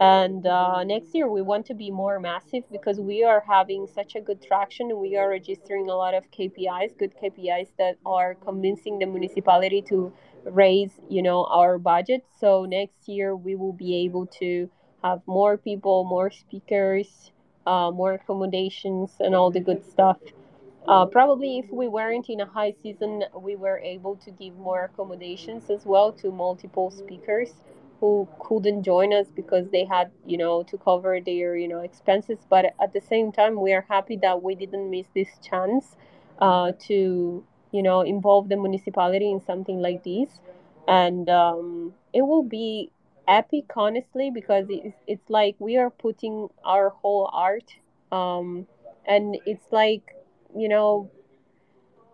And 0.00 0.46
uh, 0.46 0.82
next 0.84 1.14
year 1.14 1.28
we 1.28 1.40
want 1.42 1.66
to 1.66 1.74
be 1.74 1.90
more 1.90 2.18
massive 2.20 2.64
because 2.70 3.00
we 3.00 3.22
are 3.24 3.42
having 3.46 3.86
such 3.86 4.14
a 4.16 4.20
good 4.20 4.42
traction. 4.42 4.90
And 4.90 4.98
we 4.98 5.16
are 5.16 5.28
registering 5.28 5.88
a 5.88 5.94
lot 5.94 6.14
of 6.14 6.30
KPIs, 6.30 6.96
good 6.98 7.14
KPIs 7.16 7.68
that 7.78 7.96
are 8.04 8.34
convincing 8.34 8.98
the 8.98 9.06
municipality 9.06 9.82
to 9.82 10.12
raise 10.44 11.00
you 11.08 11.22
know 11.22 11.44
our 11.46 11.78
budget 11.78 12.22
so 12.38 12.66
next 12.66 13.08
year 13.08 13.34
we 13.34 13.54
will 13.54 13.72
be 13.72 14.04
able 14.04 14.26
to 14.26 14.68
have 15.02 15.22
more 15.26 15.56
people 15.56 16.04
more 16.04 16.30
speakers 16.30 17.32
uh, 17.66 17.90
more 17.90 18.12
accommodations 18.12 19.12
and 19.20 19.34
all 19.34 19.50
the 19.50 19.60
good 19.60 19.82
stuff 19.84 20.18
uh, 20.86 21.06
probably 21.06 21.58
if 21.58 21.70
we 21.72 21.88
weren't 21.88 22.28
in 22.28 22.40
a 22.40 22.46
high 22.46 22.72
season 22.82 23.24
we 23.38 23.56
were 23.56 23.78
able 23.78 24.16
to 24.16 24.30
give 24.30 24.56
more 24.56 24.84
accommodations 24.84 25.70
as 25.70 25.84
well 25.86 26.12
to 26.12 26.30
multiple 26.30 26.90
speakers 26.90 27.54
who 28.00 28.28
couldn't 28.40 28.82
join 28.82 29.12
us 29.14 29.26
because 29.34 29.68
they 29.70 29.84
had 29.84 30.10
you 30.26 30.36
know 30.36 30.62
to 30.62 30.76
cover 30.78 31.20
their 31.20 31.56
you 31.56 31.68
know 31.68 31.80
expenses. 31.80 32.38
But 32.48 32.74
at 32.80 32.92
the 32.92 33.00
same 33.00 33.32
time 33.32 33.60
we 33.60 33.72
are 33.72 33.86
happy 33.88 34.16
that 34.18 34.42
we 34.42 34.54
didn't 34.54 34.90
miss 34.90 35.06
this 35.14 35.28
chance 35.42 35.96
uh, 36.40 36.72
to 36.88 37.44
you 37.72 37.82
know 37.82 38.02
involve 38.02 38.48
the 38.48 38.56
municipality 38.56 39.30
in 39.30 39.40
something 39.40 39.80
like 39.80 40.04
this. 40.04 40.28
And 40.86 41.28
um, 41.30 41.94
it 42.12 42.22
will 42.22 42.42
be 42.42 42.90
epic 43.26 43.64
honestly 43.76 44.30
because 44.30 44.66
it's, 44.68 44.96
it's 45.06 45.30
like 45.30 45.56
we 45.58 45.78
are 45.78 45.88
putting 45.90 46.48
our 46.62 46.90
whole 46.90 47.30
art 47.32 47.74
um, 48.12 48.66
and 49.06 49.38
it's 49.46 49.64
like 49.72 50.13
you 50.56 50.68
know 50.68 51.10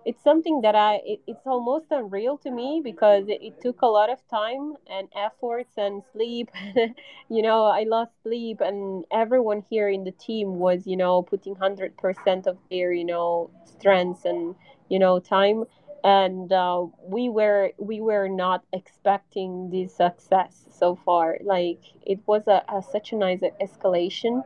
it's 0.05 0.23
something 0.23 0.63
that 0.63 0.75
I 0.75 1.01
it, 1.05 1.21
it's 1.27 1.47
almost 1.47 1.87
unreal 1.91 2.39
to 2.39 2.51
me 2.51 2.81
because 2.83 3.29
it, 3.29 3.41
it, 3.43 3.61
took 3.61 3.83
a 3.83 3.87
lot 3.87 4.11
of 4.11 4.19
time 4.29 4.75
and 4.89 5.09
efforts 5.15 5.75
and 5.77 6.03
sleep. 6.13 6.51
you 7.29 7.43
know, 7.43 7.65
I 7.65 7.85
lost 7.85 8.13
sleep, 8.23 8.61
and 8.61 9.05
everyone 9.13 9.63
here 9.69 9.89
in 9.89 10.05
the 10.05 10.13
team 10.13 10.59
was 10.59 10.87
you 10.87 10.97
know 10.97 11.23
putting 11.23 11.55
hundred 11.55 11.97
percent 11.97 12.47
of 12.47 12.57
their 12.71 12.93
you 12.93 13.05
know 13.05 13.51
strengths 13.65 14.25
and 14.25 14.55
you 14.89 14.99
know 14.99 15.19
time, 15.19 15.65
and 16.03 16.51
uh, 16.51 16.87
we 17.05 17.29
were 17.29 17.73
we 17.79 18.01
were 18.01 18.29
not 18.29 18.65
expecting 18.73 19.71
this 19.71 19.95
success 19.95 20.65
so 20.71 20.97
far. 21.05 21.39
Like 21.43 21.83
it 22.07 22.21
was 22.27 22.47
a, 22.47 22.65
a 22.69 22.83
such 22.83 23.13
a 23.13 23.17
nice 23.17 23.41
escalation 23.61 24.45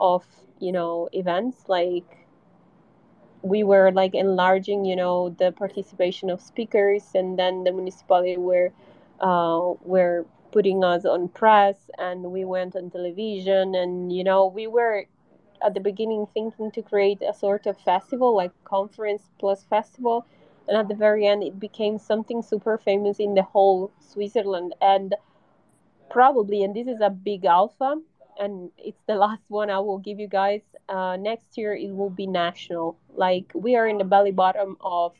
of 0.00 0.24
you 0.58 0.72
know 0.72 1.08
events 1.12 1.64
like 1.68 2.25
we 3.46 3.62
were 3.62 3.90
like 3.92 4.14
enlarging 4.14 4.84
you 4.84 4.96
know 4.96 5.30
the 5.38 5.52
participation 5.52 6.30
of 6.30 6.40
speakers 6.40 7.04
and 7.14 7.38
then 7.38 7.64
the 7.64 7.72
municipality 7.72 8.36
were 8.36 8.72
uh, 9.20 9.72
were 9.82 10.26
putting 10.52 10.84
us 10.84 11.04
on 11.04 11.28
press 11.28 11.90
and 11.98 12.22
we 12.24 12.44
went 12.44 12.76
on 12.76 12.90
television 12.90 13.74
and 13.74 14.12
you 14.12 14.24
know 14.24 14.46
we 14.46 14.66
were 14.66 15.04
at 15.64 15.74
the 15.74 15.80
beginning 15.80 16.26
thinking 16.34 16.70
to 16.70 16.82
create 16.82 17.22
a 17.22 17.32
sort 17.34 17.66
of 17.66 17.78
festival 17.78 18.34
like 18.36 18.52
conference 18.64 19.30
plus 19.38 19.64
festival 19.64 20.26
and 20.68 20.76
at 20.76 20.88
the 20.88 20.94
very 20.94 21.26
end 21.26 21.42
it 21.42 21.58
became 21.60 21.98
something 21.98 22.42
super 22.42 22.76
famous 22.78 23.18
in 23.18 23.34
the 23.34 23.42
whole 23.42 23.90
switzerland 24.00 24.74
and 24.80 25.14
probably 26.10 26.62
and 26.62 26.74
this 26.74 26.86
is 26.86 27.00
a 27.00 27.10
big 27.10 27.44
alpha 27.44 27.96
and 28.38 28.70
it's 28.78 29.02
the 29.06 29.14
last 29.14 29.42
one 29.48 29.70
I 29.70 29.78
will 29.80 29.98
give 29.98 30.18
you 30.18 30.28
guys. 30.28 30.62
Uh, 30.88 31.16
next 31.16 31.56
year 31.56 31.74
it 31.74 31.94
will 31.94 32.10
be 32.10 32.26
national. 32.26 32.98
Like 33.14 33.50
we 33.54 33.76
are 33.76 33.88
in 33.88 33.98
the 33.98 34.04
belly 34.04 34.32
bottom 34.32 34.76
of 34.80 35.14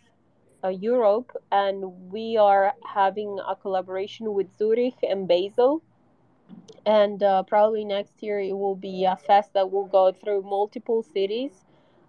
uh, 0.63 0.69
Europe, 0.69 1.33
and 1.51 2.11
we 2.11 2.37
are 2.37 2.75
having 2.95 3.39
a 3.47 3.57
collaboration 3.57 4.33
with 4.33 4.47
Zurich 4.59 4.97
and 5.03 5.29
Basel. 5.29 5.83
And 6.85 7.23
uh, 7.23 7.43
probably 7.43 7.85
next 7.85 8.23
year 8.23 8.41
it 8.41 8.57
will 8.57 8.77
be 8.77 9.05
a 9.05 9.17
fest 9.17 9.53
that 9.55 9.71
will 9.71 9.87
go 9.87 10.13
through 10.13 10.43
multiple 10.43 11.03
cities, 11.03 11.65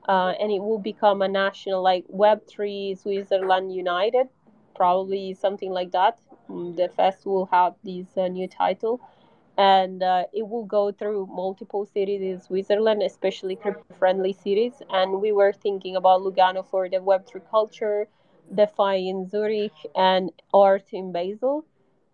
uh, 0.08 0.34
and 0.39 0.51
it 0.51 0.60
will 0.60 0.80
become 0.80 1.22
a 1.22 1.28
national 1.28 1.82
like 1.82 2.05
Web 2.08 2.47
three 2.47 2.95
Switzerland 2.95 3.74
United, 3.74 4.28
probably 4.76 5.34
something 5.34 5.72
like 5.72 5.91
that. 5.91 6.20
Mm, 6.49 6.76
the 6.76 6.89
fest 6.89 7.26
will 7.26 7.47
have 7.47 7.74
this 7.84 8.05
uh, 8.16 8.28
new 8.28 8.47
title 8.47 9.01
and 9.58 10.03
uh, 10.03 10.26
it 10.34 10.47
will 10.47 10.66
go 10.66 10.91
through 10.91 11.28
multiple 11.28 11.86
cities 11.86 12.22
in 12.22 12.39
Switzerland, 12.39 13.01
especially 13.01 13.55
crypto-friendly 13.55 14.34
cities. 14.34 14.74
And 14.91 15.20
we 15.20 15.32
were 15.32 15.51
thinking 15.51 15.95
about 15.95 16.22
Lugano 16.22 16.64
for 16.66 16.88
the 16.88 16.97
Web3 16.97 17.41
culture, 17.49 18.08
DeFi 18.53 19.10
in 19.10 19.28
Zurich, 19.28 19.74
and 19.95 20.32
art 20.53 20.86
in 20.91 21.12
Basel. 21.12 21.66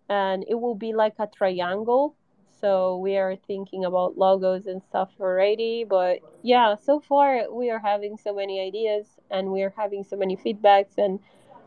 And 0.08 0.44
it 0.48 0.54
will 0.54 0.74
be 0.74 0.94
like 0.94 1.14
a 1.18 1.26
triangle. 1.26 2.14
So 2.60 2.96
we 2.96 3.18
are 3.18 3.36
thinking 3.36 3.84
about 3.84 4.16
logos 4.16 4.66
and 4.66 4.82
stuff 4.82 5.10
already. 5.20 5.84
But 5.84 6.20
yeah, 6.42 6.76
so 6.76 6.98
far 6.98 7.52
we 7.52 7.68
are 7.68 7.78
having 7.78 8.16
so 8.16 8.34
many 8.34 8.58
ideas 8.60 9.06
and 9.30 9.52
we 9.52 9.62
are 9.62 9.74
having 9.76 10.02
so 10.02 10.16
many 10.16 10.34
feedbacks. 10.36 10.96
And 10.96 11.20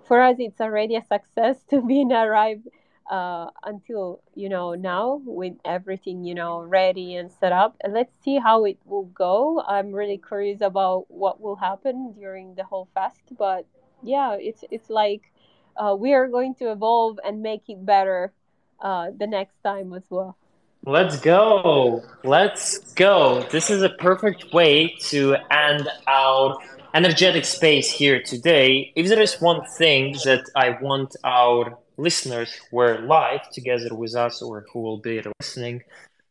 for 0.05 0.21
us, 0.21 0.37
it's 0.39 0.59
already 0.59 0.95
a 0.95 1.03
success 1.03 1.61
to 1.69 1.81
be 1.85 2.01
in 2.01 2.11
a 2.11 2.25
arrive 2.25 2.61
uh, 3.09 3.47
until 3.63 4.21
you 4.35 4.49
know 4.49 4.75
now 4.75 5.21
with 5.25 5.53
everything 5.65 6.23
you 6.23 6.35
know 6.35 6.59
ready 6.59 7.15
and 7.15 7.31
set 7.31 7.51
up. 7.51 7.75
And 7.83 7.93
let's 7.93 8.13
see 8.23 8.37
how 8.37 8.65
it 8.65 8.77
will 8.85 9.05
go. 9.05 9.61
I'm 9.67 9.91
really 9.91 10.17
curious 10.17 10.61
about 10.61 11.05
what 11.09 11.39
will 11.41 11.55
happen 11.55 12.13
during 12.17 12.55
the 12.55 12.63
whole 12.63 12.87
fest 12.93 13.21
but 13.37 13.65
yeah 14.03 14.37
it's 14.39 14.63
it's 14.69 14.89
like 14.89 15.31
uh, 15.77 15.95
we 15.97 16.13
are 16.13 16.27
going 16.27 16.55
to 16.55 16.71
evolve 16.71 17.19
and 17.23 17.41
make 17.41 17.63
it 17.67 17.85
better 17.85 18.33
uh, 18.81 19.11
the 19.17 19.27
next 19.27 19.61
time 19.63 19.93
as 19.93 20.03
well. 20.09 20.37
Let's 20.85 21.19
go. 21.19 22.03
Let's 22.23 22.93
go. 22.93 23.45
This 23.51 23.69
is 23.69 23.81
a 23.83 23.89
perfect 23.89 24.53
way 24.53 24.95
to 25.09 25.35
end 25.51 25.87
our 26.07 26.57
energetic 26.93 27.45
space 27.45 27.91
here 27.91 28.21
today. 28.21 28.91
If 28.95 29.07
there 29.07 29.21
is 29.21 29.35
one 29.41 29.65
thing 29.77 30.13
that 30.23 30.43
i 30.55 30.77
want 30.81 31.15
our 31.23 31.77
listeners 31.97 32.53
who 32.69 32.79
are 32.79 32.99
live 32.99 33.49
together 33.51 33.93
with 33.93 34.15
us 34.15 34.41
or 34.41 34.65
who 34.71 34.81
will 34.81 34.97
be 34.97 35.21
listening 35.39 35.83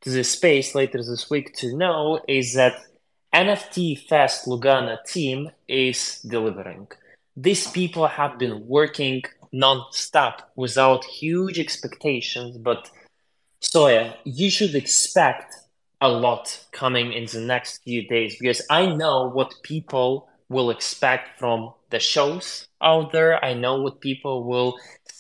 to 0.02 0.10
this 0.10 0.30
space 0.30 0.74
later 0.74 0.98
this 0.98 1.28
week 1.28 1.54
to 1.56 1.76
know 1.76 2.20
is 2.28 2.54
that 2.54 2.84
NFT 3.34 4.06
Fest 4.08 4.46
Lugano 4.46 4.96
team 5.04 5.50
is 5.68 6.20
delivering. 6.22 6.88
These 7.36 7.70
people 7.70 8.06
have 8.06 8.38
been 8.38 8.66
working 8.66 9.22
non-stop 9.52 10.52
without 10.56 11.04
huge 11.04 11.58
expectations, 11.58 12.56
but 12.56 12.90
Soya, 13.60 14.14
you 14.24 14.50
should 14.50 14.74
expect 14.74 15.54
a 16.00 16.08
lot 16.08 16.64
coming 16.72 17.12
in 17.12 17.26
the 17.26 17.40
next 17.40 17.82
few 17.82 18.06
days 18.06 18.36
because 18.38 18.62
I 18.70 18.86
know 18.86 19.28
what 19.28 19.54
people 19.62 20.28
will 20.48 20.70
expect 20.70 21.38
from 21.38 21.72
the 21.90 21.98
shows 21.98 22.68
out 22.80 23.12
there. 23.12 23.42
I 23.44 23.54
know 23.54 23.80
what 23.80 24.00
people 24.00 24.44
will 24.44 24.76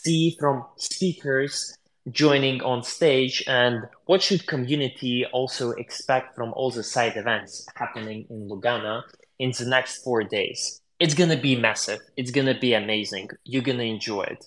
see 0.06 0.36
from 0.38 0.64
speakers 0.76 1.76
joining 2.12 2.62
on 2.62 2.80
stage 2.84 3.42
and 3.48 3.82
what 4.04 4.22
should 4.22 4.46
community 4.46 5.26
also 5.32 5.72
expect 5.72 6.36
from 6.36 6.52
all 6.52 6.70
the 6.70 6.82
side 6.84 7.16
events 7.16 7.66
happening 7.74 8.24
in 8.30 8.48
Lugano 8.48 9.02
in 9.40 9.50
the 9.58 9.66
next 9.66 10.04
four 10.04 10.22
days. 10.22 10.80
It's 11.00 11.14
gonna 11.14 11.36
be 11.48 11.56
massive. 11.56 11.98
It's 12.16 12.30
gonna 12.30 12.58
be 12.58 12.72
amazing. 12.74 13.30
You're 13.44 13.68
gonna 13.70 13.90
enjoy 13.96 14.22
it. 14.22 14.46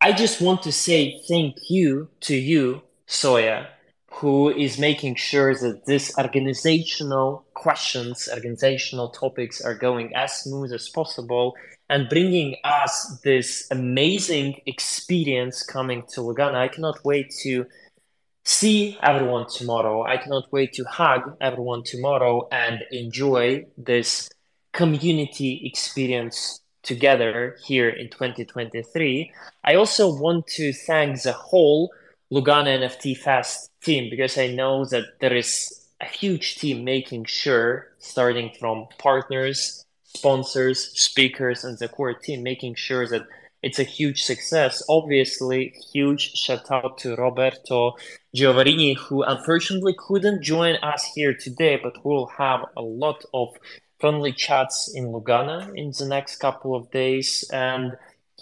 I 0.00 0.10
just 0.12 0.40
want 0.40 0.62
to 0.62 0.72
say 0.72 1.22
thank 1.28 1.54
you 1.70 2.08
to 2.22 2.34
you, 2.34 2.82
Soya, 3.06 3.68
who 4.18 4.50
is 4.50 4.78
making 4.80 5.14
sure 5.14 5.54
that 5.54 5.86
this 5.86 6.12
organizational 6.18 7.44
questions, 7.54 8.28
organizational 8.34 9.10
topics 9.10 9.60
are 9.60 9.74
going 9.74 10.12
as 10.16 10.32
smooth 10.32 10.72
as 10.72 10.88
possible 10.88 11.54
and 11.88 12.08
bringing 12.08 12.56
us 12.64 13.20
this 13.22 13.68
amazing 13.70 14.60
experience 14.66 15.62
coming 15.62 16.02
to 16.08 16.20
Lugano. 16.20 16.56
I 16.56 16.66
cannot 16.66 17.04
wait 17.04 17.32
to 17.42 17.66
see 18.44 18.98
everyone 19.04 19.46
tomorrow. 19.48 20.02
I 20.02 20.16
cannot 20.16 20.50
wait 20.50 20.72
to 20.74 20.84
hug 20.84 21.36
everyone 21.40 21.84
tomorrow 21.84 22.48
and 22.50 22.82
enjoy 22.90 23.66
this 23.76 24.28
community 24.72 25.62
experience 25.64 26.60
together 26.82 27.56
here 27.64 27.88
in 27.88 28.10
2023. 28.10 29.30
I 29.62 29.76
also 29.76 30.12
want 30.12 30.48
to 30.58 30.72
thank 30.72 31.22
the 31.22 31.34
whole 31.34 31.92
Lugano 32.32 32.66
NFT 32.66 33.16
Fest 33.16 33.67
team 33.82 34.10
because 34.10 34.36
I 34.38 34.48
know 34.48 34.84
that 34.86 35.20
there 35.20 35.34
is 35.34 35.86
a 36.00 36.06
huge 36.06 36.56
team 36.56 36.84
making 36.84 37.24
sure, 37.24 37.88
starting 37.98 38.52
from 38.58 38.86
partners, 38.98 39.84
sponsors, 40.04 40.98
speakers, 40.98 41.64
and 41.64 41.78
the 41.78 41.88
core 41.88 42.14
team, 42.14 42.42
making 42.42 42.74
sure 42.74 43.06
that 43.08 43.26
it's 43.62 43.78
a 43.78 43.84
huge 43.84 44.22
success. 44.22 44.82
Obviously, 44.88 45.74
huge 45.92 46.32
shout 46.34 46.70
out 46.70 46.98
to 46.98 47.16
Roberto 47.16 47.96
Gorini, 48.34 48.96
who 48.96 49.22
unfortunately 49.22 49.94
couldn't 49.98 50.42
join 50.42 50.76
us 50.76 51.04
here 51.14 51.34
today, 51.34 51.76
but 51.82 52.04
we'll 52.04 52.26
have 52.26 52.66
a 52.76 52.82
lot 52.82 53.24
of 53.34 53.48
friendly 53.98 54.32
chats 54.32 54.92
in 54.94 55.06
Lugano 55.06 55.74
in 55.74 55.92
the 55.98 56.06
next 56.06 56.36
couple 56.36 56.76
of 56.76 56.90
days. 56.92 57.44
And 57.52 57.96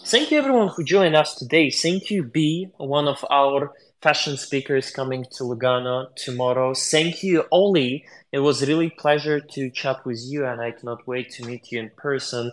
thank 0.04 0.30
you 0.30 0.38
everyone 0.38 0.68
who 0.68 0.84
joined 0.84 1.16
us 1.16 1.34
today. 1.34 1.70
Thank 1.70 2.10
you, 2.10 2.22
B, 2.22 2.68
one 2.76 3.08
of 3.08 3.24
our 3.30 3.72
fashion 4.02 4.36
speakers 4.36 4.90
coming 4.90 5.24
to 5.32 5.44
Lugano 5.44 6.14
tomorrow. 6.16 6.74
Thank 6.74 7.22
you, 7.22 7.44
Oli. 7.50 8.04
It 8.32 8.40
was 8.40 8.66
really 8.66 8.90
pleasure 8.90 9.40
to 9.40 9.70
chat 9.70 10.04
with 10.04 10.20
you, 10.24 10.44
and 10.46 10.60
I 10.60 10.70
cannot 10.70 11.06
wait 11.06 11.30
to 11.32 11.44
meet 11.44 11.72
you 11.72 11.80
in 11.80 11.90
person. 11.96 12.52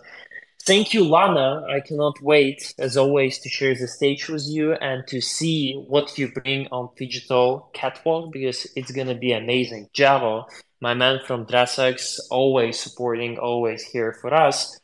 Thank 0.66 0.94
you, 0.94 1.04
Lana. 1.04 1.66
I 1.68 1.80
cannot 1.80 2.22
wait, 2.22 2.74
as 2.78 2.96
always, 2.96 3.38
to 3.40 3.50
share 3.50 3.74
the 3.74 3.86
stage 3.86 4.28
with 4.30 4.46
you 4.48 4.72
and 4.72 5.06
to 5.08 5.20
see 5.20 5.74
what 5.74 6.16
you 6.16 6.32
bring 6.32 6.68
on 6.72 6.88
Digital 6.96 7.68
Catwalk 7.74 8.32
because 8.32 8.66
it's 8.74 8.90
to 8.90 9.14
be 9.14 9.32
amazing. 9.32 9.90
Javo, 9.94 10.46
my 10.80 10.94
man 10.94 11.20
from 11.26 11.44
DressX, 11.44 12.18
always 12.30 12.80
supporting, 12.80 13.38
always 13.38 13.82
here 13.82 14.14
for 14.14 14.32
us. 14.32 14.80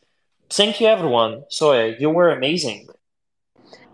Thank 0.50 0.80
you, 0.80 0.86
everyone. 0.86 1.44
Soya, 1.50 1.98
you 1.98 2.10
were 2.10 2.30
amazing. 2.30 2.88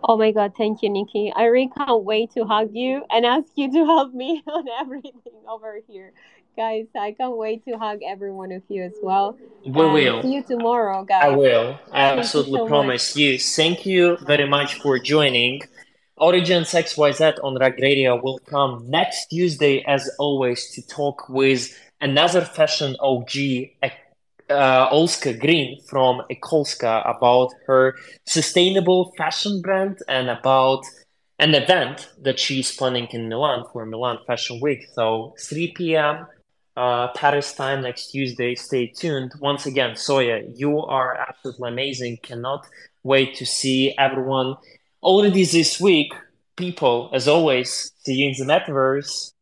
Oh 0.03 0.17
my 0.17 0.31
God, 0.31 0.53
thank 0.57 0.83
you, 0.83 0.91
Nikki. 0.91 1.33
I 1.35 1.45
really 1.45 1.71
can't 1.77 2.05
wait 2.05 2.33
to 2.33 2.45
hug 2.45 2.71
you 2.73 3.05
and 3.11 3.27
ask 3.27 3.49
you 3.57 3.71
to 3.73 3.85
help 3.85 4.13
me 4.13 4.43
on 4.47 4.67
everything 4.81 5.33
over 5.49 5.81
here 5.89 6.13
guys. 6.57 6.87
I 6.99 7.13
can't 7.13 7.37
wait 7.37 7.65
to 7.67 7.79
hug 7.79 8.01
every 8.03 8.33
one 8.33 8.51
of 8.51 8.63
you 8.69 8.83
as 8.83 8.95
well. 9.03 9.39
We 9.65 9.71
will. 9.73 10.23
See 10.23 10.35
you 10.35 10.43
tomorrow, 10.43 11.05
guys. 11.05 11.25
I 11.25 11.37
will. 11.37 11.79
I 11.93 12.19
absolutely 12.19 12.53
you 12.53 12.59
so 12.59 12.67
promise 12.67 13.15
much. 13.15 13.21
you. 13.21 13.39
Thank 13.39 13.87
you 13.87 14.17
very 14.27 14.49
much 14.49 14.81
for 14.81 14.99
joining. 14.99 15.63
OriGens 16.19 16.73
XYZ 16.73 17.45
on 17.45 17.57
Rug 17.57 17.75
Radio 17.79 18.21
will 18.21 18.39
come 18.39 18.89
next 18.89 19.27
Tuesday, 19.27 19.85
as 19.87 20.11
always, 20.19 20.71
to 20.71 20.87
talk 20.87 21.29
with 21.29 21.79
another 22.01 22.41
fashion 22.41 22.97
OG, 23.01 23.33
uh, 24.51 24.91
Olska 24.91 25.39
Green 25.39 25.81
from 25.83 26.23
Ekolska, 26.31 27.03
about 27.09 27.53
her 27.67 27.97
sustainable 28.27 29.13
fashion 29.17 29.61
brand 29.63 29.99
and 30.09 30.29
about 30.31 30.85
an 31.39 31.55
event 31.55 32.09
that 32.23 32.39
she's 32.39 32.75
planning 32.75 33.07
in 33.11 33.29
Milan 33.29 33.65
for 33.73 33.85
Milan 33.85 34.19
Fashion 34.27 34.59
Week. 34.61 34.87
So 34.95 35.35
3 35.39 35.73
p.m 35.73 36.27
uh, 36.77 37.09
Paris 37.09 37.55
time 37.55 37.83
next 37.83 38.11
Tuesday. 38.11 38.55
Stay 38.55 38.87
tuned. 38.89 39.33
Once 39.41 39.67
again, 39.67 39.93
Soya, 39.93 40.45
you 40.55 40.79
are 40.81 41.17
absolutely 41.17 41.69
amazing. 41.69 42.19
Cannot 42.23 42.67
wait 43.03 43.35
to 43.37 43.47
see 43.47 43.95
everyone 43.99 44.57
already 45.03 45.45
this 45.45 45.81
week. 45.81 46.13
People, 46.57 47.11
as 47.13 47.29
always, 47.29 47.93
see 48.05 48.15
you 48.15 48.29
in 48.29 48.35
the 48.39 48.45
metaverse. 48.53 49.33